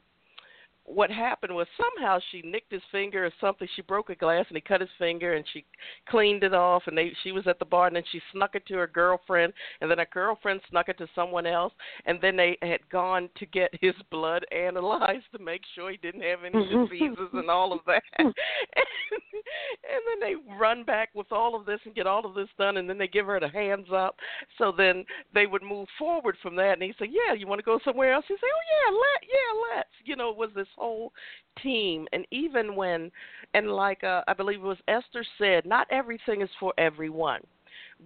what 0.89 1.11
happened 1.11 1.53
was 1.53 1.67
somehow 1.77 2.17
she 2.31 2.41
nicked 2.41 2.71
his 2.71 2.81
finger 2.91 3.25
or 3.25 3.31
something. 3.39 3.67
She 3.75 3.83
broke 3.83 4.09
a 4.09 4.15
glass 4.15 4.45
and 4.49 4.57
he 4.57 4.61
cut 4.61 4.81
his 4.81 4.89
finger 4.97 5.35
and 5.35 5.45
she 5.53 5.63
cleaned 6.09 6.43
it 6.43 6.53
off 6.53 6.83
and 6.87 6.97
they 6.97 7.11
she 7.23 7.31
was 7.31 7.45
at 7.45 7.59
the 7.59 7.65
bar 7.65 7.87
and 7.87 7.95
then 7.95 8.03
she 8.11 8.19
snuck 8.33 8.55
it 8.55 8.65
to 8.67 8.75
her 8.75 8.87
girlfriend 8.87 9.53
and 9.81 9.89
then 9.89 9.99
her 9.99 10.07
girlfriend 10.11 10.61
snuck 10.69 10.89
it 10.89 10.97
to 10.97 11.07
someone 11.13 11.45
else 11.45 11.73
and 12.05 12.19
then 12.21 12.35
they 12.35 12.57
had 12.63 12.79
gone 12.89 13.29
to 13.37 13.45
get 13.45 13.69
his 13.79 13.93
blood 14.09 14.43
analyzed 14.51 15.25
to 15.31 15.43
make 15.43 15.61
sure 15.75 15.91
he 15.91 15.97
didn't 15.97 16.21
have 16.21 16.39
any 16.43 16.65
diseases 16.89 17.29
and 17.33 17.49
all 17.51 17.71
of 17.71 17.79
that. 17.85 18.01
and, 18.17 18.27
and 18.33 20.01
then 20.07 20.19
they 20.19 20.35
run 20.59 20.83
back 20.83 21.09
with 21.13 21.31
all 21.31 21.55
of 21.55 21.67
this 21.67 21.79
and 21.85 21.93
get 21.93 22.07
all 22.07 22.25
of 22.25 22.33
this 22.33 22.49
done 22.57 22.77
and 22.77 22.89
then 22.89 22.97
they 22.97 23.07
give 23.07 23.27
her 23.27 23.39
the 23.39 23.49
hands 23.49 23.87
up. 23.93 24.15
So 24.57 24.73
then 24.75 25.05
they 25.35 25.45
would 25.45 25.63
move 25.63 25.87
forward 25.99 26.35
from 26.41 26.55
that 26.55 26.73
and 26.73 26.83
he 26.83 26.93
said, 26.97 27.09
"Yeah, 27.11 27.35
you 27.35 27.45
want 27.45 27.59
to 27.59 27.65
go 27.65 27.79
somewhere 27.85 28.13
else?" 28.13 28.25
He 28.27 28.33
said, 28.33 28.41
"Oh 28.43 28.65
yeah, 28.71 28.97
let 28.97 29.29
yeah, 29.29 29.75
let's." 29.75 29.89
You 30.05 30.15
know, 30.15 30.31
it 30.31 30.37
was 30.37 30.49
this 30.55 30.67
whole 30.79 31.11
team 31.61 32.07
and 32.13 32.25
even 32.31 32.75
when 32.75 33.11
and 33.53 33.71
like 33.71 34.03
uh, 34.03 34.21
I 34.27 34.33
believe 34.33 34.59
it 34.59 34.63
was 34.63 34.77
Esther 34.87 35.25
said, 35.37 35.65
not 35.65 35.87
everything 35.91 36.41
is 36.41 36.49
for 36.59 36.73
everyone. 36.77 37.41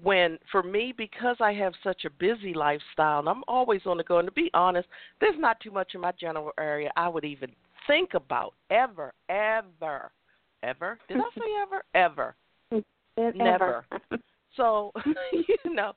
When 0.02 0.40
for 0.52 0.64
me 0.64 0.94
because 0.96 1.38
I 1.40 1.54
have 1.54 1.74
such 1.84 2.06
a 2.06 2.10
busy 2.10 2.54
lifestyle 2.54 3.20
and 3.20 3.30
I'm 3.30 3.44
always 3.48 3.82
on 3.86 3.98
the 3.98 4.04
go 4.04 4.20
and 4.20 4.28
to 4.28 4.32
be 4.32 4.50
honest, 4.54 4.88
there's 5.22 5.40
not 5.40 5.60
too 5.60 5.72
much 5.72 5.92
in 5.94 6.02
my 6.02 6.12
general 6.20 6.52
area 6.60 6.92
I 6.96 7.08
would 7.08 7.26
even 7.26 7.52
think 7.88 8.14
about 8.14 8.54
ever 8.70 9.14
ever 9.30 10.12
ever. 10.64 10.98
Did 11.08 11.18
I 11.18 11.30
say 11.36 11.42
ever? 11.62 11.84
Ever. 11.96 12.36
Never. 13.36 13.86
so, 14.58 14.92
you 15.32 15.74
know, 15.74 15.94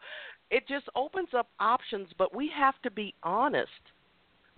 it 0.50 0.68
just 0.68 0.86
opens 0.94 1.28
up 1.36 1.48
options, 1.58 2.08
but 2.18 2.34
we 2.34 2.50
have 2.54 2.74
to 2.82 2.90
be 2.90 3.14
honest 3.22 3.70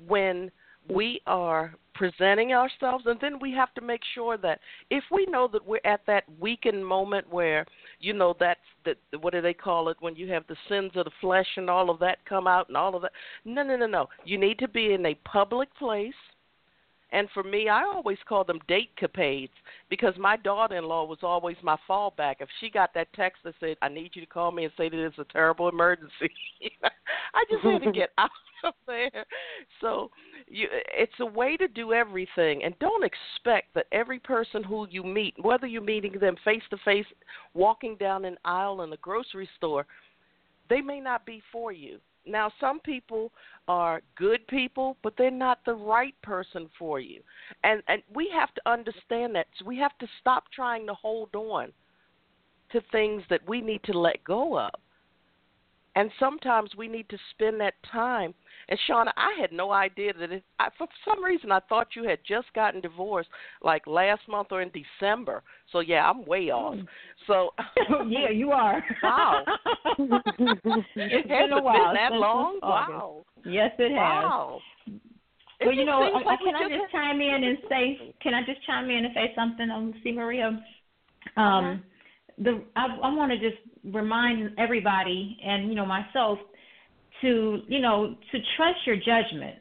when 0.07 0.50
we 0.92 1.20
are 1.26 1.74
presenting 1.98 2.52
ourselves 2.52 3.04
and 3.06 3.18
then 3.20 3.38
we 3.40 3.52
have 3.52 3.74
to 3.74 3.80
make 3.80 4.00
sure 4.14 4.38
that 4.38 4.61
if 4.88 5.02
we 5.11 5.26
know 5.26 5.48
that 5.52 5.66
we're 5.66 5.80
at 5.84 6.00
that 6.06 6.22
weakened 6.40 6.87
moment 6.87 7.28
where 7.28 7.66
you 7.98 8.12
know 8.12 8.34
that's 8.38 8.61
the 8.84 8.94
what 9.18 9.32
do 9.32 9.42
they 9.42 9.52
call 9.52 9.88
it 9.88 9.96
when 9.98 10.14
you 10.14 10.30
have 10.30 10.44
the 10.48 10.56
sins 10.68 10.92
of 10.94 11.04
the 11.04 11.11
flesh 11.20 11.48
and 11.56 11.68
all 11.68 11.90
of 11.90 11.98
that 11.98 12.24
come 12.24 12.46
out 12.46 12.68
and 12.68 12.76
all 12.76 12.94
of 12.94 13.02
that 13.02 13.12
no 13.44 13.62
no 13.62 13.76
no 13.76 13.87
no. 13.87 14.08
You 14.24 14.38
need 14.38 14.58
to 14.61 14.68
be 14.68 14.92
in 14.92 15.04
a 15.06 15.14
public 15.24 15.74
place. 15.76 16.14
And 17.11 17.26
for 17.32 17.42
me, 17.42 17.70
I 17.70 17.84
always 17.84 18.18
call 18.28 18.44
them 18.44 18.61
date 18.68 18.90
capades 19.00 19.48
because 19.88 20.12
my 20.18 20.37
daughter-in-law 20.37 21.06
was 21.06 21.20
always 21.22 21.56
my 21.62 21.76
fallback. 21.88 22.37
If 22.40 22.50
she 22.61 22.68
got 22.68 22.92
that 22.92 23.11
text 23.14 23.42
that 23.44 23.54
said, 23.61 23.78
"I 23.80 23.88
need 23.88 24.11
you 24.14 24.20
to 24.20 24.26
call 24.26 24.52
me 24.52 24.64
and 24.64 24.72
say 24.76 24.90
that 24.90 24.98
it's 24.98 25.18
a 25.18 25.24
terrible 25.24 25.70
emergency," 25.70 26.30
I 27.34 27.44
just 27.50 27.64
had 27.64 27.82
to 27.82 27.92
get 27.98 28.11
out 28.18 28.30
there. 28.87 29.25
So, 29.81 30.11
you, 30.49 30.68
it's 30.97 31.12
a 31.21 31.27
way 31.27 31.57
to 31.57 31.68
do 31.68 31.92
everything, 31.92 32.64
and 32.64 32.79
don't 32.79 33.05
expect 33.05 33.75
that 33.75 33.87
every 33.92 34.18
person 34.18 34.62
who 34.62 34.87
you 34.90 35.03
meet, 35.03 35.35
whether 35.40 35.66
you're 35.66 35.83
meeting 35.83 36.18
them 36.21 36.37
face 36.44 36.62
to 36.71 36.77
face, 36.85 37.07
walking 37.55 37.97
down 37.97 38.25
an 38.25 38.37
aisle 38.44 38.83
in 38.83 38.92
a 38.92 38.97
grocery 38.99 39.49
store, 39.57 39.87
they 40.68 40.81
may 40.81 41.01
not 41.01 41.25
be 41.25 41.42
for 41.53 41.73
you 41.73 41.99
now, 42.29 42.53
some 42.61 42.81
people 42.81 43.33
are 43.66 44.03
good 44.16 44.47
people, 44.49 44.97
but 45.03 45.14
they're 45.16 45.31
not 45.31 45.61
the 45.64 45.75
right 45.75 46.14
person 46.23 46.68
for 46.79 47.01
you. 47.01 47.21
And 47.64 47.83
and 47.88 48.03
we 48.14 48.31
have 48.35 48.55
to 48.55 48.61
understand 48.66 49.35
that. 49.35 49.47
So 49.59 49.64
we 49.64 49.79
have 49.79 49.97
to 49.99 50.07
stop 50.21 50.44
trying 50.53 50.87
to 50.87 50.94
hold 50.94 51.35
on 51.35 51.73
to 52.73 52.81
things 52.92 53.23
that 53.31 53.47
we 53.49 53.61
need 53.61 53.83
to 53.85 53.99
let 53.99 54.23
go 54.25 54.59
of. 54.59 54.71
And 55.98 56.12
sometimes 56.20 56.70
we 56.78 56.87
need 56.87 57.08
to 57.08 57.18
spend 57.32 57.61
that 57.61 57.74
time. 57.90 58.32
And 58.68 58.78
Shauna, 58.88 59.11
I 59.16 59.37
had 59.40 59.50
no 59.50 59.72
idea 59.72 60.12
that 60.20 60.30
it, 60.30 60.44
I, 60.61 60.68
for 60.78 60.87
some 61.04 61.24
reason 61.24 61.50
I 61.50 61.58
thought 61.68 61.96
you 61.96 62.04
had 62.04 62.20
just 62.24 62.46
gotten 62.54 62.80
divorced 62.80 63.30
like 63.62 63.84
last 63.84 64.20
month 64.28 64.48
or 64.52 64.62
in 64.62 64.70
December. 64.70 65.42
So 65.72 65.80
yeah, 65.80 66.08
I'm 66.08 66.24
way 66.24 66.50
off. 66.50 66.76
Hmm. 66.76 66.82
So 67.26 67.50
yeah, 68.08 68.30
you 68.30 68.52
are. 68.52 68.80
Wow. 69.02 69.44
it's 69.98 71.28
been 71.28 71.52
a 71.52 71.61
while. 71.61 71.92
Been 71.92 71.94
that 71.94 72.12
long? 72.12 72.61
Wow. 72.62 73.24
Yes, 73.44 73.72
it 73.80 73.90
has. 73.90 73.96
Wow. 73.96 74.61
Well, 75.62 75.74
you 75.74 75.84
know, 75.84 76.00
I, 76.00 76.37
can 76.37 76.54
I 76.54 76.68
just 76.68 76.92
chime 76.92 77.20
in 77.20 77.42
and 77.42 77.58
say? 77.68 78.14
Can 78.22 78.34
I 78.34 78.42
just 78.46 78.64
chime 78.64 78.88
in 78.88 79.04
and 79.04 79.14
say 79.14 79.32
something 79.34 79.68
on 79.68 79.92
C. 80.04 80.12
Maria? 80.12 80.46
Um, 80.46 80.62
uh-huh. 81.37 81.74
The 82.38 82.62
I, 82.77 82.87
I 83.03 83.14
want 83.14 83.33
to 83.33 83.38
just 83.38 83.61
remind 83.85 84.53
everybody 84.59 85.38
and 85.44 85.68
you 85.68 85.74
know 85.74 85.87
myself 85.87 86.38
to 87.22 87.59
you 87.68 87.81
know 87.81 88.16
to 88.33 88.38
trust 88.57 88.79
your 88.87 88.96
judgment 88.96 89.57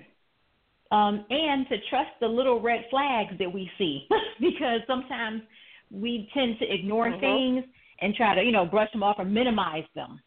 um, 0.92 1.26
and 1.30 1.68
to 1.68 1.76
trust 1.90 2.12
the 2.22 2.28
little 2.28 2.62
red 2.62 2.86
flags 2.90 3.34
that 3.40 3.52
we 3.52 3.70
see 3.78 4.08
because 4.40 4.82
sometimes 4.88 5.42
we 5.92 6.30
tend 6.34 6.58
to 6.60 6.74
ignore 6.74 7.10
mm-hmm. 7.10 7.20
things 7.20 7.66
and 8.02 8.16
try 8.16 8.36
to 8.36 8.44
you 8.44 8.52
know 8.52 8.66
brush 8.66 8.92
them 8.92 9.04
off 9.04 9.16
or 9.20 9.26
minimize 9.26 9.86
them 9.96 10.20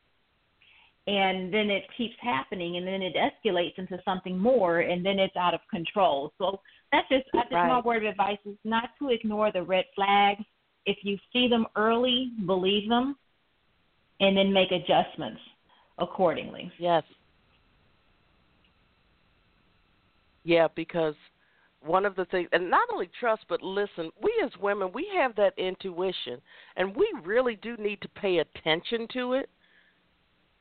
and 1.07 1.53
then 1.53 1.71
it 1.71 1.85
keeps 1.97 2.15
happening 2.21 2.77
and 2.77 2.87
then 2.87 3.03
it 3.03 3.15
escalates 3.17 3.79
into 3.79 3.99
something 4.05 4.39
more 4.39 4.81
and 4.81 5.05
then 5.05 5.19
it's 5.19 5.37
out 5.37 5.55
of 5.55 5.61
control 5.71 6.33
so 6.39 6.61
that's 6.93 7.09
just 7.09 7.25
that's 7.33 7.47
just 7.47 7.55
right. 7.55 7.69
my 7.69 7.81
word 7.81 8.05
of 8.05 8.11
advice 8.11 8.39
is 8.45 8.57
not 8.65 8.91
to 8.99 9.09
ignore 9.09 9.51
the 9.53 9.63
red 9.63 9.85
flags 9.95 10.45
if 10.87 10.99
you 11.03 11.19
see 11.33 11.49
them 11.49 11.67
early 11.77 12.33
believe 12.47 12.89
them 12.89 13.17
and 14.21 14.37
then 14.37 14.53
make 14.53 14.71
adjustments 14.71 15.41
accordingly. 15.99 16.71
Yes. 16.79 17.03
Yeah 20.45 20.69
because 20.75 21.15
one 21.83 22.05
of 22.05 22.15
the 22.17 22.25
things 22.27 22.49
and 22.53 22.71
not 22.71 22.89
only 22.93 23.11
trust 23.19 23.43
but 23.49 23.63
listen 23.63 24.11
we 24.23 24.33
as 24.45 24.51
women 24.61 24.91
we 24.93 25.09
have 25.15 25.35
that 25.37 25.55
intuition 25.59 26.41
and 26.77 26.95
we 26.95 27.11
really 27.25 27.57
do 27.57 27.77
need 27.79 28.01
to 28.03 28.09
pay 28.09 28.39
attention 28.39 29.07
to 29.13 29.33
it 29.35 29.49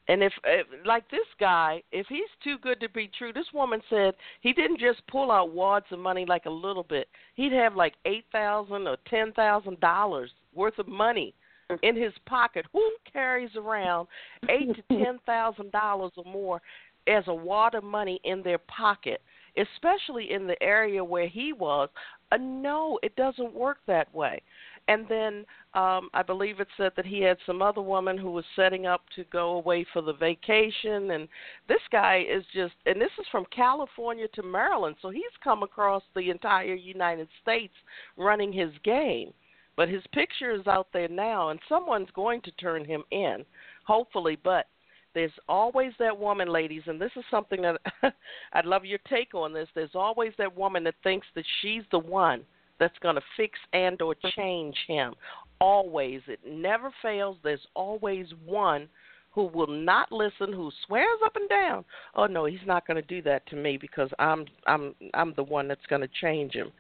and 0.10 0.24
if, 0.24 0.34
if 0.44 0.66
like 0.86 1.10
this 1.12 1.28
guy, 1.40 1.84
if 1.92 2.08
he's 2.10 2.24
too 2.44 2.58
good 2.64 2.80
to 2.80 2.90
be 2.90 3.12
true, 3.16 3.32
this 3.32 3.46
woman 3.54 3.80
said 3.92 4.16
he 4.42 4.54
didn't 4.54 4.80
just 4.80 5.06
pull 5.08 5.32
out 5.32 5.54
wads 5.54 5.86
of 5.92 6.00
money 6.00 6.26
like 6.28 6.46
a 6.46 6.50
little 6.50 6.84
bit. 6.84 7.08
He'd 7.36 7.54
have 7.54 7.76
like 7.76 7.94
eight 8.06 8.26
thousand 8.32 8.88
or 8.88 8.98
ten 9.08 9.32
thousand 9.34 9.80
dollars 9.80 10.32
worth 10.56 10.80
of 10.80 10.88
money 10.88 11.36
in 11.84 11.96
his 11.96 12.12
pocket. 12.26 12.66
Who 12.74 12.92
carries 13.14 13.52
around 13.56 14.08
eight 14.50 14.76
to 14.76 14.82
ten 15.04 15.20
thousand 15.28 15.72
dollars 15.72 16.12
or 16.18 16.26
more 16.26 16.60
as 17.08 17.24
a 17.28 17.34
wad 17.34 17.76
of 17.76 17.84
money 17.84 18.20
in 18.24 18.42
their 18.42 18.58
pocket? 18.58 19.22
Especially 19.58 20.32
in 20.32 20.48
the 20.48 20.62
area 20.62 21.04
where 21.04 21.28
he 21.28 21.54
was. 21.54 21.88
Uh, 22.32 22.38
no, 22.38 23.00
it 23.04 23.16
doesn't 23.16 23.54
work 23.54 23.78
that 23.86 24.14
way. 24.14 24.42
And 24.90 25.06
then 25.08 25.46
um, 25.76 26.10
I 26.16 26.24
believe 26.26 26.60
it 26.60 26.68
said 26.76 26.94
that 26.96 27.06
he 27.06 27.22
had 27.22 27.38
some 27.46 27.62
other 27.62 27.82
woman 27.82 28.18
who 28.18 28.32
was 28.32 28.44
setting 28.56 28.88
up 28.88 29.04
to 29.16 29.24
go 29.26 29.52
away 29.52 29.86
for 29.94 30.02
the 30.02 30.14
vacation. 30.14 31.12
And 31.12 31.28
this 31.68 31.82
guy 31.92 32.26
is 32.28 32.44
just, 32.56 32.74
and 32.88 33.00
this 33.00 33.12
is 33.20 33.28
from 33.32 33.46
California 33.56 34.28
to 34.34 34.42
Maryland, 34.42 34.96
so 35.00 35.12
he's 35.12 35.24
come 35.44 35.62
across 35.62 36.02
the 36.16 36.32
entire 36.32 36.74
United 36.74 37.28
States 37.40 37.74
running 38.18 38.52
his 38.52 38.72
game. 38.84 39.32
But 39.78 39.90
his 39.90 40.02
picture 40.12 40.56
is 40.56 40.66
out 40.66 40.88
there 40.92 41.08
now, 41.08 41.50
and 41.50 41.60
someone's 41.70 42.10
going 42.16 42.42
to 42.42 42.52
turn 42.54 42.84
him 42.84 43.04
in, 43.12 43.46
hopefully. 43.86 44.40
But 44.44 44.66
there's 45.14 45.32
always 45.48 45.92
that 46.00 46.18
woman, 46.18 46.50
ladies, 46.50 46.82
and 46.88 47.00
this 47.00 47.12
is 47.16 47.24
something 47.30 47.62
that 47.62 47.80
I'd 48.54 48.66
love 48.66 48.86
your 48.86 49.00
take 49.08 49.36
on 49.36 49.54
this. 49.54 49.70
There's 49.76 49.94
always 49.94 50.34
that 50.40 50.58
woman 50.58 50.84
that 50.86 50.96
thinks 51.04 51.28
that 51.36 51.46
she's 51.62 51.84
the 51.92 52.00
one 52.00 52.44
that's 52.80 52.98
going 53.00 53.16
to 53.16 53.22
fix 53.38 53.60
and 53.74 54.02
or 54.02 54.16
change 54.36 54.76
him. 54.88 55.14
Always, 55.60 56.22
it 56.28 56.40
never 56.48 56.92
fails. 57.02 57.38
There's 57.44 57.66
always 57.76 58.28
one 58.46 58.88
who 59.32 59.46
will 59.46 59.68
not 59.68 60.12
listen, 60.12 60.52
who 60.52 60.72
swears 60.86 61.20
up 61.24 61.36
and 61.36 61.48
down, 61.50 61.86
"Oh 62.16 62.26
no, 62.26 62.46
he's 62.46 62.66
not 62.66 62.88
going 62.88 62.96
to 62.96 63.08
do 63.08 63.22
that 63.24 63.46
to 63.48 63.56
me 63.56 63.78
because 63.78 64.10
I'm 64.18 64.46
I'm 64.66 64.96
I'm 65.14 65.34
the 65.36 65.44
one 65.44 65.68
that's 65.68 65.86
going 65.88 66.02
to 66.02 66.10
change 66.22 66.54
him." 66.54 66.72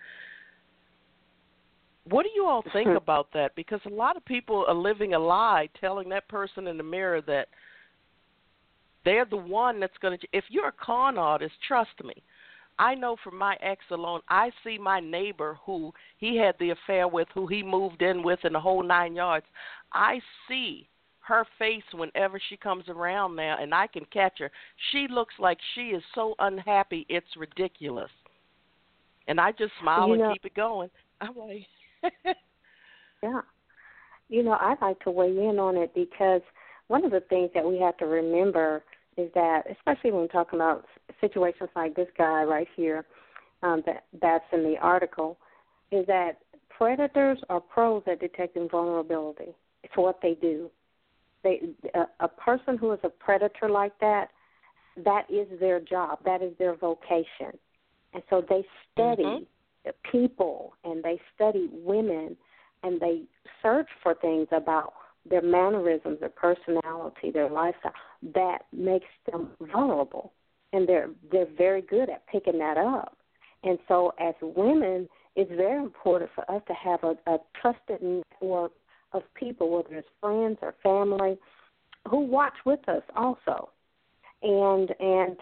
What 2.05 2.23
do 2.23 2.29
you 2.33 2.45
all 2.45 2.63
think 2.73 2.89
about 2.97 3.27
that? 3.33 3.55
Because 3.55 3.81
a 3.85 3.89
lot 3.89 4.17
of 4.17 4.25
people 4.25 4.65
are 4.67 4.73
living 4.73 5.13
a 5.13 5.19
lie, 5.19 5.69
telling 5.79 6.09
that 6.09 6.27
person 6.27 6.67
in 6.67 6.77
the 6.77 6.83
mirror 6.83 7.21
that 7.21 7.49
they're 9.05 9.25
the 9.25 9.37
one 9.37 9.79
that's 9.79 9.97
going 10.01 10.17
to. 10.17 10.27
If 10.33 10.45
you're 10.49 10.69
a 10.69 10.73
con 10.73 11.17
artist, 11.17 11.53
trust 11.67 12.03
me, 12.03 12.23
I 12.79 12.95
know 12.95 13.17
from 13.21 13.37
my 13.37 13.57
ex 13.61 13.83
alone, 13.91 14.21
I 14.29 14.51
see 14.63 14.77
my 14.77 15.01
neighbor 15.01 15.59
who 15.65 15.93
he 16.17 16.37
had 16.37 16.55
the 16.59 16.71
affair 16.71 17.09
with, 17.09 17.27
who 17.33 17.45
he 17.45 17.61
moved 17.61 18.01
in 18.01 18.23
with, 18.23 18.39
in 18.45 18.53
the 18.53 18.59
whole 18.59 18.81
nine 18.81 19.15
yards. 19.15 19.45
I 19.93 20.21
see 20.47 20.87
her 21.19 21.45
face 21.59 21.83
whenever 21.93 22.41
she 22.49 22.55
comes 22.55 22.85
around 22.87 23.35
now, 23.35 23.57
and 23.61 23.75
I 23.75 23.85
can 23.85 24.05
catch 24.05 24.39
her. 24.39 24.49
She 24.91 25.07
looks 25.09 25.35
like 25.37 25.57
she 25.75 25.89
is 25.89 26.01
so 26.15 26.35
unhappy, 26.39 27.05
it's 27.09 27.27
ridiculous. 27.37 28.09
And 29.27 29.39
I 29.41 29.51
just 29.51 29.73
smile 29.81 30.07
you 30.07 30.23
and 30.23 30.33
keep 30.33 30.45
it 30.45 30.55
going. 30.55 30.89
I'm 31.21 31.35
like, 31.35 31.67
yeah. 33.21 33.41
You 34.29 34.43
know, 34.43 34.57
I'd 34.59 34.77
like 34.81 34.99
to 35.01 35.11
weigh 35.11 35.37
in 35.37 35.59
on 35.59 35.75
it 35.75 35.93
because 35.93 36.41
one 36.87 37.03
of 37.03 37.11
the 37.11 37.21
things 37.29 37.49
that 37.53 37.65
we 37.65 37.77
have 37.79 37.97
to 37.97 38.05
remember 38.05 38.83
is 39.17 39.29
that, 39.35 39.63
especially 39.69 40.11
when 40.11 40.21
we're 40.21 40.27
talking 40.27 40.59
about 40.59 40.85
situations 41.21 41.69
like 41.75 41.95
this 41.95 42.07
guy 42.17 42.43
right 42.43 42.67
here, 42.75 43.05
um, 43.63 43.83
that 43.85 44.05
that's 44.21 44.45
in 44.53 44.63
the 44.63 44.77
article, 44.81 45.37
is 45.91 46.05
that 46.07 46.39
predators 46.69 47.37
are 47.49 47.59
pros 47.59 48.03
at 48.07 48.19
detecting 48.19 48.69
vulnerability. 48.69 49.53
It's 49.83 49.95
what 49.95 50.19
they 50.21 50.35
do. 50.41 50.69
They 51.43 51.61
a, 51.93 52.05
a 52.19 52.27
person 52.27 52.77
who 52.77 52.91
is 52.93 52.99
a 53.03 53.09
predator 53.09 53.69
like 53.69 53.97
that, 53.99 54.29
that 55.03 55.23
is 55.29 55.47
their 55.59 55.79
job. 55.79 56.19
That 56.25 56.41
is 56.41 56.53
their 56.57 56.75
vocation, 56.75 57.57
and 58.13 58.23
so 58.29 58.43
they 58.47 58.65
study 58.91 59.23
mm-hmm. 59.23 59.89
people 60.11 60.73
and 60.83 61.03
they 61.03 61.19
study 61.35 61.69
women 61.71 62.35
and 62.83 62.99
they 62.99 63.23
search 63.61 63.87
for 64.01 64.15
things 64.15 64.47
about 64.51 64.93
their 65.29 65.41
mannerisms, 65.41 66.19
their 66.19 66.29
personality, 66.29 67.31
their 67.31 67.49
lifestyle 67.49 67.93
that 68.33 68.59
makes 68.71 69.07
them 69.31 69.49
vulnerable, 69.71 70.33
and 70.73 70.87
they're 70.87 71.09
they're 71.31 71.47
very 71.57 71.81
good 71.81 72.09
at 72.09 72.25
picking 72.27 72.59
that 72.59 72.77
up. 72.77 73.17
And 73.63 73.77
so, 73.87 74.13
as 74.19 74.35
women, 74.41 75.09
it's 75.35 75.51
very 75.55 75.81
important 75.81 76.31
for 76.33 76.49
us 76.49 76.61
to 76.67 76.73
have 76.73 77.03
a, 77.03 77.15
a 77.31 77.37
trusted 77.61 78.01
network 78.01 78.71
of 79.11 79.23
people, 79.35 79.69
whether 79.69 79.95
it's 79.95 80.07
friends 80.21 80.57
or 80.61 80.75
family, 80.81 81.37
who 82.09 82.19
watch 82.19 82.53
with 82.65 82.87
us 82.87 83.03
also, 83.15 83.69
and 84.43 84.93
and 84.99 85.37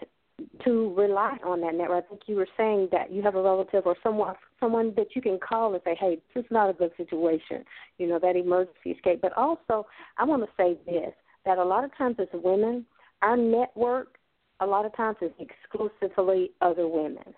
to 0.64 0.94
rely 0.96 1.36
on 1.44 1.60
that 1.60 1.74
network. 1.74 2.04
I 2.06 2.08
think 2.08 2.22
you 2.26 2.36
were 2.36 2.48
saying 2.56 2.88
that 2.92 3.12
you 3.12 3.22
have 3.22 3.34
a 3.34 3.42
relative 3.42 3.86
or 3.86 3.96
someone 4.02 4.34
someone 4.60 4.92
that 4.96 5.14
you 5.14 5.22
can 5.22 5.38
call 5.38 5.72
and 5.74 5.82
say, 5.84 5.96
"Hey, 5.98 6.20
this 6.34 6.44
is 6.44 6.50
not 6.50 6.70
a 6.70 6.72
good 6.72 6.92
situation," 6.96 7.64
you 7.98 8.06
know, 8.06 8.18
that 8.18 8.36
emergency 8.36 8.90
escape. 8.90 9.20
But 9.20 9.36
also, 9.36 9.86
I 10.16 10.24
want 10.24 10.42
to 10.42 10.50
say 10.56 10.78
this: 10.86 11.12
that 11.44 11.58
a 11.58 11.64
lot 11.64 11.84
of 11.84 11.96
times 11.96 12.16
as 12.18 12.28
women, 12.32 12.84
our 13.22 13.36
network, 13.36 14.17
a 14.60 14.66
lot 14.66 14.84
of 14.84 14.96
times 14.96 15.16
is 15.20 15.30
exclusively 15.38 16.50
other 16.60 16.88
women. 16.88 17.34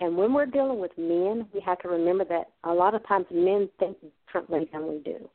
And 0.00 0.16
when 0.16 0.32
we're 0.32 0.46
dealing 0.46 0.80
with 0.80 0.90
men, 0.96 1.46
we 1.54 1.60
have 1.60 1.78
to 1.80 1.88
remember 1.88 2.24
that 2.24 2.50
a 2.64 2.72
lot 2.72 2.94
of 2.94 3.06
times 3.06 3.26
men 3.30 3.68
think 3.78 3.96
differently 4.26 4.68
than 4.72 4.88
we 4.88 4.98
do. 4.98 5.28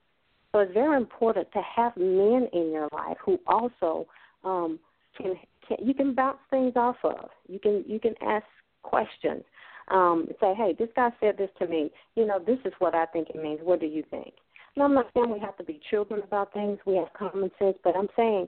So 0.52 0.60
it's 0.60 0.74
very 0.74 0.98
important 0.98 1.52
to 1.54 1.62
have 1.76 1.96
men 1.96 2.48
in 2.54 2.72
your 2.72 2.90
life 2.92 3.18
who 3.24 3.40
also 3.48 4.08
um, 4.44 4.80
can, 5.18 5.36
can 5.68 5.78
you 5.86 5.94
can 5.94 6.14
bounce 6.14 6.40
things 6.50 6.74
off 6.76 6.98
of. 7.04 7.30
You 7.48 7.60
can 7.60 7.84
you 7.88 8.00
can 8.00 8.16
ask 8.22 8.46
questions. 8.84 9.44
Um, 9.90 10.28
say, 10.42 10.54
hey, 10.54 10.76
this 10.78 10.90
guy 10.96 11.12
said 11.22 11.38
this 11.38 11.50
to 11.60 11.68
me. 11.68 11.92
You 12.16 12.26
know, 12.26 12.40
this 12.40 12.60
is 12.66 12.74
what 12.80 12.94
I 12.94 13.06
think 13.06 13.30
it 13.30 13.42
means. 13.42 13.60
What 13.64 13.80
do 13.80 13.86
you 13.86 14.04
think? 14.10 14.34
And 14.78 14.84
I'm 14.84 14.94
not 14.94 15.08
saying 15.16 15.34
we 15.34 15.40
have 15.40 15.58
to 15.58 15.64
be 15.64 15.82
children 15.90 16.22
about 16.22 16.54
things. 16.54 16.78
We 16.86 16.98
have 16.98 17.08
common 17.18 17.50
sense, 17.58 17.78
but 17.84 17.96
I'm 17.96 18.10
saying 18.16 18.48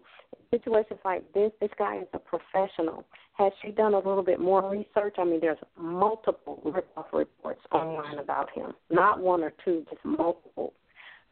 situations 0.52 1.00
like 1.04 1.24
this, 1.34 1.52
this 1.60 1.72
guy 1.76 1.98
is 1.98 2.08
a 2.14 2.20
professional. 2.20 3.04
Has 3.34 3.52
she 3.64 3.72
done 3.72 3.96
a 3.96 3.98
little 3.98 4.22
bit 4.22 4.40
more 4.40 4.70
research? 4.70 5.16
I 5.18 5.24
mean, 5.24 5.40
there's 5.42 5.58
multiple 5.76 6.62
rip-off 6.64 7.08
reports 7.14 7.62
online 7.72 8.20
about 8.20 8.52
him, 8.52 8.74
not 8.92 9.20
one 9.20 9.42
or 9.42 9.52
two, 9.66 9.84
just 9.90 10.06
multiple. 10.06 10.74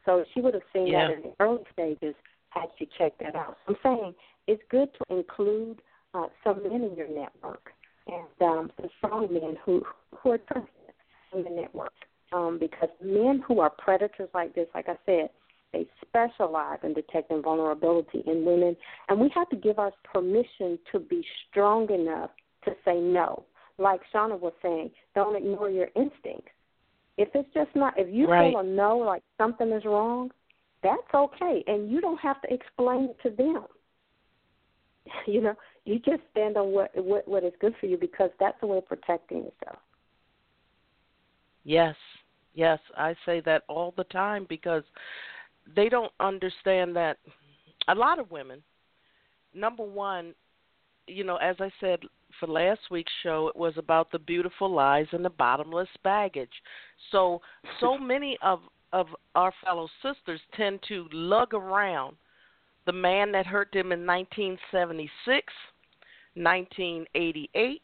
So 0.04 0.24
she 0.34 0.40
would 0.40 0.54
have 0.54 0.64
seen 0.72 0.88
yeah. 0.88 1.06
that 1.06 1.14
in 1.14 1.22
the 1.22 1.32
early 1.38 1.62
stages 1.72 2.16
had 2.48 2.66
she 2.76 2.88
checked 2.98 3.20
that 3.20 3.36
out. 3.36 3.56
I'm 3.68 3.76
saying 3.84 4.14
it's 4.48 4.62
good 4.68 4.88
to 4.94 5.16
include 5.16 5.80
uh, 6.12 6.26
some 6.42 6.60
men 6.64 6.82
in 6.82 6.96
your 6.96 7.08
network 7.08 7.70
and 8.08 8.26
um, 8.40 8.72
some 8.80 8.90
strong 8.98 9.32
men 9.32 9.56
who 9.64 9.80
who 10.20 10.32
are 10.32 10.38
trusted 10.38 10.72
in 11.32 11.44
the 11.44 11.50
network. 11.50 11.92
Um, 12.32 12.58
because 12.60 12.90
men 13.02 13.42
who 13.46 13.60
are 13.60 13.70
predators 13.70 14.28
like 14.34 14.54
this, 14.54 14.66
like 14.74 14.86
I 14.88 14.96
said, 15.06 15.30
they 15.72 15.86
specialize 16.06 16.78
in 16.82 16.94
detecting 16.94 17.42
vulnerability 17.42 18.22
in 18.26 18.44
women, 18.44 18.76
and 19.08 19.18
we 19.18 19.30
have 19.34 19.48
to 19.50 19.56
give 19.56 19.78
us 19.78 19.92
permission 20.04 20.78
to 20.92 20.98
be 20.98 21.24
strong 21.48 21.90
enough 21.90 22.30
to 22.64 22.72
say 22.84 23.00
no. 23.00 23.44
Like 23.78 24.00
Shauna 24.12 24.38
was 24.38 24.52
saying, 24.62 24.90
don't 25.14 25.36
ignore 25.36 25.70
your 25.70 25.88
instincts. 25.94 26.50
If 27.16 27.28
it's 27.34 27.48
just 27.52 27.74
not, 27.74 27.94
if 27.96 28.12
you 28.12 28.28
right. 28.28 28.52
feel 28.52 28.60
a 28.60 28.64
no, 28.64 28.98
like 28.98 29.22
something 29.36 29.70
is 29.72 29.84
wrong, 29.84 30.30
that's 30.82 31.02
okay, 31.14 31.64
and 31.66 31.90
you 31.90 32.00
don't 32.00 32.20
have 32.20 32.40
to 32.42 32.52
explain 32.52 33.10
it 33.10 33.16
to 33.22 33.30
them. 33.30 33.64
You 35.26 35.40
know, 35.40 35.54
you 35.86 35.98
just 36.00 36.20
stand 36.32 36.58
on 36.58 36.72
what 36.72 36.90
what 36.94 37.26
what 37.26 37.42
is 37.42 37.54
good 37.62 37.74
for 37.80 37.86
you 37.86 37.96
because 37.96 38.28
that's 38.38 38.58
a 38.60 38.66
way 38.66 38.76
of 38.76 38.86
protecting 38.86 39.38
yourself. 39.38 39.78
Yes, 41.64 41.96
yes, 42.58 42.80
I 42.96 43.14
say 43.24 43.40
that 43.42 43.62
all 43.68 43.94
the 43.96 44.04
time 44.04 44.44
because 44.48 44.82
they 45.76 45.88
don't 45.88 46.12
understand 46.18 46.96
that 46.96 47.18
a 47.86 47.94
lot 47.94 48.18
of 48.18 48.32
women, 48.32 48.62
number 49.54 49.84
one, 49.84 50.34
you 51.06 51.22
know, 51.22 51.36
as 51.36 51.54
I 51.60 51.70
said 51.78 52.00
for 52.40 52.48
last 52.48 52.80
week's 52.90 53.12
show, 53.22 53.46
it 53.46 53.56
was 53.56 53.74
about 53.76 54.10
the 54.10 54.18
beautiful 54.18 54.68
lies 54.68 55.06
and 55.12 55.24
the 55.24 55.30
bottomless 55.30 55.88
baggage. 56.02 56.50
So, 57.12 57.40
so 57.80 57.96
many 58.14 58.36
of 58.42 58.60
of 58.92 59.06
our 59.34 59.52
fellow 59.62 59.86
sisters 60.02 60.40
tend 60.56 60.80
to 60.88 61.06
lug 61.12 61.52
around 61.52 62.16
the 62.86 62.92
man 62.92 63.30
that 63.32 63.44
hurt 63.44 63.68
them 63.70 63.92
in 63.92 64.06
1976, 64.06 65.52
1988, 66.34 67.82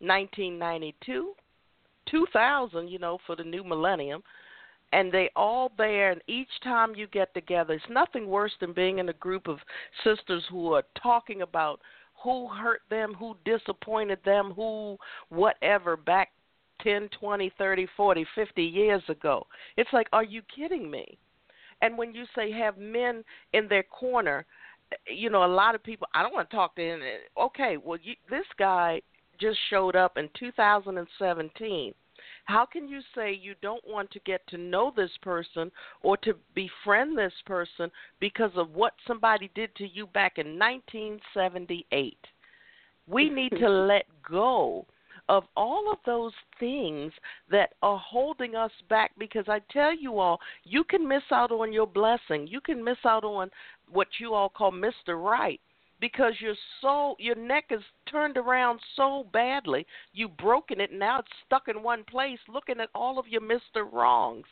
1992, 0.00 1.34
2000, 2.10 2.88
you 2.88 2.98
know, 2.98 3.18
for 3.26 3.36
the 3.36 3.44
new 3.44 3.64
millennium. 3.64 4.22
And 4.92 5.10
they 5.10 5.30
all 5.34 5.72
there. 5.76 6.12
and 6.12 6.22
each 6.28 6.48
time 6.62 6.94
you 6.94 7.08
get 7.08 7.34
together, 7.34 7.74
it's 7.74 7.84
nothing 7.90 8.28
worse 8.28 8.52
than 8.60 8.72
being 8.72 8.98
in 8.98 9.08
a 9.08 9.14
group 9.14 9.48
of 9.48 9.58
sisters 10.04 10.44
who 10.48 10.72
are 10.72 10.84
talking 11.02 11.42
about 11.42 11.80
who 12.22 12.48
hurt 12.48 12.82
them, 12.88 13.12
who 13.14 13.36
disappointed 13.44 14.18
them, 14.24 14.52
who 14.54 14.96
whatever 15.28 15.96
back 15.96 16.30
10, 16.82 17.08
20, 17.18 17.52
30, 17.58 17.86
40, 17.96 18.26
50 18.34 18.62
years 18.62 19.02
ago. 19.08 19.46
It's 19.76 19.92
like, 19.92 20.08
are 20.12 20.24
you 20.24 20.42
kidding 20.54 20.90
me? 20.90 21.18
And 21.82 21.98
when 21.98 22.14
you 22.14 22.24
say 22.34 22.50
have 22.52 22.78
men 22.78 23.22
in 23.52 23.68
their 23.68 23.82
corner, 23.82 24.46
eh, 24.92 25.12
you 25.12 25.30
know, 25.30 25.44
a 25.44 25.46
lot 25.46 25.74
of 25.74 25.82
people, 25.82 26.06
I 26.14 26.22
don't 26.22 26.34
want 26.34 26.48
to 26.48 26.56
talk 26.56 26.74
to 26.76 26.82
him. 26.82 27.00
Okay, 27.38 27.76
well, 27.76 27.98
you, 28.02 28.14
this 28.30 28.46
guy 28.58 29.02
just 29.38 29.58
showed 29.70 29.96
up 29.96 30.16
in 30.16 30.28
2017. 30.38 31.94
How 32.46 32.64
can 32.64 32.88
you 32.88 33.00
say 33.14 33.32
you 33.32 33.54
don't 33.60 33.86
want 33.86 34.10
to 34.12 34.20
get 34.20 34.46
to 34.48 34.56
know 34.56 34.92
this 34.94 35.10
person 35.20 35.70
or 36.02 36.16
to 36.18 36.34
befriend 36.54 37.18
this 37.18 37.32
person 37.44 37.90
because 38.20 38.52
of 38.56 38.70
what 38.70 38.94
somebody 39.06 39.50
did 39.54 39.74
to 39.76 39.86
you 39.86 40.06
back 40.06 40.38
in 40.38 40.58
1978? 40.58 42.16
We 43.08 43.30
need 43.30 43.50
to 43.58 43.68
let 43.68 44.06
go 44.28 44.86
of 45.28 45.44
all 45.56 45.90
of 45.90 45.98
those 46.06 46.32
things 46.60 47.12
that 47.50 47.74
are 47.82 47.98
holding 47.98 48.54
us 48.54 48.70
back 48.88 49.10
because 49.18 49.46
I 49.48 49.60
tell 49.72 49.92
you 49.92 50.20
all, 50.20 50.38
you 50.62 50.84
can 50.84 51.06
miss 51.06 51.24
out 51.32 51.50
on 51.50 51.72
your 51.72 51.86
blessing. 51.86 52.46
You 52.46 52.60
can 52.60 52.82
miss 52.82 52.98
out 53.04 53.24
on 53.24 53.50
what 53.90 54.08
you 54.20 54.34
all 54.34 54.48
call 54.48 54.70
Mr. 54.70 55.20
Right 55.20 55.60
because 56.00 56.34
you're 56.40 56.54
so 56.80 57.16
your 57.18 57.34
neck 57.34 57.64
is 57.70 57.80
turned 58.10 58.36
around 58.36 58.78
so 58.94 59.26
badly 59.32 59.86
you've 60.12 60.36
broken 60.36 60.80
it 60.80 60.92
now 60.92 61.18
it's 61.18 61.28
stuck 61.44 61.68
in 61.68 61.82
one 61.82 62.04
place 62.04 62.38
looking 62.48 62.80
at 62.80 62.88
all 62.94 63.18
of 63.18 63.26
your 63.28 63.40
mr 63.40 63.90
wrongs. 63.92 64.44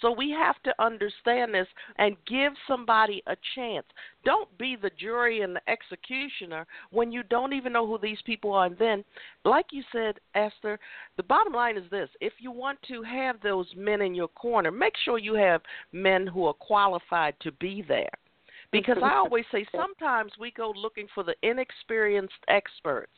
So 0.00 0.12
we 0.12 0.30
have 0.30 0.62
to 0.64 0.82
understand 0.82 1.54
this 1.54 1.66
and 1.98 2.16
give 2.26 2.52
somebody 2.66 3.22
a 3.26 3.36
chance. 3.54 3.86
Don't 4.24 4.56
be 4.58 4.76
the 4.80 4.90
jury 4.98 5.42
and 5.42 5.56
the 5.56 5.70
executioner 5.70 6.66
when 6.90 7.10
you 7.10 7.22
don't 7.24 7.52
even 7.52 7.72
know 7.72 7.86
who 7.86 7.98
these 7.98 8.22
people 8.24 8.52
are. 8.52 8.66
And 8.66 8.78
then 8.78 9.04
like 9.44 9.66
you 9.72 9.82
said 9.92 10.16
esther 10.34 10.78
the 11.16 11.22
bottom 11.22 11.52
line 11.52 11.76
is 11.76 11.90
this. 11.90 12.08
If 12.20 12.34
you 12.38 12.50
want 12.50 12.78
to 12.88 13.02
have 13.02 13.40
those 13.40 13.66
men 13.76 14.00
in 14.00 14.14
your 14.14 14.28
corner 14.28 14.70
make 14.70 14.94
sure 15.04 15.18
you 15.18 15.34
have 15.34 15.62
men 15.92 16.26
who 16.26 16.46
are 16.46 16.54
qualified 16.54 17.34
to 17.40 17.52
be 17.52 17.84
there 17.86 18.10
because 18.72 18.98
I 19.02 19.14
always 19.16 19.44
say 19.52 19.66
sometimes 19.70 20.32
we 20.40 20.50
go 20.50 20.72
looking 20.76 21.06
for 21.14 21.22
the 21.22 21.34
inexperienced 21.42 22.34
experts. 22.48 23.12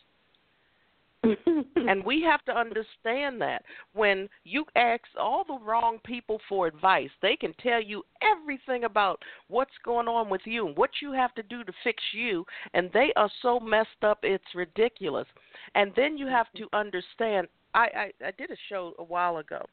and 1.76 2.04
we 2.04 2.22
have 2.22 2.44
to 2.44 2.52
understand 2.52 3.40
that 3.40 3.62
when 3.94 4.28
you 4.44 4.64
ask 4.76 5.02
all 5.18 5.44
the 5.46 5.58
wrong 5.64 5.98
people 6.04 6.38
for 6.48 6.66
advice, 6.66 7.08
they 7.22 7.36
can 7.36 7.54
tell 7.62 7.82
you 7.82 8.02
everything 8.22 8.84
about 8.84 9.22
what's 9.48 9.72
going 9.84 10.08
on 10.08 10.28
with 10.28 10.42
you 10.44 10.66
and 10.66 10.76
what 10.76 10.90
you 11.00 11.12
have 11.12 11.34
to 11.34 11.42
do 11.44 11.64
to 11.64 11.72
fix 11.82 12.02
you, 12.12 12.44
and 12.74 12.90
they 12.92 13.12
are 13.16 13.30
so 13.42 13.58
messed 13.58 13.88
up 14.02 14.18
it's 14.22 14.44
ridiculous. 14.54 15.26
And 15.74 15.92
then 15.96 16.16
you 16.16 16.26
have 16.26 16.46
to 16.56 16.68
understand. 16.72 17.48
I, 17.74 17.88
I, 18.22 18.26
I 18.26 18.30
did 18.36 18.50
a 18.50 18.56
show 18.68 18.92
a 18.98 19.04
while 19.04 19.38
ago, 19.38 19.64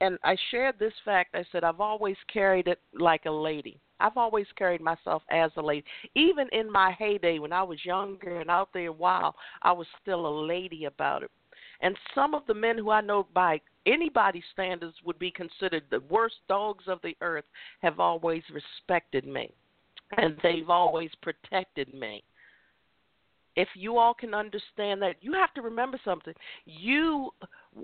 and 0.00 0.18
I 0.22 0.36
shared 0.50 0.78
this 0.78 0.92
fact. 1.04 1.34
I 1.34 1.44
said 1.50 1.64
I've 1.64 1.80
always 1.80 2.16
carried 2.32 2.68
it 2.68 2.80
like 2.98 3.26
a 3.26 3.30
lady. 3.30 3.78
I've 3.98 4.16
always 4.16 4.46
carried 4.56 4.80
myself 4.82 5.22
as 5.30 5.50
a 5.56 5.62
lady. 5.62 5.84
Even 6.14 6.48
in 6.52 6.70
my 6.70 6.92
heyday 6.92 7.38
when 7.38 7.52
I 7.52 7.62
was 7.62 7.84
younger 7.84 8.40
and 8.40 8.50
out 8.50 8.68
there 8.74 8.92
wild, 8.92 9.34
I 9.62 9.72
was 9.72 9.86
still 10.02 10.26
a 10.26 10.40
lady 10.46 10.84
about 10.84 11.22
it. 11.22 11.30
And 11.80 11.96
some 12.14 12.34
of 12.34 12.42
the 12.46 12.54
men 12.54 12.78
who 12.78 12.90
I 12.90 13.00
know 13.00 13.26
by 13.34 13.60
anybody's 13.86 14.44
standards 14.52 14.96
would 15.04 15.18
be 15.18 15.30
considered 15.30 15.84
the 15.90 16.00
worst 16.10 16.36
dogs 16.48 16.84
of 16.88 17.00
the 17.02 17.16
earth 17.20 17.44
have 17.80 18.00
always 18.00 18.42
respected 18.52 19.26
me. 19.26 19.52
And 20.16 20.36
they've 20.42 20.70
always 20.70 21.10
protected 21.22 21.92
me. 21.92 22.22
If 23.56 23.68
you 23.74 23.98
all 23.98 24.14
can 24.14 24.34
understand 24.34 25.00
that, 25.02 25.16
you 25.20 25.32
have 25.32 25.52
to 25.54 25.62
remember 25.62 25.98
something. 26.04 26.34
You 26.64 27.30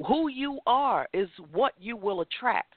who 0.07 0.29
you 0.29 0.61
are 0.67 1.09
is 1.13 1.29
what 1.51 1.73
you 1.81 1.97
will 1.97 2.21
attract. 2.21 2.75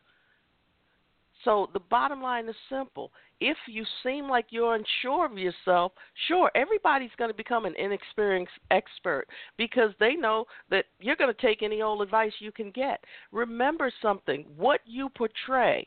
So 1.44 1.70
the 1.74 1.80
bottom 1.80 2.22
line 2.22 2.50
is 2.50 2.56
simple. 2.70 3.12
If 3.40 3.58
you 3.68 3.86
seem 4.02 4.28
like 4.28 4.48
you're 4.50 4.76
unsure 4.76 5.26
of 5.26 5.38
yourself, 5.38 5.92
sure, 6.28 6.50
everybody's 6.56 7.12
going 7.18 7.30
to 7.30 7.36
become 7.36 7.66
an 7.66 7.76
inexperienced 7.78 8.54
expert 8.72 9.26
because 9.58 9.92
they 10.00 10.16
know 10.16 10.46
that 10.72 10.86
you're 11.00 11.18
going 11.18 11.34
to 11.34 11.42
take 11.42 11.62
any 11.62 11.82
old 11.82 12.02
advice 12.02 12.32
you 12.40 12.52
can 12.52 12.72
get. 12.72 13.04
Remember 13.32 13.92
something 14.02 14.46
what 14.56 14.80
you 14.86 15.10
portray 15.10 15.86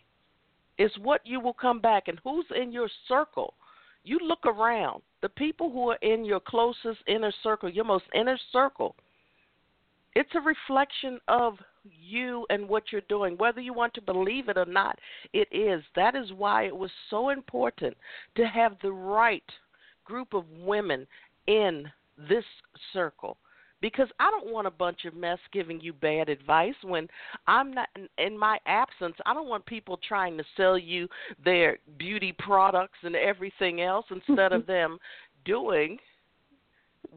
is 0.79 0.92
what 1.03 1.21
you 1.25 1.40
will 1.40 1.55
come 1.55 1.81
back, 1.81 2.07
and 2.07 2.21
who's 2.23 2.47
in 2.55 2.71
your 2.71 2.88
circle. 3.09 3.55
You 4.05 4.18
look 4.23 4.47
around. 4.47 5.03
The 5.20 5.28
people 5.28 5.70
who 5.70 5.90
are 5.90 5.98
in 6.02 6.24
your 6.24 6.40
closest 6.40 7.00
inner 7.07 7.33
circle, 7.42 7.68
your 7.68 7.85
most 7.85 8.04
inner 8.14 8.38
circle, 8.52 8.94
it's 10.14 10.31
a 10.35 10.40
reflection 10.40 11.18
of 11.28 11.59
you 11.85 12.46
and 12.50 12.68
what 12.68 12.85
you're 12.90 13.00
doing, 13.02 13.37
whether 13.37 13.61
you 13.61 13.72
want 13.72 13.94
to 13.94 14.02
believe 14.02 14.48
it 14.48 14.57
or 14.57 14.66
not. 14.66 14.98
It 15.33 15.48
is. 15.50 15.83
That 15.96 16.14
is 16.14 16.33
why 16.33 16.64
it 16.64 16.76
was 16.76 16.90
so 17.11 17.31
important 17.31 17.96
to 18.37 18.46
have 18.46 18.76
the 18.83 18.92
right 18.92 19.44
group 20.04 20.35
of 20.35 20.44
women 20.61 21.07
in 21.46 21.90
this 22.28 22.44
circle. 22.92 23.37
Because 23.80 24.08
I 24.18 24.30
don't 24.30 24.52
want 24.52 24.66
a 24.66 24.72
bunch 24.72 25.04
of 25.04 25.14
mess 25.14 25.38
giving 25.52 25.80
you 25.80 25.92
bad 25.92 26.28
advice 26.28 26.74
when 26.82 27.06
I'm 27.46 27.72
not 27.72 27.88
in 28.18 28.36
my 28.36 28.58
absence. 28.66 29.14
I 29.24 29.34
don't 29.34 29.48
want 29.48 29.64
people 29.66 29.98
trying 30.06 30.36
to 30.38 30.44
sell 30.56 30.76
you 30.76 31.08
their 31.44 31.78
beauty 31.96 32.34
products 32.38 32.98
and 33.02 33.14
everything 33.14 33.80
else 33.80 34.06
instead 34.10 34.52
of 34.52 34.66
them 34.66 34.98
doing 35.44 35.98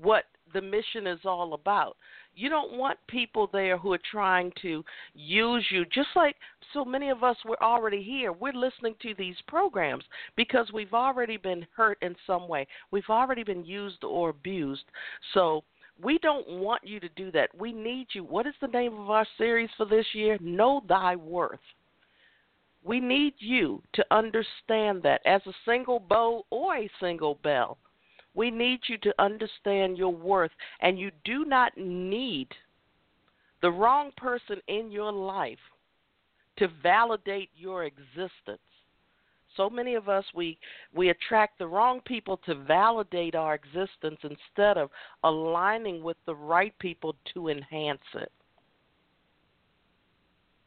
what 0.02 0.26
the 0.54 0.62
mission 0.62 1.08
is 1.08 1.20
all 1.26 1.54
about. 1.54 1.98
You 2.36 2.50
don't 2.50 2.78
want 2.78 2.98
people 3.08 3.50
there 3.52 3.78
who 3.78 3.92
are 3.94 4.00
trying 4.10 4.52
to 4.62 4.84
use 5.14 5.66
you, 5.70 5.86
just 5.86 6.10
like 6.16 6.36
so 6.74 6.86
many 6.86 7.10
of 7.10 7.24
us 7.24 7.36
we're 7.46 7.56
already 7.62 8.02
here. 8.02 8.32
We're 8.32 8.54
listening 8.54 8.96
to 9.02 9.14
these 9.18 9.36
programs 9.48 10.04
because 10.38 10.72
we've 10.74 10.94
already 10.94 11.38
been 11.38 11.66
hurt 11.76 11.98
in 12.02 12.16
some 12.26 12.48
way. 12.48 12.68
We've 12.92 13.10
already 13.10 13.44
been 13.44 13.66
used 13.66 14.04
or 14.04 14.30
abused. 14.30 14.86
So 15.34 15.64
we 16.04 16.18
don't 16.20 16.48
want 16.48 16.82
you 16.86 17.00
to 17.00 17.10
do 17.16 17.32
that. 17.32 17.50
We 17.58 17.74
need 17.74 18.08
you. 18.14 18.24
What 18.24 18.48
is 18.48 18.54
the 18.62 18.68
name 18.68 18.94
of 18.98 19.10
our 19.10 19.28
series 19.38 19.70
for 19.78 19.86
this 19.86 20.06
year? 20.14 20.38
Know 20.42 20.84
thy 20.88 21.16
worth. 21.16 21.60
We 22.84 23.00
need 23.00 23.34
you 23.38 23.84
to 23.94 24.06
understand 24.12 25.04
that 25.04 25.22
as 25.26 25.42
a 25.46 25.54
single 25.66 26.00
beau 26.00 26.46
or 26.50 26.78
a 26.78 26.90
single 27.00 27.36
belle 27.44 27.78
we 28.34 28.50
need 28.50 28.80
you 28.88 28.98
to 29.00 29.14
understand 29.20 29.98
your 29.98 30.14
worth, 30.14 30.52
and 30.82 31.00
you 31.00 31.12
do 31.26 31.46
not 31.46 31.74
need 31.78 32.48
the 33.62 33.72
wrong 33.72 34.12
person 34.18 34.58
in 34.68 34.92
your 34.92 35.12
life 35.12 35.60
to 36.58 36.68
validate 36.82 37.50
your 37.56 37.86
existence. 37.86 38.60
So 39.58 39.70
many 39.70 39.96
of 39.96 40.10
us 40.10 40.24
we 40.34 40.58
we 40.94 41.10
attract 41.10 41.60
the 41.60 41.68
wrong 41.68 42.02
people 42.06 42.38
to 42.46 42.56
validate 42.56 43.36
our 43.36 43.56
existence 43.56 44.20
instead 44.24 44.78
of 44.78 44.90
aligning 45.24 46.04
with 46.04 46.18
the 46.26 46.36
right 46.36 46.78
people 46.80 47.16
to 47.34 47.50
enhance 47.50 48.00
it. 48.16 48.32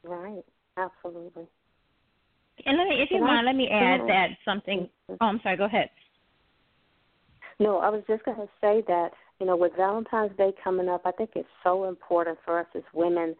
Right, 0.03 0.45
absolutely. 0.77 1.47
And 2.67 2.79
let 2.79 2.89
me, 2.89 3.03
if 3.03 3.11
you 3.11 3.19
Can 3.19 3.27
mind, 3.27 3.49
I, 3.49 3.51
let 3.51 3.57
me 3.57 3.69
add 3.69 4.01
that 4.07 4.29
something. 4.45 4.89
Oh, 5.09 5.17
I'm 5.21 5.41
sorry. 5.43 5.57
Go 5.57 5.65
ahead. 5.65 5.91
No, 7.59 7.79
I 7.79 7.89
was 7.89 8.03
just 8.07 8.25
going 8.25 8.37
to 8.37 8.49
say 8.61 8.83
that, 8.87 9.11
you 9.41 9.47
know, 9.47 9.57
with 9.57 9.73
Valentine's 9.77 10.37
Day 10.37 10.53
coming 10.63 10.89
up, 10.89 11.03
I 11.05 11.13
think 11.13 11.31
it's 11.35 11.49
so 11.63 11.89
important 11.89 12.39
for 12.45 12.61
us 12.61 12.67
as 12.75 12.83
women 12.93 13.35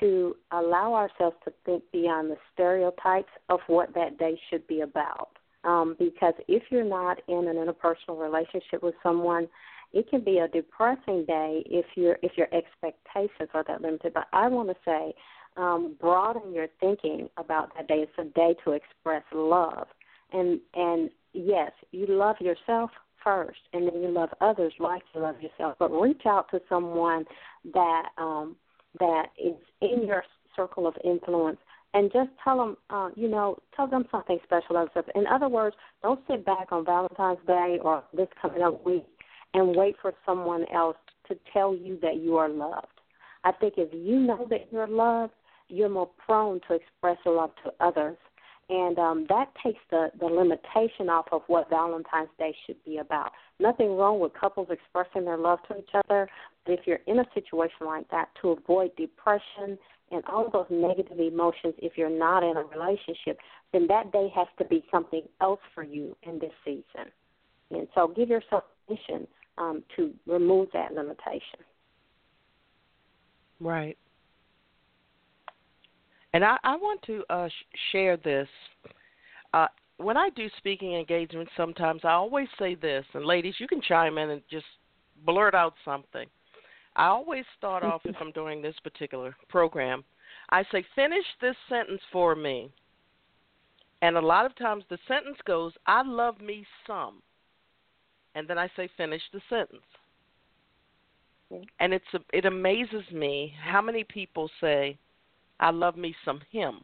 to 0.00 0.36
allow 0.52 0.94
ourselves 0.94 1.36
to 1.44 1.52
think 1.64 1.82
beyond 1.92 2.30
the 2.30 2.36
stereotypes 2.52 3.30
of 3.48 3.60
what 3.66 3.94
that 3.94 4.18
day 4.18 4.38
should 4.50 4.66
be 4.66 4.80
about. 4.80 5.30
Um, 5.64 5.96
because 5.98 6.34
if 6.46 6.64
you're 6.70 6.84
not 6.84 7.20
in 7.28 7.48
an 7.48 7.56
interpersonal 7.56 8.20
relationship 8.20 8.82
with 8.82 8.94
someone, 9.02 9.48
it 9.92 10.10
can 10.10 10.22
be 10.22 10.38
a 10.38 10.48
depressing 10.48 11.24
day 11.24 11.62
if 11.66 11.86
your 11.94 12.18
if 12.22 12.32
your 12.36 12.48
expectations 12.52 13.48
are 13.54 13.64
that 13.66 13.80
limited. 13.80 14.12
But 14.12 14.26
I 14.32 14.48
want 14.48 14.68
to 14.68 14.76
say, 14.84 15.14
um, 15.56 15.96
broaden 16.00 16.52
your 16.52 16.66
thinking 16.80 17.28
about 17.38 17.74
that 17.76 17.88
day. 17.88 18.04
It's 18.06 18.12
a 18.18 18.24
day 18.24 18.56
to 18.64 18.72
express 18.72 19.22
love, 19.32 19.86
and 20.32 20.60
and 20.74 21.10
yes, 21.32 21.70
you 21.92 22.06
love 22.08 22.36
yourself 22.40 22.90
first, 23.22 23.60
and 23.72 23.88
then 23.88 24.02
you 24.02 24.08
love 24.08 24.30
others 24.40 24.74
like 24.78 25.02
you 25.14 25.22
love 25.22 25.36
yourself. 25.40 25.76
But 25.78 25.90
reach 25.90 26.22
out 26.26 26.50
to 26.50 26.60
someone 26.68 27.24
that 27.72 28.08
um, 28.18 28.56
that 29.00 29.26
is 29.42 29.54
in 29.80 30.06
your 30.06 30.24
circle 30.56 30.86
of 30.86 30.94
influence 31.04 31.58
and 31.94 32.10
just 32.12 32.30
tell 32.42 32.58
them, 32.58 32.76
uh, 32.90 33.10
you 33.14 33.28
know, 33.28 33.56
tell 33.74 33.86
them 33.86 34.04
something 34.10 34.38
special. 34.44 34.86
In 35.14 35.26
other 35.26 35.48
words, 35.48 35.76
don't 36.02 36.20
sit 36.28 36.44
back 36.44 36.72
on 36.72 36.84
Valentine's 36.84 37.38
Day 37.46 37.78
or 37.82 38.02
this 38.12 38.28
coming 38.40 38.62
up 38.62 38.84
week 38.84 39.06
and 39.54 39.76
wait 39.76 39.94
for 40.02 40.12
someone 40.26 40.66
else 40.74 40.96
to 41.28 41.36
tell 41.52 41.74
you 41.74 41.98
that 42.02 42.16
you 42.16 42.36
are 42.36 42.48
loved. 42.48 42.86
I 43.44 43.52
think 43.52 43.74
if 43.76 43.88
you 43.92 44.18
know 44.18 44.46
that 44.50 44.68
you're 44.72 44.88
loved, 44.88 45.32
you're 45.68 45.88
more 45.88 46.10
prone 46.24 46.60
to 46.68 46.74
express 46.74 47.16
your 47.24 47.36
love 47.36 47.50
to 47.64 47.72
others. 47.80 48.16
And 48.68 48.98
um, 48.98 49.26
that 49.28 49.52
takes 49.62 49.80
the, 49.90 50.10
the 50.18 50.26
limitation 50.26 51.08
off 51.10 51.26
of 51.32 51.42
what 51.48 51.68
Valentine's 51.68 52.30
Day 52.38 52.54
should 52.66 52.82
be 52.84 52.98
about. 52.98 53.32
Nothing 53.60 53.96
wrong 53.96 54.20
with 54.20 54.32
couples 54.32 54.68
expressing 54.70 55.24
their 55.24 55.36
love 55.36 55.58
to 55.68 55.78
each 55.78 55.90
other, 55.94 56.28
but 56.64 56.72
if 56.72 56.80
you're 56.86 57.00
in 57.06 57.18
a 57.18 57.24
situation 57.34 57.86
like 57.86 58.08
that, 58.10 58.28
to 58.40 58.50
avoid 58.50 58.96
depression 58.96 59.78
and 60.10 60.24
all 60.26 60.48
those 60.50 60.66
negative 60.70 61.18
emotions, 61.18 61.74
if 61.78 61.98
you're 61.98 62.08
not 62.08 62.42
in 62.42 62.56
a 62.56 62.62
relationship, 62.62 63.38
then 63.72 63.86
that 63.88 64.12
day 64.12 64.28
has 64.34 64.46
to 64.58 64.64
be 64.64 64.84
something 64.90 65.22
else 65.40 65.60
for 65.74 65.82
you 65.82 66.16
in 66.22 66.38
this 66.38 66.52
season. 66.64 67.10
And 67.70 67.86
so 67.94 68.08
give 68.08 68.28
yourself 68.28 68.64
permission 68.86 69.26
um, 69.58 69.82
to 69.96 70.12
remove 70.26 70.68
that 70.72 70.94
limitation. 70.94 71.60
Right. 73.60 73.96
And 76.34 76.44
I, 76.44 76.58
I 76.64 76.76
want 76.76 77.00
to 77.02 77.22
uh, 77.30 77.48
sh- 77.48 77.78
share 77.92 78.16
this. 78.16 78.48
Uh, 79.54 79.68
when 79.98 80.16
I 80.16 80.30
do 80.34 80.48
speaking 80.58 80.94
engagements, 80.94 81.52
sometimes 81.56 82.00
I 82.02 82.10
always 82.10 82.48
say 82.58 82.74
this, 82.74 83.04
and 83.14 83.24
ladies, 83.24 83.54
you 83.58 83.68
can 83.68 83.80
chime 83.80 84.18
in 84.18 84.30
and 84.30 84.42
just 84.50 84.66
blurt 85.24 85.54
out 85.54 85.74
something. 85.84 86.26
I 86.96 87.06
always 87.06 87.44
start 87.56 87.84
off 87.84 88.02
if 88.04 88.16
I'm 88.20 88.32
doing 88.32 88.60
this 88.60 88.74
particular 88.82 89.36
program. 89.48 90.02
I 90.50 90.64
say, 90.72 90.84
finish 90.96 91.24
this 91.40 91.56
sentence 91.68 92.00
for 92.12 92.34
me. 92.34 92.68
And 94.02 94.16
a 94.16 94.20
lot 94.20 94.44
of 94.44 94.56
times 94.56 94.82
the 94.90 94.98
sentence 95.06 95.38
goes, 95.46 95.72
I 95.86 96.02
love 96.02 96.40
me 96.40 96.66
some. 96.84 97.22
And 98.34 98.48
then 98.48 98.58
I 98.58 98.68
say, 98.76 98.88
finish 98.96 99.22
the 99.32 99.40
sentence. 99.48 99.82
And 101.78 101.94
it's 101.94 102.04
it 102.32 102.44
amazes 102.44 103.04
me 103.12 103.54
how 103.64 103.80
many 103.80 104.02
people 104.02 104.50
say, 104.60 104.98
I 105.60 105.70
love 105.70 105.96
me 105.96 106.14
some 106.24 106.40
him. 106.50 106.80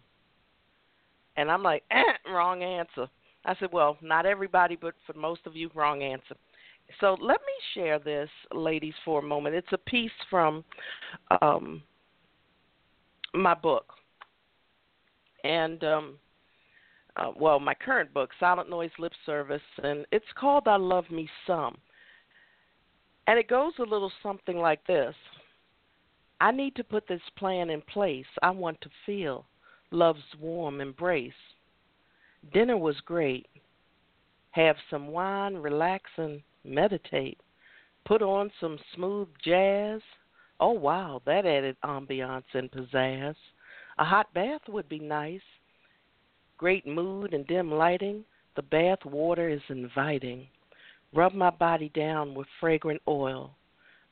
And 1.36 1.50
I'm 1.50 1.62
like, 1.62 1.82
eh, 1.90 2.30
wrong 2.30 2.62
answer. 2.62 3.08
I 3.44 3.54
said, 3.58 3.70
well, 3.72 3.96
not 4.02 4.26
everybody, 4.26 4.76
but 4.76 4.94
for 5.06 5.14
most 5.14 5.40
of 5.46 5.56
you, 5.56 5.70
wrong 5.74 6.02
answer. 6.02 6.36
So 7.00 7.16
let 7.20 7.40
me 7.40 7.52
share 7.74 7.98
this, 7.98 8.28
ladies, 8.52 8.94
for 9.04 9.20
a 9.20 9.22
moment. 9.22 9.54
It's 9.54 9.72
a 9.72 9.78
piece 9.78 10.10
from 10.28 10.64
um, 11.40 11.82
my 13.32 13.54
book. 13.54 13.86
And, 15.44 15.82
um, 15.84 16.18
uh, 17.16 17.30
well, 17.38 17.60
my 17.60 17.74
current 17.74 18.12
book, 18.12 18.30
Silent 18.38 18.68
Noise 18.68 18.90
Lip 18.98 19.12
Service, 19.24 19.62
and 19.82 20.04
it's 20.12 20.24
called 20.38 20.68
I 20.68 20.76
Love 20.76 21.10
Me 21.10 21.28
Some. 21.46 21.76
And 23.26 23.38
it 23.38 23.48
goes 23.48 23.72
a 23.78 23.82
little 23.82 24.12
something 24.22 24.58
like 24.58 24.84
this 24.86 25.14
I 26.41 26.53
need 26.53 26.74
to 26.76 26.84
put 26.84 27.07
this 27.07 27.20
plan 27.36 27.68
in 27.68 27.82
place. 27.82 28.26
I 28.43 28.51
want 28.51 28.80
to 28.80 28.91
feel 29.05 29.45
love's 29.91 30.22
warm 30.41 30.80
embrace. 30.80 31.32
Dinner 32.55 32.78
was 32.78 32.97
great. 33.05 33.47
Have 34.53 34.76
some 34.88 35.09
wine, 35.09 35.55
relax, 35.55 36.11
and 36.16 36.41
meditate. 36.64 37.38
Put 38.07 38.22
on 38.22 38.51
some 38.59 38.78
smooth 38.95 39.28
jazz. 39.45 40.01
Oh, 40.59 40.72
wow, 40.72 41.20
that 41.26 41.45
added 41.45 41.76
ambiance 41.84 42.45
and 42.55 42.70
pizzazz. 42.70 43.36
A 43.99 44.05
hot 44.05 44.32
bath 44.32 44.62
would 44.68 44.88
be 44.88 44.99
nice. 44.99 45.41
Great 46.57 46.86
mood 46.86 47.34
and 47.34 47.47
dim 47.47 47.70
lighting. 47.70 48.24
The 48.57 48.62
bath 48.62 49.05
water 49.05 49.51
is 49.51 49.61
inviting. 49.68 50.47
Rub 51.12 51.34
my 51.34 51.51
body 51.51 51.91
down 51.91 52.34
with 52.34 52.47
fragrant 52.61 53.03
oil. 53.07 53.55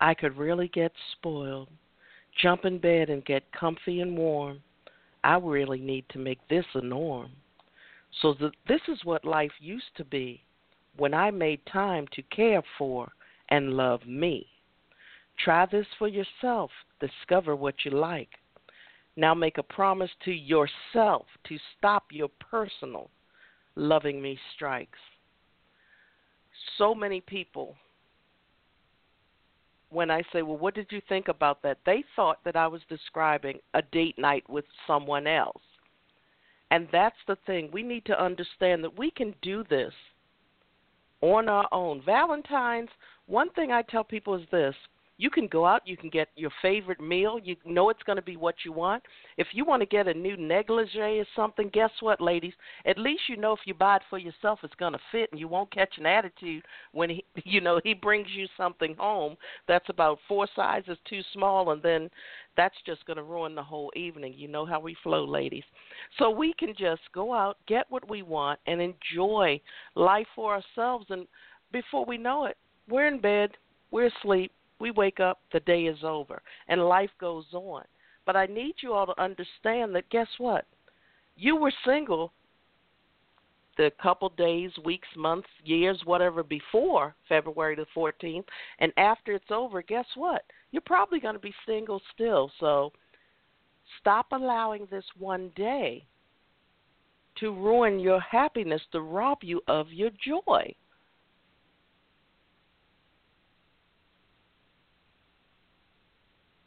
I 0.01 0.13
could 0.13 0.37
really 0.37 0.69
get 0.69 0.93
spoiled 1.13 1.69
jump 2.39 2.65
in 2.65 2.79
bed 2.79 3.11
and 3.11 3.25
get 3.25 3.51
comfy 3.53 4.01
and 4.01 4.17
warm. 4.17 4.61
I 5.25 5.37
really 5.39 5.81
need 5.81 6.05
to 6.11 6.19
make 6.19 6.39
this 6.49 6.65
a 6.75 6.81
norm. 6.81 7.31
So 8.23 8.35
th- 8.35 8.53
this 8.67 8.81
is 8.89 9.05
what 9.05 9.25
life 9.25 9.53
used 9.61 9.97
to 9.97 10.05
be 10.05 10.43
when 10.97 11.15
I 11.15 11.31
made 11.31 11.61
time 11.67 12.07
to 12.13 12.23
care 12.23 12.63
for 12.77 13.11
and 13.51 13.75
love 13.75 14.07
me. 14.07 14.47
Try 15.45 15.67
this 15.67 15.87
for 15.99 16.09
yourself. 16.09 16.71
Discover 17.01 17.57
what 17.57 17.75
you 17.85 17.93
like. 17.93 18.31
Now 19.17 19.35
make 19.35 19.59
a 19.59 19.63
promise 19.63 20.11
to 20.25 20.33
yourself 20.33 21.27
to 21.49 21.59
stop 21.77 22.05
your 22.11 22.29
personal 22.29 23.11
loving 23.75 24.21
me 24.21 24.39
strikes. 24.55 24.99
So 26.77 26.95
many 26.95 27.21
people 27.21 27.77
when 29.91 30.11
I 30.11 30.23
say, 30.33 30.43
Well, 30.43 30.57
what 30.57 30.75
did 30.75 30.87
you 30.91 31.01
think 31.09 31.29
about 31.29 31.63
that? 31.63 31.79
They 31.87 32.05
thought 32.17 32.39
that 32.45 32.57
I 32.57 32.67
was 32.67 32.81
describing 32.89 33.59
a 33.75 33.83
date 33.83 34.19
night 34.19 34.49
with 34.49 34.65
someone 34.87 35.27
else. 35.27 35.63
And 36.71 36.87
that's 36.93 37.17
the 37.27 37.37
thing. 37.47 37.71
We 37.73 37.83
need 37.83 38.05
to 38.07 38.23
understand 38.23 38.85
that 38.85 38.99
we 38.99 39.11
can 39.11 39.35
do 39.43 39.65
this 39.71 39.93
on 41.21 41.49
our 41.49 41.67
own. 41.73 42.03
Valentine's, 42.05 42.91
one 43.27 43.51
thing 43.51 43.73
I 43.73 43.83
tell 43.83 44.05
people 44.05 44.35
is 44.35 44.47
this 44.51 44.75
you 45.19 45.31
can 45.31 45.49
go 45.49 45.67
out, 45.67 45.83
you 45.85 45.97
can 45.97 46.11
get 46.11 46.29
your 46.37 46.53
favorite 46.63 47.01
meal, 47.01 47.41
you 47.43 47.57
know 47.67 47.91
it's 47.91 48.03
going 48.05 48.17
to 48.17 48.23
be 48.23 48.37
what 48.37 48.55
you 48.65 48.73
want. 48.73 49.03
If 49.37 49.49
you 49.53 49.65
want 49.65 49.83
to 49.83 49.87
get 49.87 50.07
a 50.07 50.15
new 50.15 50.37
negligee 50.37 51.19
or 51.19 51.27
something, 51.35 51.71
guess 51.73 51.91
what, 52.01 52.21
ladies? 52.21 52.53
At 52.87 52.99
least 52.99 53.23
you 53.29 53.37
know 53.37 53.53
if 53.53 53.59
you 53.65 53.75
buy 53.75 53.97
it 53.97 54.03
for 54.09 54.19
yourself, 54.19 54.61
it's 54.63 54.75
going 54.77 54.93
to 54.93 55.01
fit, 55.11 55.29
and 55.33 55.41
you 55.41 55.49
won't 55.49 55.75
catch 55.75 55.93
an 55.99 56.07
attitude 56.07 56.63
when 56.93 57.11
he, 57.11 57.25
you 57.45 57.61
know, 57.61 57.81
he 57.83 57.95
brings 57.95 58.29
you 58.33 58.47
something 58.57 58.95
home 58.97 59.37
that's 59.67 59.89
about 59.89 60.21
four 60.29 60.47
sizes 60.55 60.97
too 61.11 61.21
small, 61.33 61.73
and 61.73 61.83
then 61.83 62.09
that's 62.57 62.77
just 62.87 63.05
going 63.05 63.17
to 63.17 63.25
ruin 63.25 63.57
the 63.57 63.63
whole 63.63 63.91
evening. 63.97 64.35
You 64.37 64.47
know 64.47 64.65
how 64.65 64.79
we 64.79 64.97
flow, 65.03 65.25
ladies. 65.25 65.65
So 66.19 66.31
we 66.31 66.55
can 66.57 66.75
just 66.79 67.03
go 67.13 67.35
out, 67.35 67.57
get 67.67 67.87
what 67.89 68.09
we 68.09 68.23
want, 68.23 68.61
and 68.69 68.81
enjoy 68.81 69.61
life 69.97 70.29
for 70.37 70.55
ourselves. 70.55 71.07
And 71.11 71.27
before 71.73 72.05
we 72.05 72.19
know 72.19 72.45
it, 72.45 72.57
we're 72.89 73.09
in 73.09 73.21
bed, 73.21 73.51
we're 73.91 74.11
asleep 74.21 74.53
we 74.81 74.91
wake 74.91 75.21
up, 75.21 75.41
the 75.53 75.61
day 75.61 75.83
is 75.83 75.99
over, 76.03 76.43
and 76.69 76.89
life 76.89 77.11
goes 77.21 77.47
on. 77.53 77.85
But 78.27 78.37
I 78.37 78.47
need 78.47 78.75
you 78.83 78.93
all 78.93 79.07
to 79.07 79.21
understand 79.21 79.95
that 79.95 80.11
guess 80.11 80.29
what? 80.39 80.67
You 81.37 81.57
were 81.57 81.73
single 81.85 82.33
the 83.77 83.91
couple 84.03 84.29
days, 84.31 84.71
weeks, 84.85 85.09
months, 85.17 85.49
years, 85.65 86.01
whatever 86.05 86.43
before 86.43 87.15
February 87.29 87.77
the 87.77 87.87
14th, 87.97 88.45
and 88.81 88.93
after 88.97 89.33
it's 89.33 89.51
over, 89.51 89.81
guess 89.83 90.05
what? 90.17 90.43
You're 90.73 90.83
probably 90.83 91.21
going 91.21 91.37
to 91.37 91.41
be 91.41 91.55
single 91.67 92.03
still. 92.13 92.51
So 92.61 92.93
stop 94.01 94.27
allowing 94.33 94.89
this 94.91 95.05
one 95.17 95.51
day 95.57 96.05
to 97.41 97.53
ruin 97.53 98.01
your 98.01 98.21
happiness, 98.21 98.83
to 98.93 99.01
rob 99.01 99.39
you 99.43 99.61
of 99.69 99.93
your 99.93 100.11
joy. 100.25 100.75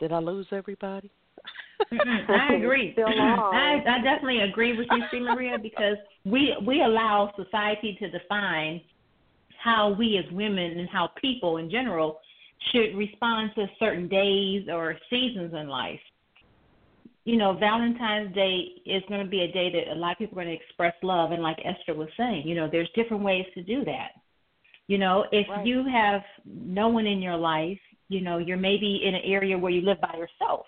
Did 0.02 0.12
I 0.12 0.18
lose 0.18 0.48
everybody? 0.52 1.12
Mm-hmm. 1.94 2.32
I 2.32 2.54
agree. 2.58 2.96
Mm-hmm. 2.98 3.56
I, 3.56 3.84
I 3.88 4.02
definitely 4.02 4.42
agree 4.42 4.76
with 4.76 4.88
you, 4.90 5.04
C. 5.12 5.20
Maria, 5.20 5.58
because 5.62 5.98
we 6.26 6.56
we 6.66 6.82
allow 6.82 7.32
society 7.38 7.96
to 8.00 8.10
define 8.10 8.82
how 9.64 9.94
we 9.94 10.18
as 10.18 10.26
women 10.34 10.80
and 10.80 10.90
how 10.90 11.12
people 11.22 11.58
in 11.58 11.70
general 11.70 12.20
should 12.72 12.98
respond 12.98 13.52
to 13.54 13.68
certain 13.78 14.08
days 14.08 14.68
or 14.72 14.98
seasons 15.08 15.54
in 15.54 15.68
life. 15.68 16.00
You 17.24 17.38
know, 17.38 17.54
Valentine's 17.54 18.34
Day 18.34 18.70
is 18.88 19.04
going 19.08 19.24
to 19.24 19.30
be 19.30 19.42
a 19.42 19.52
day 19.52 19.72
that 19.72 19.96
a 19.96 19.96
lot 19.96 20.14
of 20.14 20.18
people 20.18 20.40
are 20.40 20.44
going 20.44 20.58
to 20.58 20.64
express 20.66 20.96
love, 21.04 21.32
and 21.32 21.44
like 21.44 21.58
Esther 21.64 21.94
was 21.94 22.10
saying, 22.18 22.48
you 22.48 22.56
know, 22.56 22.68
there's 22.72 22.90
different 22.96 23.22
ways 23.22 23.46
to 23.54 23.62
do 23.62 23.86
that. 23.86 24.14
You 24.88 24.98
know, 24.98 25.26
if 25.32 25.48
right. 25.48 25.64
you 25.64 25.86
have 25.92 26.22
no 26.44 26.90
one 26.90 27.06
in 27.06 27.22
your 27.22 27.38
life 27.38 27.78
you 28.12 28.20
know 28.22 28.38
you're 28.38 28.58
maybe 28.58 29.02
in 29.06 29.16
an 29.16 29.22
area 29.24 29.58
where 29.58 29.72
you 29.72 29.82
live 29.82 30.02
by 30.02 30.14
yourself. 30.18 30.66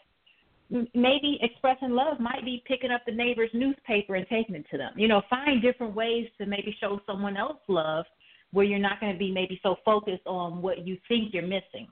Maybe 0.70 1.38
expressing 1.42 1.92
love 1.92 2.20
might 2.20 2.46
be 2.46 2.64
picking 2.66 2.90
up 2.90 3.02
the 3.06 3.12
neighbor's 3.12 3.50
newspaper 3.54 4.16
and 4.16 4.26
taking 4.28 4.56
it 4.56 4.66
to 4.72 4.78
them. 4.78 4.94
You 4.96 5.10
know 5.10 5.22
find 5.30 5.62
different 5.62 5.94
ways 5.94 6.28
to 6.38 6.46
maybe 6.46 6.76
show 6.80 7.02
someone 7.06 7.36
else 7.36 7.60
love 7.68 8.06
where 8.54 8.66
you're 8.66 8.80
not 8.80 9.00
going 9.02 9.12
to 9.12 9.20
be 9.20 9.32
maybe 9.32 9.60
so 9.62 9.76
focused 9.84 10.26
on 10.26 10.62
what 10.62 10.88
you 10.88 10.98
think 11.08 11.34
you're 11.34 11.44
missing. 11.44 11.88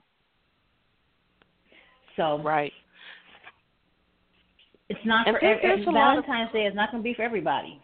So 2.16 2.40
right. 2.42 2.72
It's 4.88 5.00
not 5.04 5.26
and 5.26 5.36
for 5.36 5.44
every, 5.44 5.84
Valentine's 5.84 6.48
of, 6.48 6.52
Day 6.54 6.64
is 6.64 6.74
not 6.74 6.90
going 6.90 7.02
to 7.02 7.04
be 7.04 7.14
for 7.14 7.22
everybody. 7.22 7.80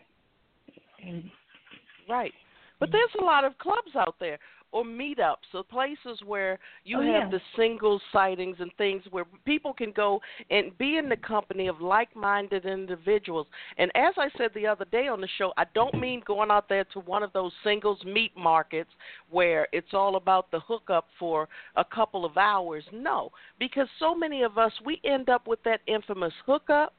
Right. 2.09 2.33
But 2.81 2.91
there's 2.93 3.11
a 3.21 3.25
lot 3.25 3.45
of 3.45 3.57
clubs 3.59 3.95
out 3.97 4.14
there 4.21 4.39
or 4.73 4.85
meetups 4.85 5.55
or 5.55 5.64
places 5.64 6.21
where 6.25 6.59
you 6.85 6.99
oh, 6.99 7.03
have 7.03 7.31
yeah. 7.33 7.39
the 7.39 7.41
single 7.57 8.01
sightings 8.12 8.57
and 8.61 8.71
things 8.77 9.03
where 9.11 9.25
people 9.45 9.73
can 9.73 9.93
go 9.93 10.21
and 10.51 10.77
be 10.79 10.99
in 10.99 11.09
the 11.09 11.16
company 11.16 11.69
of 11.69 11.81
like-minded 11.81 12.66
individuals. 12.66 13.47
And 13.79 13.91
as 13.95 14.14
I 14.16 14.29
said 14.37 14.51
the 14.55 14.66
other 14.66 14.85
day 14.87 15.09
on 15.09 15.21
the 15.21 15.29
show, 15.39 15.53
I 15.57 15.64
don't 15.75 15.93
mm-hmm. 15.93 16.01
mean 16.01 16.23
going 16.27 16.51
out 16.51 16.69
there 16.69 16.85
to 16.93 17.01
one 17.01 17.23
of 17.23 17.33
those 17.33 17.53
singles 17.64 17.99
meat 18.05 18.33
markets 18.37 18.91
where 19.31 19.69
it's 19.73 19.95
all 19.95 20.16
about 20.16 20.51
the 20.51 20.61
hookup 20.61 21.07
for 21.19 21.49
a 21.77 21.85
couple 21.85 22.25
of 22.25 22.37
hours. 22.37 22.85
No, 22.93 23.31
because 23.59 23.89
so 23.99 24.14
many 24.14 24.43
of 24.43 24.59
us 24.59 24.73
we 24.85 25.01
end 25.05 25.29
up 25.29 25.47
with 25.47 25.62
that 25.64 25.81
infamous 25.87 26.33
hookup 26.47 26.95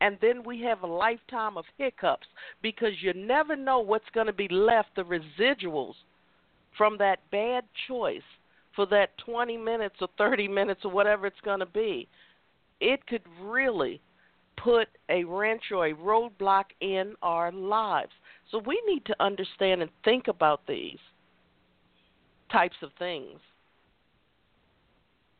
and 0.00 0.18
then 0.20 0.42
we 0.42 0.60
have 0.62 0.82
a 0.82 0.86
lifetime 0.86 1.56
of 1.56 1.64
hiccups 1.78 2.26
because 2.60 2.92
you 3.00 3.14
never 3.14 3.54
know 3.54 3.78
what's 3.78 4.08
going 4.12 4.26
to 4.26 4.32
be 4.32 4.48
left 4.48 4.88
the 4.96 5.02
residuals 5.02 5.94
from 6.76 6.98
that 6.98 7.18
bad 7.30 7.64
choice 7.88 8.22
for 8.74 8.86
that 8.86 9.10
20 9.18 9.56
minutes 9.56 9.96
or 10.00 10.08
30 10.18 10.48
minutes 10.48 10.80
or 10.84 10.90
whatever 10.90 11.26
it's 11.26 11.40
going 11.44 11.60
to 11.60 11.66
be. 11.66 12.08
It 12.80 13.06
could 13.06 13.22
really 13.40 14.00
put 14.56 14.88
a 15.08 15.24
wrench 15.24 15.62
or 15.72 15.86
a 15.86 15.94
roadblock 15.94 16.64
in 16.80 17.14
our 17.22 17.52
lives. 17.52 18.12
So 18.50 18.58
we 18.58 18.82
need 18.86 19.04
to 19.06 19.16
understand 19.20 19.82
and 19.82 19.90
think 20.04 20.28
about 20.28 20.66
these 20.66 20.98
types 22.50 22.76
of 22.82 22.90
things. 22.98 23.38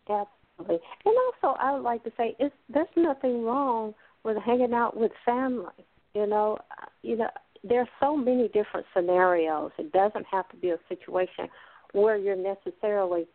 Absolutely. 0.09 0.79
And 1.05 1.15
also, 1.43 1.59
I 1.59 1.73
would 1.73 1.83
like 1.83 2.03
to 2.05 2.13
say, 2.17 2.37
it's, 2.39 2.55
there's 2.73 2.87
nothing 2.97 3.45
wrong 3.45 3.95
with 4.25 4.37
hanging 4.39 4.73
out 4.73 4.97
with 4.97 5.13
family. 5.25 5.73
You 6.15 6.27
know, 6.27 6.59
you 7.03 7.17
know, 7.17 7.29
there's 7.65 7.89
so 8.01 8.17
many 8.17 8.49
different 8.49 8.87
scenarios. 8.95 9.71
It 9.79 9.93
doesn't 9.93 10.27
have 10.31 10.49
to 10.51 10.57
be 10.57 10.71
a 10.71 10.79
situation 10.89 11.49
where 11.93 12.17
you're 12.17 12.37
necessarily 12.37 13.27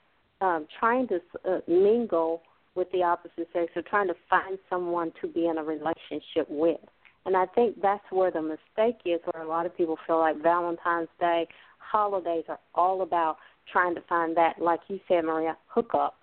um, 0.42 0.68
trying 0.80 1.08
to 1.08 1.20
uh, 1.48 1.60
mingle 1.68 2.42
with 2.76 2.92
the 2.92 3.04
opposite 3.04 3.48
sex 3.54 3.72
or 3.76 3.82
trying 3.84 4.08
to 4.08 4.16
find 4.30 4.58
someone 4.70 5.12
to 5.22 5.28
be 5.28 5.48
in 5.48 5.58
a 5.58 5.64
relationship 5.64 6.48
with. 6.50 6.80
And 7.26 7.36
I 7.36 7.46
think 7.48 7.82
that's 7.82 8.04
where 8.12 8.32
the 8.32 8.42
mistake 8.42 9.02
is, 9.06 9.20
where 9.32 9.44
a 9.44 9.48
lot 9.48 9.66
of 9.66 9.76
people 9.76 9.98
feel 10.06 10.20
like 10.20 10.42
Valentine's 10.42 11.10
Day, 11.20 11.48
holidays 11.80 12.46
are 12.48 12.60
all 12.76 13.02
about 13.02 13.38
trying 13.72 13.96
to 13.96 14.02
find 14.08 14.38
that, 14.38 14.62
like 14.62 14.80
you 14.88 15.00
said, 15.08 15.26
Maria, 15.26 15.58
hookup 15.68 16.16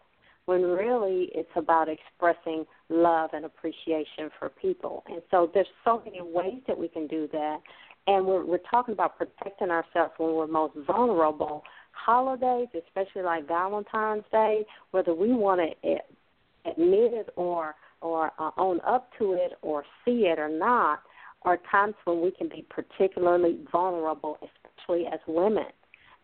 when 0.46 0.62
really 0.62 1.30
it's 1.34 1.48
about 1.56 1.88
expressing 1.88 2.66
love 2.88 3.30
and 3.32 3.44
appreciation 3.44 4.30
for 4.38 4.50
people. 4.50 5.02
And 5.06 5.22
so 5.30 5.50
there's 5.54 5.66
so 5.84 6.02
many 6.04 6.20
ways 6.20 6.60
that 6.66 6.78
we 6.78 6.88
can 6.88 7.06
do 7.06 7.28
that. 7.32 7.58
And 8.06 8.26
we're, 8.26 8.44
we're 8.44 8.58
talking 8.70 8.92
about 8.92 9.16
protecting 9.16 9.70
ourselves 9.70 10.12
when 10.18 10.34
we're 10.34 10.46
most 10.46 10.74
vulnerable. 10.86 11.62
Holidays, 11.92 12.68
especially 12.74 13.22
like 13.22 13.48
Valentine's 13.48 14.24
Day, 14.30 14.64
whether 14.90 15.14
we 15.14 15.32
want 15.32 15.60
to 15.60 15.96
admit 16.70 17.12
it 17.14 17.30
or 17.36 17.74
or 18.00 18.32
uh, 18.38 18.50
own 18.58 18.80
up 18.86 19.08
to 19.18 19.32
it 19.32 19.52
or 19.62 19.82
see 20.04 20.26
it 20.26 20.38
or 20.38 20.48
not, 20.48 21.00
are 21.42 21.58
times 21.70 21.94
when 22.04 22.20
we 22.20 22.30
can 22.30 22.48
be 22.48 22.66
particularly 22.68 23.60
vulnerable, 23.72 24.36
especially 24.42 25.06
as 25.06 25.20
women. 25.26 25.64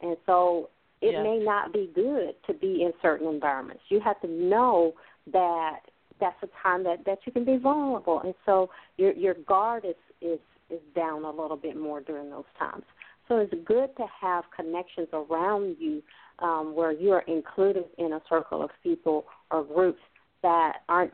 And 0.03 0.17
so 0.27 0.69
it 1.01 1.13
yes. 1.13 1.23
may 1.23 1.39
not 1.39 1.73
be 1.73 1.91
good 1.95 2.35
to 2.47 2.53
be 2.53 2.83
in 2.83 2.93
certain 3.01 3.29
environments. 3.29 3.83
You 3.89 4.01
have 4.01 4.21
to 4.21 4.29
know 4.29 4.93
that 5.33 5.81
that's 6.21 6.37
a 6.43 6.49
time 6.63 6.85
that 6.85 7.05
that 7.07 7.21
you 7.25 7.33
can 7.33 7.45
be 7.45 7.57
vulnerable, 7.57 8.21
and 8.21 8.35
so 8.45 8.69
your 8.99 9.13
your 9.13 9.35
guard 9.35 9.85
is 9.87 9.95
is 10.21 10.39
is 10.71 10.81
down 10.95 11.25
a 11.25 11.31
little 11.31 11.57
bit 11.57 11.77
more 11.77 12.01
during 12.01 12.31
those 12.31 12.45
times. 12.59 12.85
So 13.29 13.37
it's 13.37 13.55
good 13.65 13.97
to 13.97 14.07
have 14.21 14.45
connections 14.55 15.09
around 15.13 15.77
you 15.79 16.03
um, 16.41 16.75
where 16.75 16.93
you 16.93 17.11
are 17.13 17.23
included 17.23 17.85
in 17.99 18.13
a 18.15 18.21
circle 18.29 18.63
of 18.63 18.71
people 18.83 19.27
or 19.51 19.63
groups 19.63 20.01
that 20.43 20.79
aren't 20.89 21.13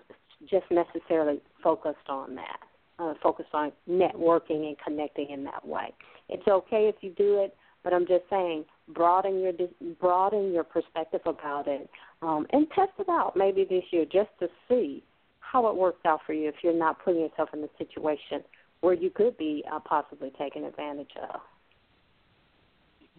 just 0.48 0.66
necessarily 0.70 1.40
focused 1.62 2.08
on 2.08 2.34
that, 2.36 2.58
uh, 2.98 3.14
focused 3.22 3.52
on 3.52 3.72
networking 3.88 4.66
and 4.68 4.76
connecting 4.84 5.30
in 5.30 5.44
that 5.44 5.66
way. 5.66 5.92
It's 6.28 6.46
okay 6.48 6.88
if 6.88 6.96
you 7.02 7.10
do 7.10 7.40
it 7.42 7.56
but 7.86 7.94
I'm 7.94 8.04
just 8.04 8.24
saying, 8.28 8.64
broaden 8.88 9.38
your 9.38 9.52
broaden 10.00 10.52
your 10.52 10.64
perspective 10.64 11.20
about 11.24 11.68
it, 11.68 11.88
um, 12.20 12.44
and 12.50 12.66
test 12.74 12.90
it 12.98 13.08
out 13.08 13.34
maybe 13.36 13.64
this 13.64 13.84
year 13.92 14.04
just 14.04 14.30
to 14.40 14.48
see 14.68 15.04
how 15.38 15.68
it 15.68 15.76
works 15.76 16.00
out 16.04 16.18
for 16.26 16.32
you. 16.32 16.48
If 16.48 16.56
you're 16.64 16.76
not 16.76 16.98
putting 17.04 17.20
yourself 17.20 17.50
in 17.54 17.60
the 17.60 17.70
situation 17.78 18.42
where 18.86 18.94
you 18.94 19.10
could 19.10 19.36
be 19.36 19.64
uh, 19.72 19.80
possibly 19.80 20.30
taken 20.38 20.62
advantage 20.62 21.10
of. 21.28 21.40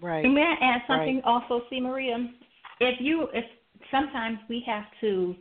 Right. 0.02 0.24
may 0.24 0.42
I 0.42 0.64
add 0.64 0.82
something 0.88 1.16
right. 1.18 1.26
also, 1.26 1.66
see 1.70 1.82
Maria? 1.82 2.16
If 2.80 3.02
you 3.02 3.28
if 3.34 3.44
sometimes 3.92 4.38
we 4.48 4.64
have 4.66 4.86
to 5.02 5.36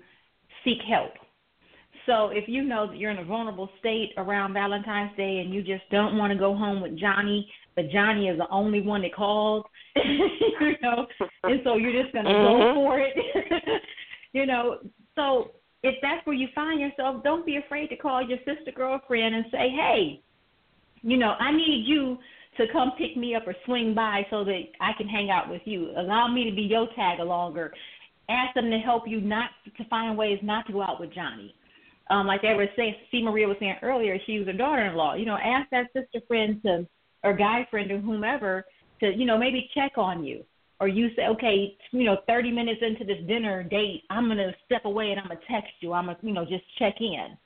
seek 0.65 0.79
help. 0.91 1.13
So 2.07 2.31
if 2.33 2.49
you 2.49 2.65
know 2.65 2.89
that 2.89 2.97
you're 2.97 3.13
in 3.13 3.19
a 3.19 3.25
vulnerable 3.25 3.69
state 3.79 4.15
around 4.17 4.53
Valentine's 4.53 5.17
Day 5.17 5.43
and 5.45 5.55
you 5.55 5.63
just 5.63 5.89
don't 5.93 6.19
want 6.19 6.33
to 6.33 6.39
go 6.39 6.57
home 6.57 6.81
with 6.81 6.99
Johnny 6.99 7.49
but 7.77 7.91
Johnny 7.91 8.29
is 8.29 8.39
the 8.39 8.49
only 8.51 8.81
one 8.81 9.03
that 9.03 9.15
calls, 9.15 9.63
you 9.97 10.75
know, 10.83 11.07
and 11.43 11.61
so 11.63 11.77
you're 11.77 12.03
just 12.03 12.13
gonna 12.15 12.31
mm-hmm. 12.31 12.63
go 12.63 12.75
for 12.75 12.99
it, 12.99 13.15
you 14.33 14.47
know. 14.47 14.79
So 15.15 15.51
if 15.87 15.97
that's 16.03 16.27
where 16.27 16.37
you 16.37 16.49
find 16.55 16.81
yourself, 16.81 17.23
don't 17.23 17.47
be 17.47 17.57
afraid 17.57 17.89
to 17.89 17.97
call 17.97 18.27
your 18.27 18.39
sister 18.39 18.73
girlfriend 18.75 19.35
and 19.35 19.45
say, 19.51 19.69
hey, 19.71 20.21
you 21.03 21.17
know, 21.17 21.33
I 21.39 21.53
need 21.53 21.85
you 21.87 22.19
to 22.57 22.65
come 22.73 22.93
pick 22.99 23.17
me 23.17 23.35
up 23.35 23.47
or 23.47 23.55
swing 23.65 23.95
by 23.95 24.27
so 24.31 24.45
that 24.45 24.63
I 24.81 24.93
can 24.97 25.09
hang 25.09 25.31
out 25.31 25.51
with 25.51 25.63
you. 25.65 25.91
Allow 25.97 26.29
me 26.29 26.49
to 26.49 26.57
be 26.57 26.63
your 26.63 26.89
tag 26.97 27.19
alonger. 27.19 27.71
Ask 28.29 28.55
them 28.55 28.71
to 28.71 28.79
help 28.79 29.05
you 29.07 29.21
not 29.21 29.51
to 29.77 29.85
find 29.89 30.17
ways 30.17 30.39
not 30.43 30.67
to 30.67 30.73
go 30.73 30.83
out 30.83 31.01
with 31.01 31.15
Johnny. 31.15 31.55
Um, 32.11 32.27
like 32.27 32.43
they 32.43 32.55
were 32.55 32.67
saying, 32.77 32.95
C. 33.11 33.23
Maria 33.23 33.47
was 33.47 33.57
saying 33.61 33.77
earlier, 33.83 34.17
she 34.27 34.39
was 34.39 34.49
a 34.49 34.53
daughter-in-law. 34.53 35.15
You 35.15 35.27
know, 35.27 35.37
ask 35.37 35.69
that 35.71 35.93
sister 35.93 36.25
friend 36.27 36.61
to 36.65 36.87
or 37.27 37.35
guy 37.35 37.67
friend 37.71 37.91
or 37.91 37.99
whomever 37.99 38.65
to 39.01 39.13
you 39.13 39.27
know 39.27 39.37
maybe 39.37 39.69
check 39.75 39.93
on 39.97 40.25
you 40.25 40.45
or 40.81 40.89
you 40.89 41.09
say 41.17 41.27
okay 41.27 41.77
you 41.93 42.05
know 42.05 42.19
30 42.27 42.51
minutes 42.51 42.81
into 42.83 43.05
this 43.05 43.25
dinner 43.27 43.63
date 43.63 44.03
i'm 44.11 44.27
going 44.27 44.39
to 44.39 44.53
step 44.65 44.85
away 44.85 45.11
and 45.11 45.21
i'm 45.21 45.29
going 45.29 45.39
to 45.39 45.53
text 45.53 45.73
you. 45.81 45.93
I'm 45.93 46.07
going 46.07 46.17
to 46.17 46.27
you 46.27 46.33
know 46.33 46.45
just 46.45 46.65
check 46.79 46.95
in. 47.01 47.37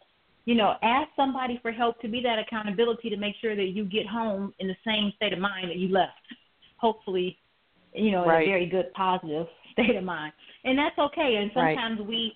You 0.44 0.54
know 0.54 0.74
ask 0.82 1.08
somebody 1.16 1.58
for 1.62 1.72
help 1.72 2.00
to 2.00 2.08
be 2.08 2.22
that 2.22 2.38
accountability 2.38 3.10
to 3.10 3.16
make 3.16 3.34
sure 3.40 3.54
that 3.54 3.70
you 3.74 3.84
get 3.84 4.06
home 4.06 4.52
in 4.58 4.68
the 4.68 4.76
same 4.84 5.12
state 5.16 5.32
of 5.32 5.38
mind 5.38 5.70
that 5.70 5.76
you 5.76 5.88
left. 5.88 6.12
Hopefully 6.78 7.38
you 7.92 8.10
know 8.10 8.26
right. 8.26 8.42
in 8.42 8.48
a 8.48 8.52
very 8.52 8.66
good 8.66 8.92
positive 8.94 9.46
state 9.72 9.96
of 9.96 10.04
mind. 10.04 10.32
And 10.64 10.78
that's 10.78 10.98
okay. 10.98 11.36
And 11.40 11.50
sometimes 11.54 12.00
right. 12.00 12.08
we 12.08 12.32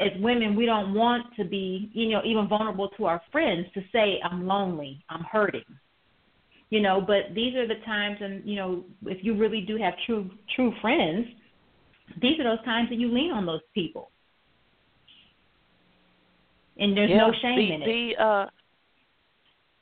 as 0.00 0.10
women 0.20 0.54
we 0.54 0.64
don't 0.64 0.94
want 0.94 1.26
to 1.36 1.44
be 1.44 1.90
you 1.92 2.10
know 2.10 2.22
even 2.24 2.48
vulnerable 2.48 2.88
to 2.96 3.04
our 3.06 3.20
friends 3.32 3.66
to 3.74 3.80
say 3.92 4.20
i'm 4.24 4.46
lonely. 4.46 5.04
I'm 5.10 5.24
hurting 5.30 5.64
you 6.70 6.80
know 6.80 7.00
but 7.00 7.34
these 7.34 7.54
are 7.54 7.66
the 7.66 7.80
times 7.86 8.18
and 8.20 8.44
you 8.44 8.56
know 8.56 8.84
if 9.06 9.24
you 9.24 9.36
really 9.36 9.60
do 9.60 9.76
have 9.76 9.94
true 10.06 10.30
true 10.54 10.72
friends 10.80 11.26
these 12.20 12.38
are 12.40 12.44
those 12.44 12.64
times 12.64 12.88
that 12.90 12.96
you 12.96 13.12
lean 13.12 13.30
on 13.30 13.46
those 13.46 13.60
people. 13.74 14.10
And 16.78 16.96
there's 16.96 17.10
yeah, 17.10 17.18
no 17.18 17.32
shame 17.42 17.56
be, 17.56 17.72
in 17.72 17.82
it. 17.82 17.86
be 17.86 18.16
uh 18.18 18.46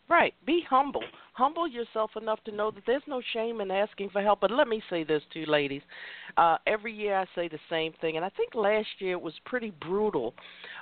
right 0.09 0.35
be 0.47 0.63
humble. 0.69 1.03
Humble 1.35 1.69
yourself 1.69 2.11
enough 2.17 2.43
to 2.45 2.53
know 2.53 2.71
that 2.71 2.85
there's 2.87 3.03
no 3.07 3.21
shame 3.35 3.61
in 3.61 3.71
asking 3.71 4.09
for 4.09 4.23
help. 4.23 4.41
But 4.41 4.51
let 4.51 4.67
me 4.67 4.83
say 4.89 5.05
this 5.05 5.23
to 5.35 5.41
you 5.41 5.47
ladies. 5.47 5.83
Uh 6.37 6.57
every 6.67 6.93
year 6.95 7.19
i 7.19 7.27
say 7.35 7.49
the 7.49 7.59
same 7.69 7.93
thing 8.01 8.17
and 8.17 8.25
i 8.25 8.31
think 8.31 8.55
last 8.55 8.89
year 8.99 9.13
it 9.13 9.21
was 9.21 9.35
pretty 9.45 9.73
brutal 9.81 10.35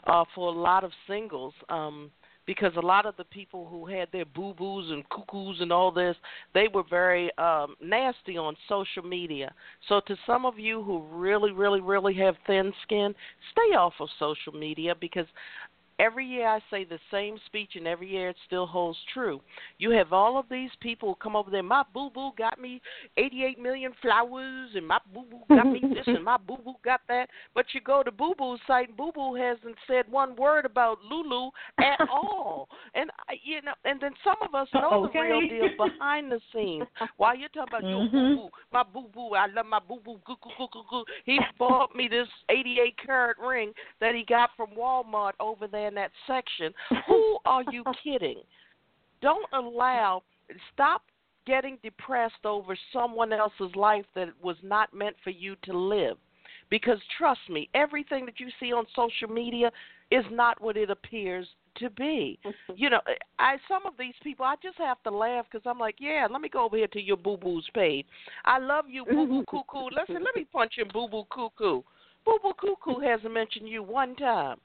uh 0.07 0.25
for 0.35 0.49
a 0.49 0.57
lot 0.57 0.85
of 0.85 0.93
singles. 1.09 1.53
Um 1.69 2.11
because 2.47 2.73
a 2.77 2.81
lot 2.81 3.07
of 3.07 3.17
the 3.17 3.25
people 3.25 3.67
who 3.67 3.87
had 3.87 4.09
their 4.13 4.25
boo 4.25 4.55
boos 4.55 4.91
and 4.91 5.09
cuckoos 5.09 5.61
and 5.61 5.73
all 5.73 5.91
this, 5.91 6.17
they 6.53 6.69
were 6.73 6.85
very 6.89 7.31
um, 7.39 7.75
nasty 7.83 8.37
on 8.37 8.55
social 8.69 9.03
media. 9.03 9.53
So, 9.89 10.01
to 10.07 10.17
some 10.27 10.45
of 10.45 10.59
you 10.59 10.83
who 10.83 11.03
really, 11.11 11.53
really, 11.53 11.81
really 11.81 12.15
have 12.15 12.37
thin 12.47 12.73
skin, 12.83 13.15
stay 13.53 13.77
off 13.77 13.95
of 14.01 14.09
social 14.19 14.53
media 14.53 14.95
because 15.01 15.27
every 15.99 16.27
year 16.27 16.49
I 16.49 16.61
say 16.71 16.85
the 16.85 16.99
same 17.11 17.39
speech, 17.47 17.71
and 17.75 17.87
every 17.87 18.11
year 18.11 18.31
it 18.31 18.37
still 18.47 18.67
holds 18.67 18.99
true. 19.13 19.41
You 19.79 19.91
have 19.91 20.13
all 20.13 20.39
of 20.39 20.47
these 20.51 20.71
people 20.81 21.15
come 21.17 21.37
over 21.37 21.51
there. 21.51 21.63
My 21.63 21.83
boo 21.93 22.11
boo 22.11 22.31
got 22.37 22.61
me 22.61 22.81
88 23.17 23.59
million 23.59 23.93
flowers, 24.03 24.71
and 24.75 24.87
my 24.87 24.99
boo 25.13 25.25
boo 25.31 25.57
got 25.57 25.67
me 25.67 25.81
this, 25.83 26.07
and 26.07 26.25
my 26.25 26.37
boo 26.47 26.59
boo 26.65 26.75
got 26.85 27.01
that. 27.09 27.29
But 27.55 27.67
you 27.73 27.81
go 27.81 28.03
to 28.03 28.11
Boo 28.11 28.35
Boo's 28.37 28.61
site, 28.67 28.89
and 28.89 28.97
Boo 28.97 29.13
Boo 29.15 29.35
hasn't 29.35 29.77
said 29.87 30.11
one 30.11 30.37
word 30.37 30.65
about 30.65 30.99
Lulu 31.09 31.51
at 31.79 32.01
all. 32.11 32.69
And 32.95 33.11
I, 33.29 33.35
you 33.45 33.63
know, 33.63 33.73
and 33.85 34.01
then 34.01 34.13
some 34.23 34.37
of 34.43 34.55
us 34.55 34.69
know 34.75 35.05
okay. 35.07 35.19
the 35.19 35.25
real 35.25 35.49
deal 35.49 35.89
behind 35.89 36.31
the 36.31 36.41
scenes. 36.53 36.87
While 37.17 37.37
you're 37.37 37.49
talking 37.49 37.69
about 37.71 37.83
mm-hmm. 37.83 38.17
your 38.17 38.35
boo 38.37 38.43
boo, 38.43 38.49
my 38.73 38.83
boo 38.83 39.07
boo, 39.13 39.35
I 39.35 39.47
love 39.47 39.67
my 39.67 39.81
boo 39.81 39.99
boo. 40.05 40.19
Goo, 40.27 40.37
goo, 40.43 40.51
goo, 40.59 40.69
goo, 40.73 40.83
goo. 40.91 41.05
He 41.25 41.39
bought 41.59 41.95
me 41.95 42.09
this 42.09 42.29
88 42.49 42.95
carat 43.05 43.37
ring 43.39 43.73
that 44.01 44.15
he 44.15 44.25
got 44.25 44.51
from 44.57 44.71
Walmart 44.79 45.33
over 45.41 45.67
there 45.67 45.84
in 45.85 45.95
that 45.95 46.11
section. 46.27 46.73
Who 47.07 47.39
are 47.45 47.63
you 47.71 47.85
kidding? 48.03 48.43
Don't 49.21 49.47
allow, 49.53 50.23
stop 50.73 51.03
getting 51.47 51.79
depressed 51.83 52.45
over 52.45 52.77
someone 52.93 53.33
else's 53.33 53.75
life 53.75 54.05
that 54.15 54.29
was 54.43 54.57
not 54.63 54.93
meant 54.95 55.17
for 55.23 55.31
you 55.31 55.57
to 55.65 55.77
live. 55.77 56.17
Because 56.71 56.99
trust 57.19 57.41
me, 57.51 57.69
everything 57.75 58.25
that 58.27 58.41
you 58.41 58.49
see 58.59 58.73
on 58.73 58.87
social 58.97 59.33
media 59.33 59.71
is 60.11 60.25
not 60.31 60.61
what 60.61 60.77
it 60.77 60.91
appears 60.91 61.47
to 61.77 61.91
be. 61.91 62.39
you 62.77 62.91
know, 62.91 63.01
I 63.39 63.57
some 63.69 63.87
of 63.87 63.95
these 63.99 64.15
people 64.23 64.45
I 64.45 64.55
just 64.63 64.79
have 64.79 65.03
to 65.05 65.11
laugh 65.11 65.47
because 65.51 65.67
I'm 65.67 65.79
like, 65.79 65.97
yeah, 65.99 66.27
let 66.31 66.41
me 66.41 66.49
go 66.49 66.65
over 66.65 66.77
here 66.77 66.87
to 66.89 67.01
your 67.01 67.17
boo 67.17 67.37
boo's 67.37 67.69
page. 67.75 68.07
I 68.45 68.59
love 68.59 68.87
you, 68.89 69.05
boo 69.05 69.27
boo 69.27 69.45
cuckoo. 69.51 69.89
Listen, 69.91 70.25
let 70.25 70.35
me 70.37 70.47
punch 70.53 70.75
your 70.77 70.87
boo 70.87 71.09
boo 71.09 71.25
cuckoo. 71.31 71.83
Boo 72.25 72.39
boo 72.43 72.55
cuckoo 72.59 73.01
hasn't 73.01 73.33
mentioned 73.33 73.69
you 73.69 73.83
one 73.83 74.17
time. 74.17 74.59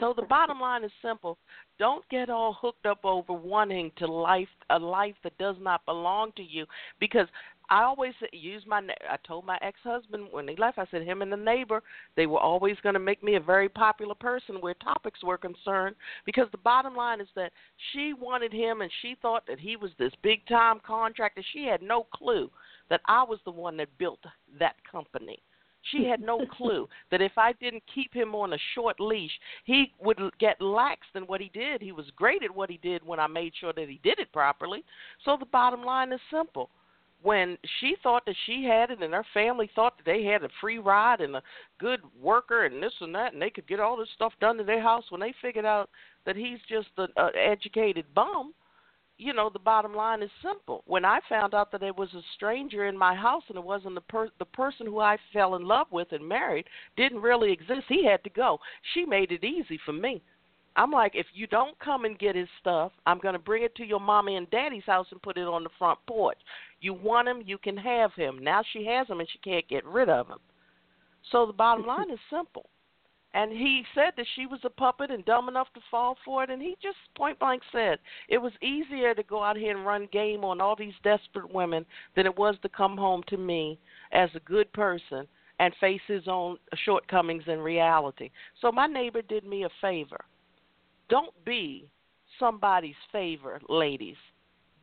So 0.00 0.12
the 0.14 0.22
bottom 0.22 0.60
line 0.60 0.84
is 0.84 0.90
simple. 1.02 1.38
Don't 1.78 2.08
get 2.08 2.30
all 2.30 2.56
hooked 2.60 2.86
up 2.86 3.04
over 3.04 3.32
wanting 3.32 3.90
to 3.98 4.06
life 4.06 4.48
a 4.70 4.78
life 4.78 5.14
that 5.22 5.36
does 5.38 5.56
not 5.60 5.84
belong 5.86 6.32
to 6.36 6.42
you 6.42 6.66
because 7.00 7.26
I 7.68 7.82
always 7.82 8.12
use 8.32 8.62
my. 8.66 8.78
I 8.78 9.16
told 9.26 9.44
my 9.44 9.58
ex-husband 9.62 10.28
when 10.30 10.46
he 10.46 10.56
left. 10.56 10.78
I 10.78 10.86
said 10.90 11.02
him 11.02 11.22
and 11.22 11.32
the 11.32 11.36
neighbor. 11.36 11.82
They 12.16 12.26
were 12.26 12.38
always 12.38 12.76
going 12.82 12.94
to 12.94 13.00
make 13.00 13.22
me 13.22 13.34
a 13.36 13.40
very 13.40 13.68
popular 13.68 14.14
person 14.14 14.60
where 14.60 14.74
topics 14.74 15.22
were 15.24 15.38
concerned. 15.38 15.96
Because 16.24 16.46
the 16.52 16.58
bottom 16.58 16.94
line 16.94 17.20
is 17.20 17.28
that 17.34 17.52
she 17.92 18.12
wanted 18.12 18.52
him, 18.52 18.82
and 18.82 18.90
she 19.02 19.16
thought 19.20 19.44
that 19.48 19.58
he 19.58 19.76
was 19.76 19.90
this 19.98 20.12
big-time 20.22 20.80
contractor. 20.86 21.42
She 21.52 21.64
had 21.64 21.82
no 21.82 22.06
clue 22.14 22.50
that 22.88 23.00
I 23.06 23.24
was 23.24 23.40
the 23.44 23.50
one 23.50 23.76
that 23.78 23.98
built 23.98 24.20
that 24.60 24.76
company. 24.90 25.42
She 25.90 26.04
had 26.04 26.20
no 26.20 26.44
clue 26.46 26.88
that 27.10 27.20
if 27.20 27.32
I 27.36 27.52
didn't 27.54 27.82
keep 27.92 28.12
him 28.12 28.34
on 28.34 28.52
a 28.52 28.58
short 28.74 28.98
leash, 29.00 29.32
he 29.64 29.92
would 30.00 30.18
get 30.38 30.60
lax 30.60 31.06
in 31.14 31.24
what 31.24 31.40
he 31.40 31.50
did. 31.52 31.80
He 31.80 31.92
was 31.92 32.06
great 32.16 32.42
at 32.42 32.54
what 32.54 32.70
he 32.70 32.78
did 32.78 33.06
when 33.06 33.20
I 33.20 33.26
made 33.26 33.52
sure 33.58 33.72
that 33.72 33.88
he 33.88 34.00
did 34.02 34.18
it 34.18 34.32
properly. 34.32 34.84
So 35.24 35.36
the 35.38 35.46
bottom 35.46 35.82
line 35.84 36.12
is 36.12 36.20
simple 36.30 36.70
when 37.22 37.56
she 37.80 37.96
thought 38.02 38.24
that 38.26 38.36
she 38.46 38.64
had 38.64 38.90
it 38.90 39.02
and 39.02 39.14
her 39.14 39.24
family 39.32 39.70
thought 39.74 39.96
that 39.96 40.04
they 40.04 40.22
had 40.22 40.42
a 40.42 40.48
free 40.60 40.78
ride 40.78 41.20
and 41.20 41.36
a 41.36 41.42
good 41.78 42.00
worker 42.20 42.66
and 42.66 42.82
this 42.82 42.92
and 43.00 43.14
that 43.14 43.32
and 43.32 43.40
they 43.40 43.50
could 43.50 43.66
get 43.66 43.80
all 43.80 43.96
this 43.96 44.08
stuff 44.14 44.32
done 44.40 44.56
to 44.58 44.64
their 44.64 44.82
house 44.82 45.04
when 45.10 45.20
they 45.20 45.34
figured 45.40 45.64
out 45.64 45.88
that 46.24 46.36
he's 46.36 46.58
just 46.68 46.88
an 46.98 47.08
educated 47.34 48.04
bum 48.14 48.52
you 49.18 49.32
know 49.32 49.50
the 49.50 49.58
bottom 49.58 49.94
line 49.94 50.22
is 50.22 50.30
simple 50.42 50.82
when 50.86 51.04
i 51.04 51.18
found 51.28 51.54
out 51.54 51.70
that 51.72 51.80
there 51.80 51.92
was 51.94 52.12
a 52.14 52.22
stranger 52.34 52.86
in 52.86 52.96
my 52.96 53.14
house 53.14 53.42
and 53.48 53.56
it 53.56 53.64
wasn't 53.64 53.94
the 53.94 54.00
per- 54.02 54.30
the 54.38 54.44
person 54.44 54.86
who 54.86 55.00
i 55.00 55.16
fell 55.32 55.54
in 55.54 55.64
love 55.64 55.86
with 55.90 56.08
and 56.12 56.26
married 56.26 56.66
didn't 56.96 57.20
really 57.20 57.52
exist 57.52 57.82
he 57.88 58.04
had 58.04 58.22
to 58.24 58.30
go 58.30 58.58
she 58.94 59.04
made 59.04 59.32
it 59.32 59.44
easy 59.44 59.78
for 59.84 59.92
me 59.92 60.22
I'm 60.78 60.90
like, 60.90 61.12
if 61.14 61.26
you 61.32 61.46
don't 61.46 61.78
come 61.78 62.04
and 62.04 62.18
get 62.18 62.36
his 62.36 62.48
stuff, 62.60 62.92
I'm 63.06 63.18
going 63.18 63.32
to 63.32 63.38
bring 63.38 63.62
it 63.62 63.74
to 63.76 63.84
your 63.84 63.98
mommy 63.98 64.36
and 64.36 64.48
daddy's 64.50 64.84
house 64.84 65.06
and 65.10 65.22
put 65.22 65.38
it 65.38 65.48
on 65.48 65.64
the 65.64 65.70
front 65.78 65.98
porch. 66.06 66.36
You 66.82 66.92
want 66.92 67.28
him, 67.28 67.42
you 67.46 67.56
can 67.56 67.78
have 67.78 68.12
him. 68.12 68.38
Now 68.42 68.62
she 68.74 68.84
has 68.84 69.08
him 69.08 69.20
and 69.20 69.28
she 69.32 69.38
can't 69.38 69.66
get 69.68 69.86
rid 69.86 70.10
of 70.10 70.28
him. 70.28 70.38
So 71.32 71.46
the 71.46 71.54
bottom 71.54 71.86
line 71.86 72.10
is 72.10 72.18
simple. 72.30 72.68
And 73.34 73.52
he 73.52 73.82
said 73.94 74.12
that 74.16 74.26
she 74.34 74.46
was 74.46 74.60
a 74.64 74.70
puppet 74.70 75.10
and 75.10 75.24
dumb 75.24 75.48
enough 75.48 75.68
to 75.74 75.80
fall 75.90 76.16
for 76.24 76.42
it. 76.42 76.50
And 76.50 76.62
he 76.62 76.76
just 76.82 76.96
point 77.16 77.38
blank 77.38 77.62
said 77.70 77.98
it 78.28 78.38
was 78.38 78.52
easier 78.62 79.14
to 79.14 79.22
go 79.22 79.42
out 79.42 79.56
here 79.56 79.76
and 79.76 79.86
run 79.86 80.08
game 80.10 80.44
on 80.44 80.60
all 80.60 80.76
these 80.76 80.94
desperate 81.04 81.52
women 81.52 81.84
than 82.14 82.24
it 82.24 82.38
was 82.38 82.56
to 82.62 82.68
come 82.68 82.96
home 82.96 83.22
to 83.28 83.36
me 83.36 83.78
as 84.12 84.30
a 84.34 84.40
good 84.40 84.72
person 84.72 85.26
and 85.58 85.74
face 85.80 86.00
his 86.06 86.28
own 86.28 86.56
shortcomings 86.84 87.44
in 87.46 87.58
reality. 87.60 88.30
So 88.60 88.72
my 88.72 88.86
neighbor 88.86 89.22
did 89.22 89.44
me 89.44 89.64
a 89.64 89.70
favor 89.80 90.24
don't 91.08 91.32
be 91.44 91.88
somebody's 92.38 92.94
favor, 93.12 93.60
ladies. 93.68 94.16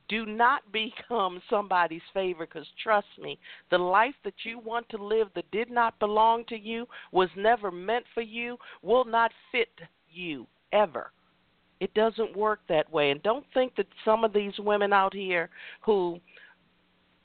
Do 0.10 0.26
not 0.26 0.62
become 0.72 1.42
somebody's 1.50 2.02
favor 2.14 2.46
because 2.46 2.68
trust 2.82 3.08
me, 3.22 3.38
the 3.72 3.78
life 3.78 4.16
that 4.24 4.34
you 4.44 4.60
want 4.60 4.88
to 4.90 5.04
live 5.04 5.28
that 5.36 5.50
did 5.52 5.70
not 5.70 6.00
belong 6.00 6.46
to 6.50 6.58
you, 6.58 6.86
was 7.12 7.30
never 7.36 7.72
meant 7.72 8.06
for 8.14 8.22
you, 8.22 8.58
will 8.82 9.06
not 9.06 9.32
fit 9.52 9.70
you 10.10 10.48
ever. 10.72 11.12
It 11.80 11.94
doesn't 11.94 12.38
work 12.38 12.62
that 12.70 12.92
way. 12.92 13.12
And 13.12 13.22
don't 13.24 13.46
think 13.54 13.76
that 13.76 13.88
some 14.06 14.24
of 14.24 14.32
these 14.32 14.54
women 14.58 14.94
out 14.94 15.14
here 15.14 15.50
who 15.82 16.20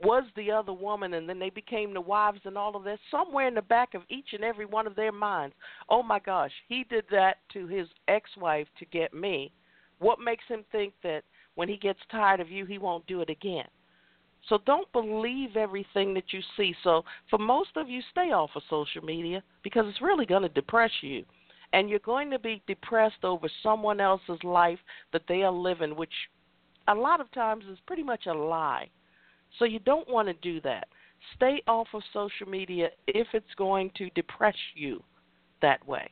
was 0.00 0.24
the 0.36 0.50
other 0.50 0.72
woman 0.72 1.14
and 1.14 1.28
then 1.28 1.38
they 1.38 1.50
became 1.50 1.92
the 1.92 2.00
wives 2.00 2.40
and 2.44 2.56
all 2.56 2.76
of 2.76 2.84
that 2.84 2.98
somewhere 3.10 3.48
in 3.48 3.54
the 3.54 3.62
back 3.62 3.94
of 3.94 4.02
each 4.08 4.28
and 4.32 4.44
every 4.44 4.64
one 4.64 4.86
of 4.86 4.94
their 4.94 5.10
minds 5.10 5.54
oh 5.88 6.02
my 6.02 6.20
gosh 6.20 6.52
he 6.68 6.84
did 6.88 7.04
that 7.10 7.38
to 7.52 7.66
his 7.66 7.88
ex-wife 8.06 8.68
to 8.78 8.84
get 8.86 9.12
me 9.12 9.52
what 9.98 10.20
makes 10.20 10.44
him 10.46 10.64
think 10.70 10.94
that 11.02 11.22
when 11.58 11.68
he 11.68 11.76
gets 11.76 11.98
tired 12.10 12.40
of 12.40 12.50
you 12.50 12.64
he 12.64 12.78
won't 12.78 13.06
do 13.06 13.20
it 13.20 13.30
again 13.30 13.66
so 14.48 14.58
don't 14.64 14.90
believe 14.92 15.56
everything 15.56 16.14
that 16.14 16.32
you 16.32 16.40
see 16.56 16.74
so 16.82 17.04
for 17.28 17.38
most 17.38 17.70
of 17.76 17.88
you 17.88 18.00
stay 18.10 18.30
off 18.32 18.50
of 18.54 18.62
social 18.70 19.04
media 19.04 19.42
because 19.62 19.84
it's 19.88 20.02
really 20.02 20.26
going 20.26 20.42
to 20.42 20.48
depress 20.48 20.92
you 21.00 21.24
and 21.72 21.90
you're 21.90 21.98
going 22.00 22.30
to 22.30 22.38
be 22.38 22.62
depressed 22.66 23.24
over 23.24 23.48
someone 23.62 24.00
else's 24.00 24.42
life 24.42 24.78
that 25.12 25.22
they 25.28 25.42
are 25.42 25.52
living 25.52 25.96
which 25.96 26.12
a 26.88 26.94
lot 26.94 27.20
of 27.20 27.30
times 27.32 27.64
is 27.70 27.78
pretty 27.86 28.02
much 28.02 28.26
a 28.26 28.32
lie 28.32 28.88
so 29.58 29.64
you 29.64 29.78
don't 29.78 30.08
want 30.08 30.28
to 30.28 30.34
do 30.34 30.60
that. 30.62 30.88
Stay 31.36 31.62
off 31.66 31.88
of 31.94 32.02
social 32.12 32.48
media 32.48 32.88
if 33.06 33.26
it's 33.32 33.54
going 33.56 33.90
to 33.96 34.10
depress 34.10 34.54
you 34.74 35.02
that 35.62 35.86
way. 35.86 36.10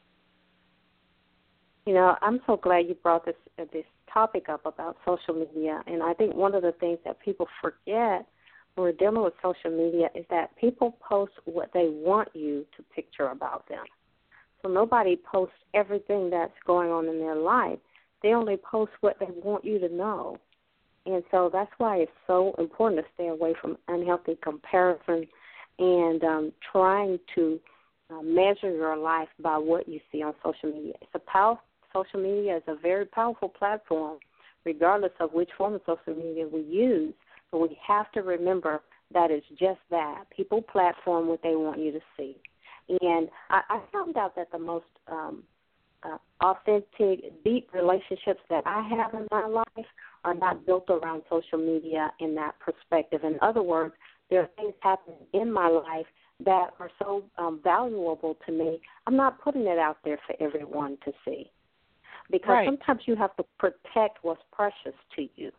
You 1.86 1.94
know, 1.94 2.16
I'm 2.22 2.40
so 2.46 2.56
glad 2.56 2.88
you 2.88 2.94
brought 2.94 3.24
this 3.24 3.36
uh, 3.60 3.64
this 3.72 3.84
topic 4.16 4.48
up 4.48 4.64
about 4.64 4.96
social 5.04 5.34
media, 5.34 5.82
and 5.86 6.02
I 6.02 6.14
think 6.14 6.34
one 6.34 6.54
of 6.54 6.62
the 6.62 6.72
things 6.80 6.98
that 7.04 7.20
people 7.20 7.46
forget 7.60 8.26
when 8.74 8.84
we're 8.86 8.92
dealing 8.92 9.22
with 9.22 9.34
social 9.42 9.70
media 9.70 10.08
is 10.14 10.24
that 10.30 10.56
people 10.56 10.96
post 11.06 11.32
what 11.44 11.70
they 11.74 11.88
want 11.90 12.28
you 12.32 12.64
to 12.78 12.82
picture 12.94 13.28
about 13.28 13.68
them. 13.68 13.84
So 14.62 14.70
nobody 14.70 15.16
posts 15.30 15.54
everything 15.74 16.30
that's 16.30 16.52
going 16.66 16.90
on 16.90 17.06
in 17.08 17.18
their 17.18 17.36
life. 17.36 17.78
They 18.22 18.30
only 18.30 18.56
post 18.56 18.92
what 19.02 19.18
they 19.20 19.28
want 19.44 19.66
you 19.66 19.78
to 19.80 19.88
know. 19.90 20.38
And 21.04 21.22
so 21.30 21.50
that's 21.52 21.70
why 21.76 21.98
it's 21.98 22.10
so 22.26 22.54
important 22.58 23.02
to 23.02 23.06
stay 23.14 23.28
away 23.28 23.54
from 23.60 23.76
unhealthy 23.88 24.38
comparison 24.42 25.26
and 25.78 26.24
um, 26.24 26.52
trying 26.72 27.18
to 27.34 27.60
uh, 28.10 28.22
measure 28.22 28.74
your 28.74 28.96
life 28.96 29.28
by 29.42 29.58
what 29.58 29.86
you 29.86 30.00
see 30.10 30.22
on 30.22 30.32
social 30.42 30.72
media. 30.72 30.94
It's 31.02 31.10
a 31.14 31.18
power, 31.18 31.58
social 31.96 32.20
media 32.20 32.56
is 32.56 32.62
a 32.66 32.76
very 32.76 33.04
powerful 33.04 33.48
platform, 33.48 34.18
regardless 34.64 35.12
of 35.20 35.32
which 35.32 35.50
form 35.56 35.74
of 35.74 35.80
social 35.86 36.14
media 36.14 36.46
we 36.46 36.60
use. 36.60 37.14
But 37.50 37.58
we 37.58 37.78
have 37.86 38.10
to 38.12 38.22
remember 38.22 38.82
that 39.14 39.30
it's 39.30 39.46
just 39.58 39.80
that 39.90 40.24
people 40.36 40.62
platform 40.62 41.28
what 41.28 41.42
they 41.42 41.54
want 41.54 41.78
you 41.78 41.92
to 41.92 42.00
see. 42.16 42.36
And 43.00 43.28
I, 43.50 43.60
I 43.68 43.80
found 43.92 44.16
out 44.16 44.34
that 44.36 44.50
the 44.52 44.58
most 44.58 44.84
um, 45.10 45.42
uh, 46.02 46.18
authentic, 46.40 47.44
deep 47.44 47.68
relationships 47.72 48.40
that 48.50 48.64
I 48.66 48.86
have 48.96 49.14
in 49.14 49.26
my 49.30 49.46
life 49.46 49.86
are 50.24 50.34
not 50.34 50.66
built 50.66 50.88
around 50.88 51.22
social 51.30 51.58
media 51.58 52.12
in 52.20 52.34
that 52.34 52.54
perspective. 52.58 53.22
In 53.24 53.38
other 53.42 53.62
words, 53.62 53.94
there 54.28 54.40
are 54.40 54.48
things 54.56 54.74
happening 54.80 55.18
in 55.32 55.52
my 55.52 55.68
life 55.68 56.06
that 56.44 56.70
are 56.78 56.90
so 56.98 57.24
um, 57.38 57.60
valuable 57.62 58.36
to 58.44 58.52
me. 58.52 58.80
I'm 59.06 59.16
not 59.16 59.40
putting 59.40 59.62
it 59.62 59.78
out 59.78 59.98
there 60.04 60.18
for 60.26 60.34
everyone 60.40 60.98
to 61.04 61.12
see 61.24 61.50
because 62.30 62.48
right. 62.48 62.66
sometimes 62.66 63.02
you 63.06 63.16
have 63.16 63.34
to 63.36 63.44
protect 63.58 64.18
what's 64.22 64.42
precious 64.52 64.94
to 65.16 65.28
you. 65.36 65.50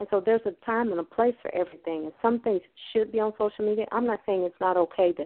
And 0.00 0.08
so 0.10 0.20
there's 0.24 0.40
a 0.44 0.52
time 0.66 0.90
and 0.90 1.00
a 1.00 1.04
place 1.04 1.34
for 1.40 1.54
everything. 1.54 2.04
And 2.04 2.12
some 2.20 2.40
things 2.40 2.60
should 2.92 3.12
be 3.12 3.20
on 3.20 3.32
social 3.38 3.64
media. 3.64 3.86
I'm 3.92 4.06
not 4.06 4.20
saying 4.26 4.42
it's 4.42 4.60
not 4.60 4.76
okay 4.76 5.12
to 5.12 5.24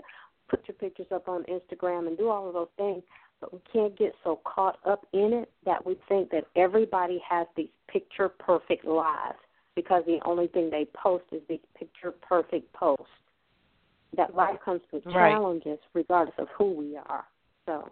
put 0.48 0.66
your 0.68 0.74
pictures 0.74 1.06
up 1.12 1.28
on 1.28 1.44
Instagram 1.44 2.06
and 2.06 2.16
do 2.16 2.28
all 2.28 2.48
of 2.48 2.54
those 2.54 2.68
things, 2.76 3.02
but 3.40 3.52
we 3.52 3.60
can't 3.72 3.96
get 3.98 4.14
so 4.24 4.40
caught 4.44 4.78
up 4.86 5.06
in 5.12 5.32
it 5.32 5.50
that 5.64 5.84
we 5.84 5.96
think 6.08 6.30
that 6.30 6.44
everybody 6.56 7.20
has 7.28 7.46
these 7.56 7.68
picture 7.88 8.28
perfect 8.28 8.84
lives 8.84 9.38
because 9.74 10.02
the 10.06 10.18
only 10.24 10.48
thing 10.48 10.70
they 10.70 10.86
post 10.94 11.24
is 11.32 11.40
these 11.48 11.60
picture 11.78 12.10
perfect 12.10 12.72
posts. 12.72 13.04
That 14.16 14.34
life 14.34 14.56
comes 14.64 14.80
with 14.90 15.04
right. 15.06 15.32
challenges 15.32 15.78
regardless 15.92 16.34
of 16.38 16.48
who 16.56 16.72
we 16.72 16.96
are. 16.96 17.24
So 17.66 17.90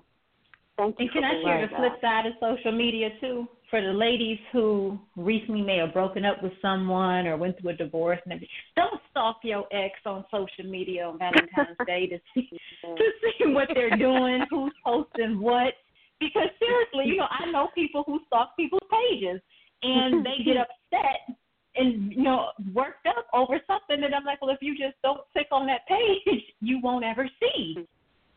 thank 0.77 0.97
you. 0.99 1.07
And 1.07 1.13
can 1.13 1.25
I 1.25 1.43
share 1.43 1.69
the 1.69 1.77
flip 1.77 2.01
side 2.01 2.27
of 2.27 2.33
social 2.41 2.73
media 2.77 3.11
too? 3.21 3.47
For 3.71 3.81
the 3.81 3.93
ladies 3.93 4.39
who 4.53 4.99
recently 5.17 5.61
may 5.61 5.79
have 5.79 5.93
broken 5.93 6.25
up 6.25 6.41
with 6.43 6.53
someone 6.63 7.27
or 7.27 7.37
went 7.37 7.61
through 7.61 7.71
a 7.71 7.77
divorce, 7.77 8.21
maybe 8.25 8.49
don't 8.77 9.01
stalk 9.11 9.39
your 9.43 9.65
ex 9.73 9.95
on 10.07 10.25
social 10.31 10.71
media 10.71 11.07
on 11.07 11.19
Valentine's 11.19 11.77
Day 11.87 12.07
to 12.07 12.19
see 12.35 12.49
to 12.83 13.05
see 13.23 13.53
what 13.53 13.69
they're 13.75 13.97
doing, 13.97 14.45
who's 14.51 14.73
posting 14.85 15.41
what. 15.41 15.75
Because 16.21 16.49
seriously, 16.59 17.13
you 17.13 17.17
know, 17.17 17.27
I 17.29 17.51
know 17.51 17.69
people 17.75 18.05
who 18.07 18.21
stalk 18.27 18.57
people's 18.57 18.89
pages 18.91 19.41
and 19.83 20.25
they 20.27 20.45
get 20.45 20.57
upset 20.57 21.37
and 21.75 22.13
you 22.13 22.23
know 22.23 22.51
worked 22.73 23.07
up 23.07 23.27
over 23.35 23.61
something 23.67 24.05
and 24.05 24.15
I'm 24.15 24.25
like, 24.25 24.41
well, 24.41 24.51
if 24.51 24.63
you 24.63 24.73
just 24.73 24.95
don't 25.03 25.21
click 25.33 25.49
on 25.51 25.67
that 25.67 25.87
page, 25.89 26.43
you 26.61 26.81
won't 26.81 27.05
ever 27.05 27.29
see. 27.41 27.87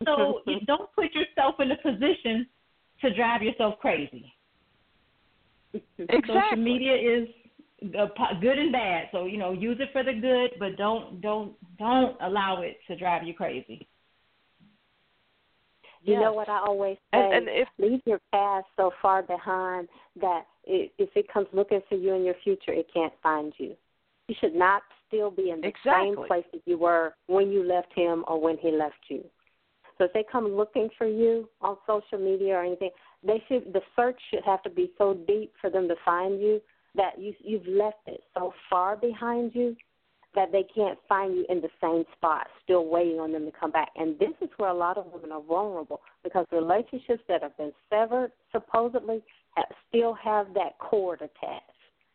So 0.06 0.40
you 0.48 0.62
don't 0.66 0.90
put 0.94 1.10
yourself 1.14 1.56
in 1.60 1.72
a 1.72 1.78
position 1.78 2.48
to 3.02 3.14
drive 3.14 3.42
yourself 3.42 3.80
crazy. 3.80 4.34
Exactly. 5.74 6.20
Social 6.28 6.58
media 6.58 6.96
is 6.96 7.28
good 8.42 8.58
and 8.58 8.72
bad. 8.72 9.10
So 9.12 9.26
you 9.26 9.38
know, 9.38 9.52
use 9.52 9.78
it 9.80 9.90
for 9.92 10.04
the 10.04 10.14
good, 10.14 10.52
but 10.58 10.78
don't 10.78 11.22
don't 11.22 11.54
don't 11.78 12.16
allow 12.22 12.62
it 12.62 12.78
to 12.88 12.96
drive 12.96 13.24
you 13.24 13.34
crazy. 13.34 13.88
You 16.02 16.14
yes. 16.14 16.22
know 16.22 16.34
what 16.34 16.48
I 16.48 16.60
always 16.60 16.98
say? 17.14 17.20
And, 17.20 17.34
and 17.34 17.48
if, 17.50 17.68
leave 17.78 18.02
your 18.06 18.22
past 18.32 18.68
so 18.78 18.92
far 19.02 19.22
behind 19.22 19.90
that 20.22 20.46
it, 20.64 20.94
if 20.98 21.10
it 21.16 21.32
comes 21.32 21.48
looking 21.52 21.82
for 21.90 21.96
you 21.96 22.14
in 22.14 22.24
your 22.24 22.36
future, 22.44 22.72
it 22.72 22.88
can't 22.94 23.14
find 23.22 23.52
you. 23.58 23.76
You 24.30 24.36
should 24.40 24.56
not 24.56 24.82
still 25.08 25.30
be 25.30 25.50
in 25.50 25.60
the 25.60 25.68
exactly. 25.68 26.16
same 26.16 26.28
place 26.28 26.46
that 26.54 26.62
you 26.66 26.78
were 26.78 27.16
when 27.28 27.52
you 27.52 27.64
left 27.64 27.92
him 27.94 28.24
or 28.28 28.40
when 28.40 28.58
he 28.58 28.72
left 28.72 28.96
you. 29.10 29.26
So 30.00 30.06
if 30.06 30.14
they 30.14 30.24
come 30.32 30.48
looking 30.56 30.90
for 30.98 31.06
you 31.06 31.48
on 31.62 31.78
social 31.86 32.18
media 32.18 32.56
or 32.56 32.64
anything, 32.64 32.90
they 33.22 33.44
should 33.48 33.74
the 33.74 33.82
search 33.96 34.20
should 34.32 34.44
have 34.46 34.64
to 34.64 34.70
be 34.70 34.92
so 34.98 35.14
deep 35.28 35.54
for 35.62 35.70
them 35.70 35.88
to 35.90 35.96
find 36.04 36.42
you 36.42 36.60
that 36.96 37.20
you 37.20 37.34
you've 37.44 37.68
left 37.68 38.08
it 38.08 38.24
so 38.34 38.54
far 38.70 38.96
behind 38.96 39.52
you 39.54 39.76
that 40.36 40.52
they 40.52 40.64
can't 40.74 40.98
find 41.08 41.36
you 41.36 41.46
in 41.50 41.60
the 41.60 41.70
same 41.82 42.04
spot, 42.16 42.48
still 42.64 42.86
waiting 42.86 43.20
on 43.20 43.32
them 43.32 43.46
to 43.46 43.52
come 43.52 43.72
back. 43.72 43.90
And 43.96 44.18
this 44.20 44.34
is 44.42 44.50
where 44.58 44.70
a 44.70 44.74
lot 44.74 44.98
of 44.98 45.08
women 45.12 45.32
are 45.32 45.42
vulnerable 45.42 46.02
because 46.24 46.46
relationships 46.52 47.24
that 47.28 47.42
have 47.42 47.58
been 47.58 47.74
severed 47.90 48.32
supposedly 48.52 49.24
have, 49.56 49.66
still 49.88 50.14
have 50.14 50.54
that 50.54 50.78
cord 50.80 51.22
attached. 51.22 51.64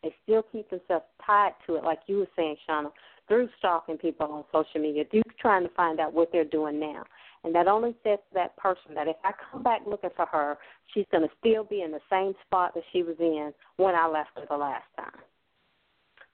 They 0.02 0.14
still 0.22 0.44
keep 0.52 0.70
themselves 0.70 1.06
tied 1.26 1.54
to 1.66 1.76
it, 1.76 1.84
like 1.84 2.00
you 2.06 2.18
were 2.18 2.28
saying, 2.36 2.56
Shauna, 2.68 2.92
through 3.26 3.48
stalking 3.58 3.96
people 3.96 4.26
on 4.26 4.44
social 4.52 4.80
media, 4.80 5.04
through 5.10 5.22
trying 5.40 5.64
to 5.64 5.74
find 5.74 5.98
out 5.98 6.12
what 6.12 6.30
they're 6.30 6.44
doing 6.44 6.78
now. 6.78 7.04
And 7.44 7.54
that 7.54 7.68
only 7.68 7.94
says 8.02 8.18
to 8.28 8.34
that 8.34 8.56
person 8.56 8.94
that 8.94 9.06
if 9.06 9.16
I 9.22 9.32
come 9.50 9.62
back 9.62 9.82
looking 9.86 10.10
for 10.16 10.26
her, 10.26 10.56
she's 10.92 11.04
going 11.12 11.28
to 11.28 11.34
still 11.38 11.64
be 11.64 11.82
in 11.82 11.92
the 11.92 12.00
same 12.10 12.32
spot 12.46 12.72
that 12.74 12.82
she 12.92 13.02
was 13.02 13.16
in 13.20 13.52
when 13.76 13.94
I 13.94 14.08
left 14.08 14.30
her 14.36 14.46
the 14.48 14.56
last 14.56 14.84
time. 14.96 15.20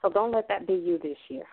So 0.01 0.09
don't 0.09 0.33
let 0.33 0.47
that 0.49 0.67
be 0.67 0.75
you 0.75 0.99
this 1.03 1.19
year. 1.29 1.45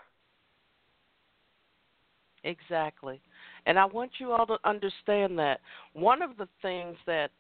Exactly. 2.44 3.20
And 3.66 3.80
I 3.80 3.86
want 3.86 4.12
you 4.20 4.32
all 4.32 4.46
to 4.46 4.58
understand 4.64 5.38
that 5.40 5.60
one 5.94 6.22
of 6.22 6.38
the 6.38 6.48
things 6.62 6.96
that 7.08 7.32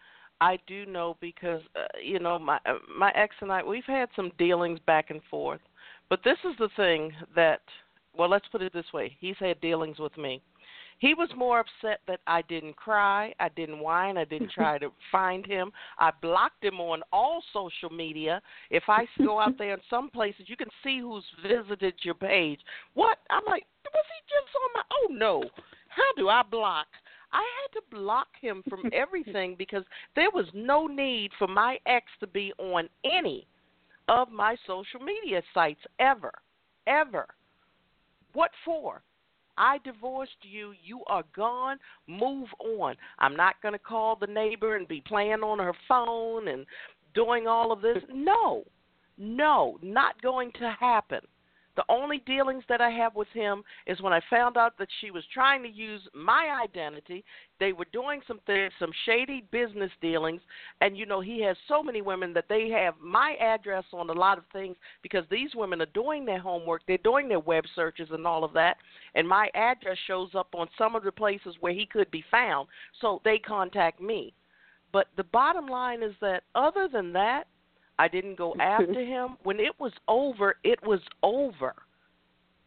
I 0.41 0.57
do 0.67 0.85
know 0.85 1.17
because 1.21 1.61
uh, 1.75 1.85
you 2.03 2.19
know 2.19 2.37
my 2.37 2.59
uh, 2.65 2.73
my 2.95 3.11
ex 3.11 3.33
and 3.41 3.51
I 3.51 3.63
we've 3.63 3.85
had 3.85 4.09
some 4.15 4.31
dealings 4.37 4.79
back 4.85 5.09
and 5.11 5.21
forth. 5.29 5.61
But 6.09 6.19
this 6.23 6.37
is 6.43 6.55
the 6.59 6.69
thing 6.75 7.11
that 7.35 7.61
well, 8.17 8.29
let's 8.29 8.47
put 8.51 8.61
it 8.61 8.73
this 8.73 8.91
way. 8.93 9.15
He's 9.19 9.35
had 9.39 9.61
dealings 9.61 9.99
with 9.99 10.17
me. 10.17 10.41
He 10.99 11.13
was 11.13 11.29
more 11.35 11.59
upset 11.59 11.99
that 12.07 12.21
I 12.25 12.41
didn't 12.43 12.75
cry, 12.75 13.33
I 13.39 13.49
didn't 13.49 13.79
whine, 13.79 14.17
I 14.17 14.25
didn't 14.25 14.51
try 14.51 14.79
to 14.79 14.91
find 15.11 15.45
him. 15.45 15.71
I 15.99 16.11
blocked 16.21 16.63
him 16.63 16.79
on 16.79 17.03
all 17.13 17.43
social 17.53 17.89
media. 17.89 18.41
If 18.71 18.83
I 18.87 19.07
go 19.19 19.39
out 19.39 19.57
there 19.57 19.73
in 19.73 19.79
some 19.89 20.09
places, 20.09 20.45
you 20.47 20.57
can 20.57 20.69
see 20.83 20.99
who's 20.99 21.23
visited 21.47 21.93
your 22.01 22.15
page. 22.15 22.59
What? 22.95 23.19
I'm 23.29 23.43
like, 23.45 23.65
was 23.93 24.05
he 24.07 24.23
just 24.27 24.55
on 24.55 24.69
my? 24.73 24.81
Oh 24.91 25.07
no! 25.11 25.43
How 25.89 26.13
do 26.15 26.29
I 26.29 26.41
block? 26.49 26.87
I 27.31 27.43
had 27.61 27.79
to 27.79 27.95
block 27.95 28.27
him 28.39 28.63
from 28.69 28.89
everything 28.93 29.55
because 29.57 29.83
there 30.15 30.31
was 30.33 30.45
no 30.53 30.87
need 30.87 31.31
for 31.37 31.47
my 31.47 31.77
ex 31.85 32.05
to 32.21 32.27
be 32.27 32.53
on 32.57 32.89
any 33.03 33.47
of 34.07 34.31
my 34.31 34.55
social 34.65 34.99
media 34.99 35.41
sites 35.53 35.81
ever, 35.99 36.31
ever. 36.87 37.27
What 38.33 38.51
for? 38.63 39.01
I 39.57 39.79
divorced 39.83 40.37
you. 40.41 40.73
You 40.83 41.01
are 41.07 41.23
gone. 41.35 41.77
Move 42.07 42.47
on. 42.59 42.95
I'm 43.19 43.35
not 43.35 43.61
going 43.61 43.73
to 43.73 43.79
call 43.79 44.15
the 44.15 44.27
neighbor 44.27 44.75
and 44.75 44.87
be 44.87 45.01
playing 45.01 45.43
on 45.43 45.59
her 45.59 45.73
phone 45.87 46.47
and 46.47 46.65
doing 47.13 47.47
all 47.47 47.71
of 47.71 47.81
this. 47.81 47.97
No, 48.13 48.63
no, 49.17 49.79
not 49.81 50.21
going 50.21 50.51
to 50.59 50.75
happen. 50.79 51.21
The 51.77 51.85
only 51.89 52.17
dealings 52.25 52.63
that 52.69 52.81
I 52.81 52.89
have 52.89 53.15
with 53.15 53.27
him 53.35 53.63
is 53.85 54.01
when 54.01 54.11
I 54.11 54.19
found 54.31 54.57
out 54.57 54.79
that 54.79 54.87
she 54.99 55.11
was 55.11 55.23
trying 55.31 55.61
to 55.61 55.69
use 55.69 56.01
my 56.15 56.59
identity. 56.63 57.23
They 57.59 57.71
were 57.71 57.85
doing 57.93 58.19
some 58.27 58.39
things, 58.47 58.73
some 58.79 58.89
shady 59.05 59.45
business 59.51 59.91
dealings, 60.01 60.41
and 60.81 60.97
you 60.97 61.05
know 61.05 61.21
he 61.21 61.39
has 61.43 61.55
so 61.67 61.83
many 61.83 62.01
women 62.01 62.33
that 62.33 62.49
they 62.49 62.69
have 62.69 62.95
my 62.99 63.35
address 63.39 63.83
on 63.93 64.09
a 64.09 64.13
lot 64.13 64.39
of 64.39 64.43
things 64.51 64.75
because 65.03 65.23
these 65.29 65.51
women 65.53 65.79
are 65.79 65.93
doing 65.93 66.25
their 66.25 66.39
homework, 66.39 66.81
they're 66.87 66.97
doing 66.97 67.29
their 67.29 67.39
web 67.39 67.65
searches 67.75 68.09
and 68.11 68.25
all 68.25 68.43
of 68.43 68.53
that, 68.53 68.77
and 69.13 69.29
my 69.29 69.47
address 69.53 69.97
shows 70.07 70.31
up 70.33 70.55
on 70.55 70.67
some 70.79 70.95
of 70.95 71.03
the 71.03 71.11
places 71.11 71.55
where 71.59 71.73
he 71.73 71.85
could 71.85 72.09
be 72.09 72.25
found, 72.31 72.67
so 72.99 73.21
they 73.23 73.37
contact 73.37 74.01
me. 74.01 74.33
But 74.91 75.09
the 75.15 75.25
bottom 75.25 75.67
line 75.67 76.01
is 76.01 76.15
that 76.21 76.41
other 76.55 76.87
than 76.91 77.13
that, 77.13 77.45
I 77.99 78.07
didn't 78.07 78.37
go 78.37 78.55
after 78.59 79.01
him. 79.01 79.37
When 79.43 79.59
it 79.59 79.73
was 79.79 79.93
over, 80.07 80.55
it 80.63 80.79
was 80.83 81.01
over. 81.23 81.75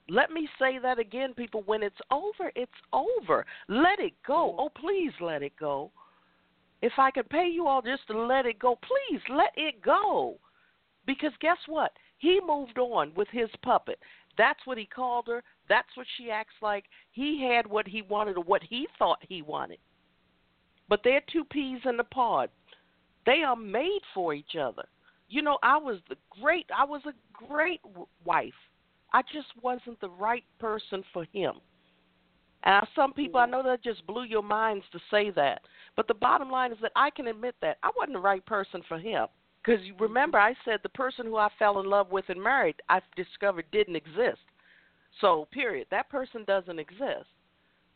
Let 0.08 0.32
me 0.32 0.48
say 0.58 0.78
that 0.82 0.98
again, 0.98 1.34
people. 1.34 1.62
When 1.66 1.82
it's 1.82 2.00
over, 2.10 2.50
it's 2.56 2.72
over. 2.92 3.46
Let 3.68 4.00
it 4.00 4.14
go. 4.26 4.52
Mm-hmm. 4.52 4.60
Oh, 4.60 4.70
please 4.74 5.12
let 5.20 5.42
it 5.42 5.52
go. 5.58 5.92
If 6.82 6.92
I 6.98 7.10
could 7.10 7.28
pay 7.28 7.46
you 7.46 7.66
all 7.66 7.82
just 7.82 8.06
to 8.08 8.18
let 8.18 8.46
it 8.46 8.58
go, 8.58 8.76
please 8.76 9.20
let 9.30 9.52
it 9.56 9.82
go. 9.82 10.38
Because 11.06 11.32
guess 11.40 11.58
what? 11.66 11.92
He 12.18 12.40
moved 12.44 12.78
on 12.78 13.12
with 13.14 13.28
his 13.30 13.50
puppet. 13.62 13.98
That's 14.36 14.60
what 14.64 14.78
he 14.78 14.86
called 14.86 15.26
her. 15.28 15.42
That's 15.68 15.88
what 15.94 16.06
she 16.16 16.30
acts 16.30 16.54
like. 16.62 16.84
He 17.12 17.46
had 17.46 17.66
what 17.66 17.86
he 17.86 18.02
wanted 18.02 18.36
or 18.36 18.44
what 18.44 18.62
he 18.62 18.86
thought 18.98 19.18
he 19.28 19.42
wanted. 19.42 19.78
But 20.88 21.00
they're 21.04 21.22
two 21.32 21.44
peas 21.44 21.80
in 21.84 22.00
a 22.00 22.04
pod. 22.04 22.50
They 23.26 23.42
are 23.46 23.56
made 23.56 24.00
for 24.14 24.34
each 24.34 24.56
other 24.58 24.84
you 25.30 25.42
know, 25.42 25.58
I 25.62 25.78
was 25.78 25.98
the 26.08 26.16
great, 26.40 26.66
I 26.76 26.84
was 26.84 27.02
a 27.06 27.12
great 27.32 27.80
wife. 28.24 28.52
I 29.12 29.22
just 29.22 29.48
wasn't 29.62 30.00
the 30.00 30.10
right 30.10 30.44
person 30.58 31.02
for 31.12 31.24
him. 31.32 31.54
And 32.64 32.86
some 32.94 33.12
people, 33.12 33.40
I 33.40 33.44
mm-hmm. 33.44 33.52
know 33.52 33.62
that 33.62 33.82
just 33.82 34.06
blew 34.06 34.24
your 34.24 34.42
minds 34.42 34.84
to 34.92 34.98
say 35.10 35.30
that. 35.30 35.62
But 35.96 36.08
the 36.08 36.14
bottom 36.14 36.50
line 36.50 36.72
is 36.72 36.78
that 36.82 36.92
I 36.94 37.10
can 37.10 37.28
admit 37.28 37.54
that 37.62 37.78
I 37.82 37.90
wasn't 37.96 38.14
the 38.14 38.20
right 38.20 38.44
person 38.44 38.82
for 38.86 38.98
him. 38.98 39.26
Because 39.64 39.84
you 39.84 39.94
remember, 39.98 40.38
I 40.38 40.54
said 40.64 40.80
the 40.82 40.88
person 40.90 41.26
who 41.26 41.36
I 41.36 41.48
fell 41.58 41.80
in 41.80 41.86
love 41.86 42.10
with 42.10 42.24
and 42.28 42.42
married, 42.42 42.76
I've 42.88 43.02
discovered 43.16 43.66
didn't 43.72 43.96
exist. 43.96 44.40
So, 45.20 45.48
period. 45.52 45.86
That 45.90 46.08
person 46.08 46.44
doesn't 46.46 46.78
exist. 46.78 47.26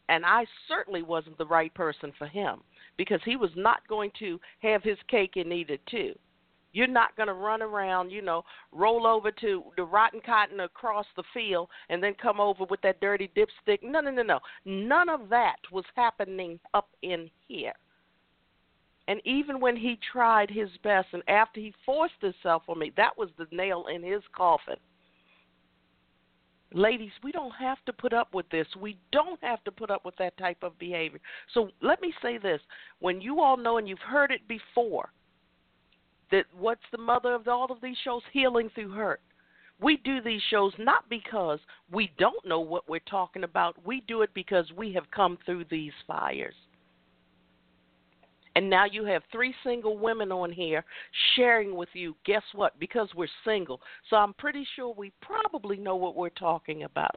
And 0.09 0.26
I 0.26 0.45
certainly 0.68 1.03
wasn't 1.03 1.39
the 1.39 1.47
right 1.47 1.72
person 1.74 2.12
for 2.18 2.26
him 2.26 2.61
because 2.99 3.20
he 3.24 3.37
was 3.37 3.51
not 3.57 3.87
going 3.89 4.11
to 4.18 4.39
have 4.61 4.82
his 4.82 4.99
cake 5.09 5.37
and 5.37 5.53
eat 5.53 5.70
it 5.70 5.80
too. 5.87 6.14
You're 6.74 6.88
not 6.88 7.16
going 7.16 7.28
to 7.28 7.34
run 7.34 7.62
around, 7.62 8.10
you 8.10 8.20
know, 8.20 8.42
roll 8.72 9.06
over 9.06 9.30
to 9.30 9.62
the 9.76 9.84
rotten 9.84 10.20
cotton 10.26 10.58
across 10.58 11.06
the 11.16 11.22
field 11.32 11.68
and 11.88 12.02
then 12.02 12.14
come 12.20 12.40
over 12.40 12.64
with 12.68 12.80
that 12.82 13.00
dirty 13.00 13.30
dipstick. 13.36 13.78
No, 13.82 14.00
no, 14.00 14.10
no, 14.10 14.24
no. 14.24 14.40
None 14.64 15.08
of 15.08 15.28
that 15.30 15.56
was 15.70 15.84
happening 15.94 16.58
up 16.74 16.88
in 17.02 17.30
here. 17.46 17.74
And 19.06 19.20
even 19.24 19.60
when 19.60 19.76
he 19.76 20.00
tried 20.12 20.50
his 20.50 20.68
best 20.82 21.06
and 21.12 21.22
after 21.28 21.60
he 21.60 21.72
forced 21.86 22.20
himself 22.20 22.64
on 22.68 22.80
me, 22.80 22.92
that 22.96 23.16
was 23.16 23.28
the 23.38 23.46
nail 23.52 23.84
in 23.94 24.02
his 24.02 24.22
coffin. 24.36 24.76
Ladies, 26.72 27.12
we 27.22 27.30
don't 27.30 27.52
have 27.52 27.78
to 27.86 27.92
put 27.92 28.12
up 28.12 28.34
with 28.34 28.48
this. 28.48 28.66
We 28.80 28.98
don't 29.12 29.38
have 29.44 29.62
to 29.62 29.70
put 29.70 29.92
up 29.92 30.04
with 30.04 30.16
that 30.16 30.36
type 30.38 30.64
of 30.64 30.76
behavior. 30.80 31.20
So 31.52 31.68
let 31.80 32.02
me 32.02 32.12
say 32.20 32.36
this. 32.36 32.60
When 32.98 33.20
you 33.20 33.40
all 33.40 33.56
know 33.56 33.78
and 33.78 33.88
you've 33.88 34.00
heard 34.00 34.32
it 34.32 34.48
before, 34.48 35.12
that 36.30 36.44
what's 36.58 36.82
the 36.92 36.98
mother 36.98 37.34
of 37.34 37.48
all 37.48 37.70
of 37.70 37.80
these 37.82 37.96
shows? 38.04 38.22
Healing 38.32 38.70
through 38.74 38.92
hurt. 38.92 39.20
We 39.80 39.96
do 39.98 40.20
these 40.20 40.42
shows 40.50 40.72
not 40.78 41.08
because 41.10 41.58
we 41.90 42.10
don't 42.18 42.46
know 42.46 42.60
what 42.60 42.88
we're 42.88 43.00
talking 43.00 43.44
about. 43.44 43.76
We 43.84 44.02
do 44.06 44.22
it 44.22 44.30
because 44.34 44.70
we 44.76 44.92
have 44.94 45.10
come 45.10 45.38
through 45.44 45.64
these 45.70 45.92
fires. 46.06 46.54
And 48.56 48.70
now 48.70 48.84
you 48.84 49.04
have 49.04 49.22
three 49.32 49.52
single 49.64 49.98
women 49.98 50.30
on 50.30 50.52
here 50.52 50.84
sharing 51.34 51.74
with 51.74 51.88
you. 51.92 52.14
Guess 52.24 52.42
what? 52.54 52.78
Because 52.78 53.08
we're 53.16 53.26
single. 53.44 53.80
So 54.08 54.16
I'm 54.16 54.32
pretty 54.34 54.64
sure 54.76 54.94
we 54.96 55.12
probably 55.20 55.76
know 55.76 55.96
what 55.96 56.14
we're 56.14 56.28
talking 56.28 56.84
about. 56.84 57.16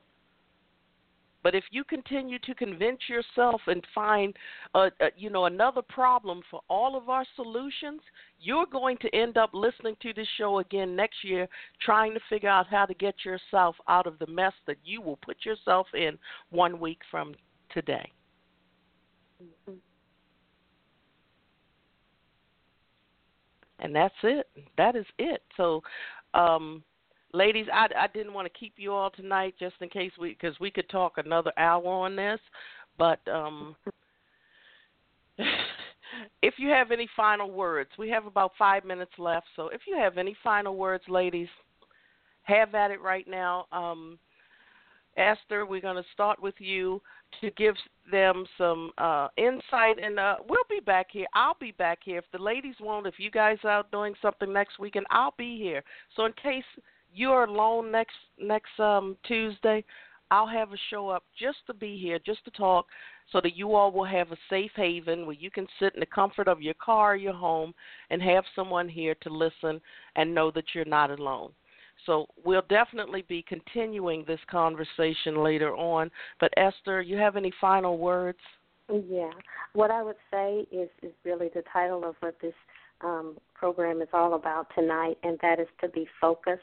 But 1.43 1.55
if 1.55 1.63
you 1.71 1.83
continue 1.83 2.39
to 2.39 2.55
convince 2.55 2.99
yourself 3.07 3.61
and 3.67 3.85
find, 3.93 4.35
a, 4.73 4.87
a, 4.99 5.09
you 5.15 5.29
know, 5.29 5.45
another 5.45 5.81
problem 5.81 6.41
for 6.49 6.61
all 6.69 6.97
of 6.97 7.09
our 7.09 7.25
solutions, 7.35 8.01
you're 8.39 8.65
going 8.65 8.97
to 8.97 9.15
end 9.15 9.37
up 9.37 9.51
listening 9.53 9.95
to 10.01 10.13
this 10.13 10.27
show 10.37 10.59
again 10.59 10.95
next 10.95 11.23
year, 11.23 11.47
trying 11.81 12.13
to 12.13 12.19
figure 12.29 12.49
out 12.49 12.67
how 12.67 12.85
to 12.85 12.93
get 12.93 13.15
yourself 13.23 13.75
out 13.87 14.07
of 14.07 14.19
the 14.19 14.27
mess 14.27 14.53
that 14.65 14.77
you 14.83 15.01
will 15.01 15.17
put 15.17 15.37
yourself 15.45 15.87
in 15.93 16.17
one 16.49 16.79
week 16.79 16.99
from 17.09 17.33
today. 17.71 18.11
Mm-hmm. 19.41 19.77
And 23.79 23.95
that's 23.95 24.15
it. 24.23 24.47
That 24.77 24.95
is 24.95 25.05
it. 25.19 25.43
So, 25.55 25.83
um, 26.33 26.83
ladies, 27.33 27.67
I, 27.73 27.87
I 27.97 28.07
didn't 28.07 28.33
want 28.33 28.51
to 28.51 28.59
keep 28.59 28.73
you 28.77 28.93
all 28.93 29.09
tonight 29.09 29.55
just 29.59 29.75
in 29.81 29.89
case 29.89 30.11
we 30.19 30.29
because 30.29 30.59
we 30.59 30.71
could 30.71 30.89
talk 30.89 31.13
another 31.17 31.51
hour 31.57 31.85
on 31.85 32.15
this, 32.15 32.39
but 32.97 33.19
um, 33.27 33.75
if 36.41 36.55
you 36.57 36.69
have 36.69 36.91
any 36.91 37.07
final 37.15 37.51
words, 37.51 37.89
we 37.97 38.09
have 38.09 38.25
about 38.25 38.51
five 38.57 38.85
minutes 38.85 39.11
left. 39.17 39.47
So 39.55 39.69
if 39.69 39.81
you 39.87 39.97
have 39.97 40.17
any 40.17 40.35
final 40.43 40.75
words, 40.75 41.03
ladies, 41.07 41.49
have 42.43 42.75
at 42.75 42.91
it 42.91 43.01
right 43.01 43.27
now. 43.27 43.65
Um, 43.71 44.17
Esther, 45.17 45.65
we're 45.65 45.81
going 45.81 46.01
to 46.01 46.09
start 46.13 46.41
with 46.41 46.53
you 46.59 47.01
to 47.41 47.49
give 47.51 47.75
them 48.09 48.45
some 48.57 48.91
uh, 48.97 49.27
insight, 49.35 50.01
and 50.01 50.19
uh, 50.19 50.35
we'll 50.47 50.63
be 50.69 50.79
back 50.79 51.07
here. 51.11 51.25
I'll 51.33 51.57
be 51.59 51.71
back 51.71 51.99
here 52.03 52.19
if 52.19 52.25
the 52.31 52.41
ladies 52.41 52.75
won't. 52.79 53.07
If 53.07 53.15
you 53.17 53.31
guys 53.31 53.57
are 53.63 53.83
doing 53.91 54.13
something 54.21 54.53
next 54.53 54.79
weekend, 54.79 55.07
I'll 55.09 55.33
be 55.37 55.57
here. 55.57 55.83
So 56.15 56.25
in 56.25 56.33
case 56.33 56.63
you're 57.17 57.45
alone 57.45 57.91
next 57.91 58.15
next 58.39 58.79
um, 58.79 59.17
Tuesday, 59.27 59.83
I'll 60.29 60.47
have 60.47 60.71
a 60.71 60.77
show 60.89 61.09
up 61.09 61.23
just 61.39 61.57
to 61.67 61.73
be 61.73 61.97
here, 61.97 62.19
just 62.25 62.43
to 62.45 62.51
talk, 62.51 62.85
so 63.31 63.41
that 63.41 63.55
you 63.55 63.75
all 63.75 63.91
will 63.91 64.05
have 64.05 64.31
a 64.31 64.37
safe 64.49 64.71
haven 64.75 65.25
where 65.25 65.35
you 65.35 65.49
can 65.49 65.67
sit 65.79 65.93
in 65.93 65.99
the 65.99 66.05
comfort 66.05 66.47
of 66.47 66.61
your 66.61 66.73
car, 66.75 67.15
your 67.15 67.33
home, 67.33 67.73
and 68.09 68.21
have 68.21 68.43
someone 68.55 68.87
here 68.87 69.15
to 69.21 69.29
listen 69.29 69.81
and 70.15 70.33
know 70.33 70.51
that 70.51 70.65
you're 70.73 70.85
not 70.85 71.11
alone. 71.11 71.51
So 72.05 72.27
we'll 72.45 72.63
definitely 72.69 73.23
be 73.27 73.43
continuing 73.47 74.23
this 74.27 74.39
conversation 74.49 75.43
later 75.43 75.75
on. 75.75 76.11
But 76.39 76.53
Esther, 76.55 77.01
you 77.01 77.17
have 77.17 77.35
any 77.35 77.51
final 77.59 77.97
words? 77.97 78.37
Yeah. 78.89 79.31
What 79.73 79.91
I 79.91 80.03
would 80.03 80.15
say 80.31 80.65
is 80.71 80.89
is 81.01 81.11
really 81.25 81.49
the 81.53 81.63
title 81.73 82.05
of 82.05 82.15
what 82.19 82.37
this 82.41 82.53
um, 83.01 83.37
program 83.53 84.01
is 84.01 84.07
all 84.13 84.35
about 84.35 84.67
tonight, 84.75 85.17
and 85.23 85.37
that 85.41 85.59
is 85.59 85.67
to 85.81 85.89
be 85.89 86.07
focused 86.21 86.61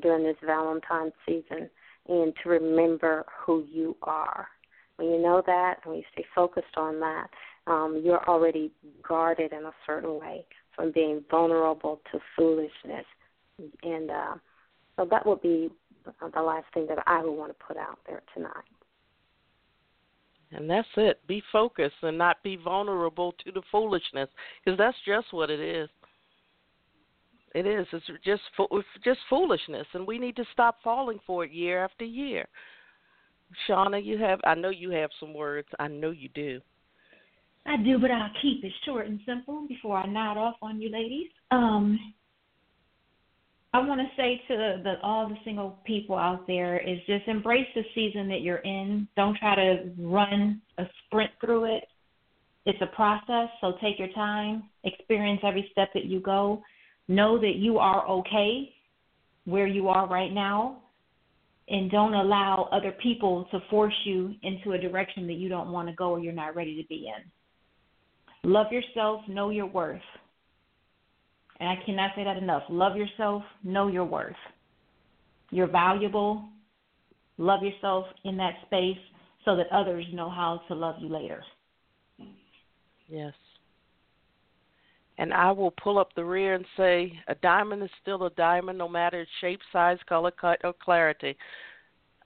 during 0.00 0.24
this 0.24 0.36
Valentine's 0.44 1.12
season 1.26 1.68
and 2.08 2.32
to 2.42 2.48
remember 2.48 3.24
who 3.44 3.64
you 3.70 3.96
are. 4.02 4.48
When 4.96 5.10
you 5.10 5.20
know 5.20 5.42
that 5.46 5.78
and 5.82 5.90
when 5.90 5.98
you 5.98 6.04
stay 6.12 6.24
focused 6.34 6.76
on 6.76 7.00
that, 7.00 7.28
um, 7.66 8.00
you're 8.04 8.24
already 8.28 8.70
guarded 9.06 9.52
in 9.52 9.64
a 9.64 9.72
certain 9.84 10.18
way 10.18 10.46
from 10.74 10.92
being 10.92 11.22
vulnerable 11.30 12.00
to 12.12 12.18
foolishness. 12.36 13.04
And 13.82 14.10
uh, 14.10 14.34
so 14.96 15.06
that 15.10 15.26
would 15.26 15.42
be 15.42 15.70
the 16.04 16.40
last 16.40 16.66
thing 16.72 16.86
that 16.88 17.02
I 17.06 17.22
would 17.22 17.32
want 17.32 17.50
to 17.50 17.64
put 17.66 17.76
out 17.76 17.98
there 18.06 18.22
tonight. 18.34 18.52
And 20.52 20.70
that's 20.70 20.86
it. 20.96 21.20
Be 21.26 21.42
focused 21.50 21.96
and 22.02 22.16
not 22.16 22.42
be 22.44 22.56
vulnerable 22.56 23.34
to 23.44 23.50
the 23.50 23.62
foolishness, 23.72 24.28
because 24.64 24.78
that's 24.78 24.96
just 25.04 25.32
what 25.32 25.50
it 25.50 25.58
is. 25.58 25.88
It 27.56 27.66
is. 27.66 27.86
It's 27.90 28.04
just 28.22 28.42
just 29.02 29.18
foolishness, 29.30 29.86
and 29.94 30.06
we 30.06 30.18
need 30.18 30.36
to 30.36 30.44
stop 30.52 30.76
falling 30.84 31.18
for 31.26 31.42
it 31.42 31.52
year 31.52 31.82
after 31.82 32.04
year. 32.04 32.46
Shauna, 33.66 34.04
you 34.04 34.18
have. 34.18 34.40
I 34.44 34.54
know 34.54 34.68
you 34.68 34.90
have 34.90 35.08
some 35.18 35.32
words. 35.32 35.66
I 35.78 35.88
know 35.88 36.10
you 36.10 36.28
do. 36.34 36.60
I 37.64 37.78
do, 37.78 37.98
but 37.98 38.10
I'll 38.10 38.30
keep 38.42 38.62
it 38.62 38.72
short 38.84 39.06
and 39.06 39.20
simple 39.24 39.66
before 39.68 39.96
I 39.96 40.06
nod 40.06 40.36
off 40.36 40.56
on 40.60 40.82
you, 40.82 40.90
ladies. 40.90 41.28
Um, 41.50 41.98
I 43.72 43.80
want 43.80 44.02
to 44.02 44.06
say 44.18 44.42
to 44.48 44.82
the, 44.84 44.94
all 45.02 45.26
the 45.26 45.36
single 45.42 45.78
people 45.86 46.16
out 46.16 46.46
there 46.46 46.78
is 46.78 46.98
just 47.06 47.26
embrace 47.26 47.66
the 47.74 47.84
season 47.94 48.28
that 48.28 48.42
you're 48.42 48.58
in. 48.58 49.08
Don't 49.16 49.36
try 49.38 49.54
to 49.54 49.90
run 49.98 50.60
a 50.76 50.84
sprint 51.06 51.30
through 51.40 51.74
it. 51.76 51.84
It's 52.66 52.82
a 52.82 52.94
process, 52.94 53.48
so 53.62 53.78
take 53.80 53.98
your 53.98 54.08
time, 54.08 54.64
experience 54.84 55.40
every 55.42 55.66
step 55.72 55.88
that 55.94 56.04
you 56.04 56.20
go. 56.20 56.62
Know 57.08 57.38
that 57.38 57.54
you 57.56 57.78
are 57.78 58.06
okay 58.08 58.70
where 59.44 59.66
you 59.66 59.88
are 59.88 60.08
right 60.08 60.32
now, 60.32 60.82
and 61.68 61.90
don't 61.90 62.14
allow 62.14 62.68
other 62.72 62.92
people 63.02 63.46
to 63.50 63.60
force 63.70 63.94
you 64.04 64.34
into 64.42 64.72
a 64.72 64.78
direction 64.78 65.26
that 65.26 65.34
you 65.34 65.48
don't 65.48 65.70
want 65.70 65.88
to 65.88 65.94
go 65.94 66.10
or 66.10 66.20
you're 66.20 66.32
not 66.32 66.54
ready 66.54 66.80
to 66.80 66.86
be 66.88 67.08
in. 67.08 68.50
Love 68.50 68.70
yourself, 68.70 69.20
know 69.28 69.50
your 69.50 69.66
worth. 69.66 70.00
And 71.58 71.68
I 71.68 71.76
cannot 71.84 72.10
say 72.14 72.24
that 72.24 72.36
enough. 72.36 72.62
Love 72.68 72.96
yourself, 72.96 73.42
know 73.64 73.88
your 73.88 74.04
worth. 74.04 74.36
You're 75.50 75.70
valuable. 75.70 76.44
Love 77.38 77.62
yourself 77.62 78.06
in 78.24 78.36
that 78.36 78.54
space 78.66 78.98
so 79.44 79.56
that 79.56 79.66
others 79.72 80.04
know 80.12 80.30
how 80.30 80.60
to 80.68 80.74
love 80.74 80.96
you 81.00 81.08
later. 81.08 81.42
Yes. 83.08 83.32
And 85.18 85.32
I 85.32 85.50
will 85.50 85.70
pull 85.70 85.98
up 85.98 86.14
the 86.14 86.24
rear 86.24 86.54
and 86.54 86.64
say 86.76 87.18
a 87.28 87.34
diamond 87.36 87.82
is 87.82 87.90
still 88.02 88.24
a 88.24 88.30
diamond 88.30 88.78
no 88.78 88.88
matter 88.88 89.20
its 89.20 89.30
shape, 89.40 89.60
size, 89.72 89.98
color, 90.08 90.30
cut, 90.30 90.60
or 90.62 90.74
clarity. 90.74 91.36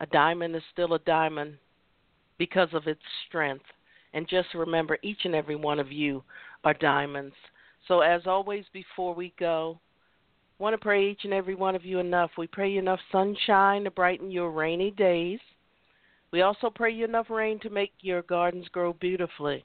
A 0.00 0.06
diamond 0.06 0.56
is 0.56 0.62
still 0.72 0.94
a 0.94 0.98
diamond 1.00 1.56
because 2.38 2.68
of 2.72 2.86
its 2.86 3.02
strength. 3.28 3.64
And 4.12 4.28
just 4.28 4.48
remember, 4.54 4.98
each 5.02 5.20
and 5.24 5.34
every 5.34 5.56
one 5.56 5.78
of 5.78 5.92
you 5.92 6.24
are 6.64 6.74
diamonds. 6.74 7.34
So, 7.86 8.00
as 8.00 8.22
always, 8.26 8.64
before 8.72 9.14
we 9.14 9.32
go, 9.38 9.78
want 10.58 10.74
to 10.74 10.78
pray 10.78 11.10
each 11.10 11.24
and 11.24 11.32
every 11.32 11.54
one 11.54 11.76
of 11.76 11.84
you 11.84 12.00
enough. 12.00 12.30
We 12.36 12.46
pray 12.46 12.70
you 12.70 12.80
enough 12.80 13.00
sunshine 13.12 13.84
to 13.84 13.90
brighten 13.90 14.30
your 14.30 14.50
rainy 14.50 14.90
days. 14.90 15.38
We 16.32 16.42
also 16.42 16.70
pray 16.70 16.92
you 16.92 17.04
enough 17.04 17.30
rain 17.30 17.58
to 17.60 17.70
make 17.70 17.92
your 18.00 18.22
gardens 18.22 18.68
grow 18.68 18.92
beautifully. 18.94 19.64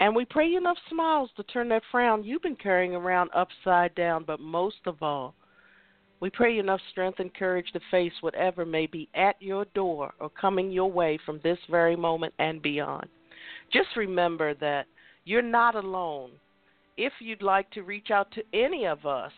And 0.00 0.14
we 0.14 0.24
pray 0.24 0.54
enough 0.54 0.76
smiles 0.90 1.30
to 1.36 1.42
turn 1.44 1.68
that 1.70 1.82
frown 1.90 2.24
you've 2.24 2.42
been 2.42 2.56
carrying 2.56 2.94
around 2.94 3.30
upside 3.34 3.94
down. 3.94 4.24
But 4.24 4.40
most 4.40 4.86
of 4.86 5.02
all, 5.02 5.34
we 6.20 6.30
pray 6.30 6.58
enough 6.58 6.80
strength 6.90 7.20
and 7.20 7.34
courage 7.34 7.70
to 7.72 7.80
face 7.90 8.12
whatever 8.20 8.64
may 8.64 8.86
be 8.86 9.08
at 9.14 9.40
your 9.40 9.66
door 9.74 10.14
or 10.20 10.30
coming 10.30 10.70
your 10.70 10.90
way 10.90 11.18
from 11.24 11.40
this 11.42 11.58
very 11.70 11.96
moment 11.96 12.34
and 12.38 12.60
beyond. 12.60 13.08
Just 13.72 13.88
remember 13.96 14.54
that 14.54 14.86
you're 15.24 15.42
not 15.42 15.74
alone 15.74 16.32
if 16.96 17.12
you'd 17.20 17.42
like 17.42 17.70
to 17.70 17.82
reach 17.82 18.10
out 18.10 18.30
to 18.32 18.42
any 18.52 18.86
of 18.86 19.06
us, 19.06 19.32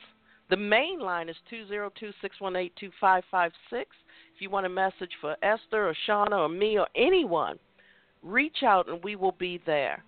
the 0.50 0.56
main 0.56 1.00
line 1.00 1.28
is 1.28 1.36
202 1.50 2.12
618 2.20 2.70
2556. 2.78 3.90
If 4.34 4.42
you 4.42 4.50
want 4.50 4.66
a 4.66 4.70
message 4.70 5.12
for 5.20 5.36
Esther 5.42 5.88
or 5.88 5.96
Shauna 6.06 6.38
or 6.38 6.48
me 6.48 6.78
or 6.78 6.86
anyone, 6.94 7.58
reach 8.22 8.62
out 8.62 8.88
and 8.88 9.02
we 9.02 9.16
will 9.16 9.32
be 9.32 9.60
there. 9.64 10.04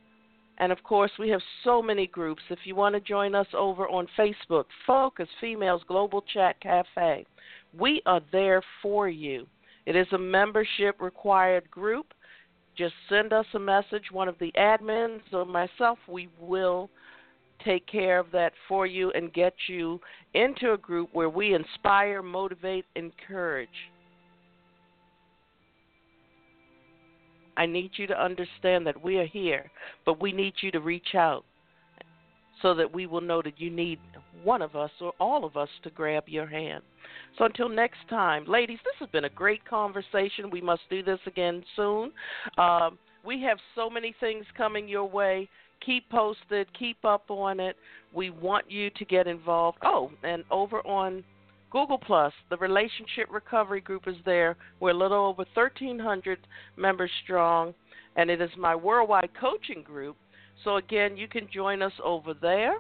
And 0.59 0.72
of 0.72 0.82
course, 0.82 1.12
we 1.18 1.28
have 1.30 1.40
so 1.62 1.80
many 1.80 2.06
groups. 2.06 2.42
If 2.50 2.59
you 2.64 2.74
want 2.74 2.94
to 2.94 3.00
join 3.00 3.34
us 3.34 3.46
over 3.56 3.88
on 3.88 4.09
Facebook, 4.18 4.64
Focus 4.86 5.28
Females 5.40 5.82
Global 5.86 6.22
Chat 6.22 6.61
Cafe, 6.61 7.24
we 7.78 8.02
are 8.06 8.20
there 8.32 8.62
for 8.82 9.09
you. 9.09 9.46
It 9.86 9.94
is 9.94 10.09
a 10.12 10.18
membership 10.18 11.00
required 11.00 11.70
group. 11.70 12.12
Just 12.76 12.94
send 13.09 13.32
us 13.32 13.46
a 13.54 13.59
message, 13.59 14.04
one 14.12 14.28
of 14.28 14.38
the 14.38 14.52
admins 14.56 15.20
or 15.32 15.44
myself, 15.44 15.98
we 16.09 16.28
will 16.40 16.90
take 17.64 17.86
care 17.86 18.18
of 18.18 18.30
that 18.32 18.52
for 18.68 18.86
you 18.86 19.11
and 19.12 19.32
get 19.32 19.54
you 19.68 20.00
into 20.34 20.72
a 20.72 20.78
group 20.78 21.09
where 21.12 21.28
we 21.28 21.54
inspire, 21.54 22.22
motivate, 22.22 22.84
encourage. 22.94 23.68
I 27.59 27.66
need 27.66 27.90
you 27.96 28.06
to 28.06 28.22
understand 28.22 28.86
that 28.86 29.02
we 29.02 29.18
are 29.18 29.26
here, 29.26 29.70
but 30.06 30.20
we 30.20 30.32
need 30.32 30.54
you 30.61 30.70
to 30.70 30.80
reach 30.80 31.14
out 31.14 31.44
so 32.62 32.74
that 32.74 32.92
we 32.92 33.06
will 33.06 33.20
know 33.20 33.42
that 33.42 33.61
you 33.61 33.70
need 33.70 33.98
one 34.42 34.62
of 34.62 34.74
us 34.74 34.90
or 35.00 35.12
all 35.20 35.44
of 35.44 35.56
us 35.56 35.68
to 35.82 35.90
grab 35.90 36.24
your 36.26 36.46
hand. 36.46 36.82
So 37.36 37.44
until 37.44 37.68
next 37.68 37.98
time, 38.09 38.44
ladies, 38.46 38.78
this 38.84 38.94
has 39.00 39.09
been 39.11 39.24
a 39.24 39.30
great 39.30 39.64
conversation. 39.64 40.50
We 40.50 40.61
must 40.61 40.82
do 40.88 41.02
this 41.02 41.20
again 41.26 41.62
soon. 41.76 42.12
Um, 42.56 42.98
we 43.24 43.42
have 43.42 43.59
so 43.74 43.90
many 43.90 44.14
things 44.20 44.46
coming 44.56 44.88
your 44.88 45.04
way 45.04 45.48
keep 45.84 46.09
posted, 46.11 46.66
keep 46.78 47.04
up 47.04 47.30
on 47.30 47.61
it. 47.61 47.76
We 48.12 48.30
want 48.30 48.70
you 48.70 48.90
to 48.90 49.04
get 49.04 49.26
involved. 49.26 49.78
Oh, 49.82 50.11
and 50.22 50.44
over 50.50 50.86
on 50.86 51.24
Google 51.70 51.98
Plus, 51.98 52.32
the 52.50 52.56
Relationship 52.56 53.28
Recovery 53.30 53.80
Group 53.80 54.08
is 54.08 54.16
there. 54.24 54.56
We're 54.80 54.90
a 54.90 54.94
little 54.94 55.26
over 55.26 55.44
1,300 55.54 56.40
members 56.76 57.10
strong, 57.24 57.74
and 58.16 58.30
it 58.30 58.40
is 58.40 58.50
my 58.56 58.74
worldwide 58.74 59.30
coaching 59.38 59.82
group. 59.82 60.16
So 60.64 60.76
again, 60.76 61.16
you 61.16 61.28
can 61.28 61.48
join 61.52 61.82
us 61.82 61.92
over 62.02 62.34
there. 62.34 62.78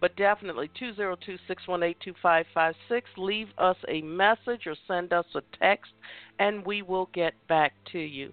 But 0.00 0.16
definitely 0.16 0.70
202-618-2556. 0.80 3.02
Leave 3.16 3.48
us 3.58 3.76
a 3.88 4.00
message 4.02 4.66
or 4.66 4.76
send 4.86 5.12
us 5.12 5.26
a 5.34 5.42
text, 5.58 5.90
and 6.38 6.64
we 6.64 6.82
will 6.82 7.08
get 7.12 7.34
back 7.48 7.72
to 7.90 7.98
you. 7.98 8.32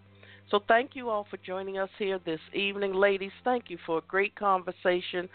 So 0.52 0.60
thank 0.68 0.96
you 0.96 1.10
all 1.10 1.26
for 1.28 1.38
joining 1.38 1.80
us 1.80 1.90
here 1.98 2.20
this 2.24 2.40
evening. 2.54 2.94
Ladies, 2.94 3.32
thank 3.44 3.72
you 3.72 3.80
for 3.84 3.98
a 3.98 4.04
great 4.08 4.36
conversation. 4.36 5.28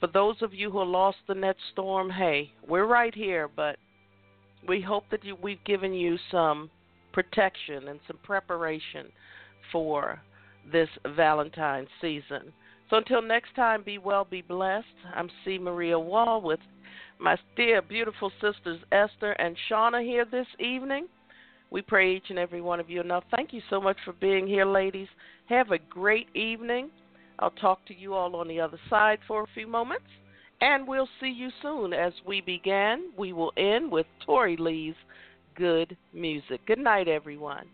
For 0.00 0.08
those 0.08 0.36
of 0.42 0.52
you 0.52 0.70
who 0.70 0.84
lost 0.84 1.18
in 1.28 1.40
that 1.40 1.56
storm, 1.72 2.10
hey, 2.10 2.52
we're 2.66 2.86
right 2.86 3.14
here, 3.14 3.48
but 3.48 3.76
we 4.68 4.80
hope 4.80 5.04
that 5.10 5.24
you, 5.24 5.36
we've 5.42 5.62
given 5.64 5.94
you 5.94 6.18
some 6.30 6.70
protection 7.12 7.88
and 7.88 7.98
some 8.06 8.18
preparation 8.22 9.06
for 9.72 10.20
this 10.70 10.88
Valentine's 11.16 11.88
season. 12.00 12.52
So 12.90 12.98
until 12.98 13.22
next 13.22 13.54
time, 13.56 13.82
be 13.82 13.98
well, 13.98 14.24
be 14.24 14.42
blessed. 14.42 14.86
I'm 15.14 15.30
C. 15.44 15.58
Maria 15.58 15.98
Wall 15.98 16.40
with 16.40 16.60
my 17.18 17.36
dear, 17.56 17.80
beautiful 17.80 18.30
sisters 18.40 18.78
Esther 18.92 19.32
and 19.32 19.56
Shauna 19.70 20.04
here 20.04 20.24
this 20.24 20.46
evening. 20.60 21.08
We 21.70 21.82
pray 21.82 22.14
each 22.14 22.26
and 22.28 22.38
every 22.38 22.60
one 22.60 22.78
of 22.78 22.90
you 22.90 23.00
enough. 23.00 23.24
Thank 23.34 23.52
you 23.52 23.62
so 23.70 23.80
much 23.80 23.96
for 24.04 24.12
being 24.12 24.46
here, 24.46 24.66
ladies. 24.66 25.08
Have 25.48 25.70
a 25.70 25.78
great 25.78 26.28
evening. 26.34 26.90
I'll 27.38 27.50
talk 27.50 27.84
to 27.86 27.94
you 27.94 28.14
all 28.14 28.36
on 28.36 28.48
the 28.48 28.60
other 28.60 28.78
side 28.88 29.18
for 29.26 29.42
a 29.42 29.46
few 29.54 29.66
moments. 29.66 30.06
And 30.60 30.88
we'll 30.88 31.08
see 31.20 31.28
you 31.28 31.50
soon. 31.60 31.92
As 31.92 32.14
we 32.26 32.40
began, 32.40 33.10
we 33.18 33.32
will 33.32 33.52
end 33.56 33.90
with 33.90 34.06
Tori 34.24 34.56
Lee's 34.56 34.94
Good 35.54 35.96
Music. 36.14 36.60
Good 36.66 36.78
night, 36.78 37.08
everyone. 37.08 37.66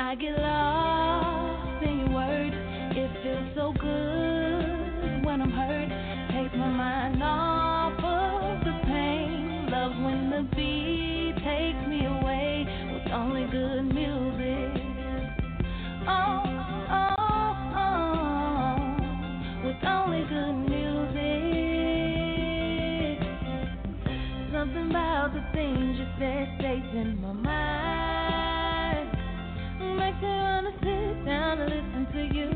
I 0.00 0.14
get 0.14 0.38
lost 0.38 0.77
you 26.20 26.46
stays 26.58 26.82
in 26.94 27.20
my 27.22 27.32
mind 27.32 29.08
makes 29.96 30.20
me 30.20 30.28
wanna 30.28 30.72
sit 30.80 31.24
down 31.24 31.60
and 31.60 31.70
listen 31.70 32.06
to 32.12 32.22
you. 32.34 32.50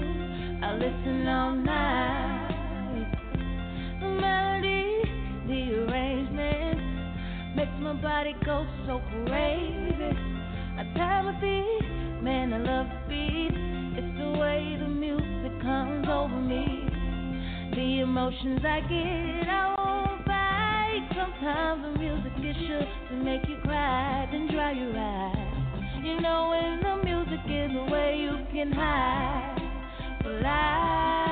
I 0.64 0.74
listen 0.74 1.28
all 1.28 1.54
night. 1.54 3.12
The 4.00 4.08
melody, 4.08 5.02
the 5.46 5.84
arrangement 5.84 6.80
makes 7.54 7.78
my 7.78 7.92
body 8.02 8.34
go 8.44 8.66
so 8.86 9.00
crazy. 9.26 10.16
I 10.78 10.82
tap 10.96 11.24
my 11.24 11.40
feet, 11.40 12.22
man, 12.22 12.52
I 12.52 12.58
love 12.58 12.86
the 12.88 12.98
beat. 13.08 13.54
It's 13.96 14.18
the 14.18 14.40
way 14.40 14.76
the 14.80 14.88
music 14.88 15.60
comes 15.62 16.08
over 16.08 16.40
me. 16.40 16.88
The 17.76 18.00
emotions 18.00 18.60
I 18.64 18.80
get, 18.80 19.48
I. 19.48 19.81
Sometimes 21.22 21.82
the 21.84 22.00
music 22.00 22.32
is 22.38 22.56
sure 22.66 22.82
to 23.10 23.14
make 23.22 23.48
you 23.48 23.56
cry, 23.62 24.28
then 24.32 24.48
dry 24.50 24.72
your 24.72 24.92
eyes. 24.98 26.02
You 26.02 26.20
know 26.20 26.48
when 26.50 26.82
the 26.82 27.04
music 27.04 27.46
is 27.46 27.70
away, 27.86 28.18
you 28.18 28.38
can 28.52 28.72
hide. 28.72 29.56
But 30.24 30.44
I, 30.44 31.31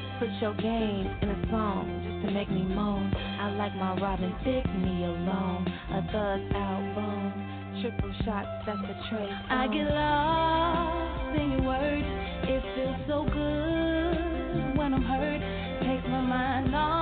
Put 0.21 0.29
your 0.39 0.53
game 0.53 1.09
in 1.23 1.29
a 1.29 1.49
song 1.49 1.89
just 2.05 2.27
to 2.27 2.31
make 2.31 2.47
me 2.47 2.61
moan. 2.61 3.11
I 3.17 3.49
like 3.57 3.73
my 3.73 3.99
Robin 3.99 4.31
Thicke, 4.43 4.69
me 4.75 5.03
alone. 5.03 5.65
A 5.89 6.01
thug 6.13 6.41
album, 6.53 7.81
triple 7.81 8.13
shots, 8.23 8.47
that's 8.67 8.77
a 8.77 9.09
trait. 9.09 9.33
I 9.49 9.65
get 9.65 9.89
lost 9.89 11.41
in 11.41 11.51
your 11.53 11.63
words. 11.63 12.05
It 12.53 12.61
feels 12.75 13.01
so 13.07 13.23
good 13.33 14.77
when 14.77 14.93
I'm 14.93 15.01
hurt. 15.01 15.41
Takes 15.89 16.07
my 16.07 16.21
mind 16.21 16.75
off. 16.75 17.00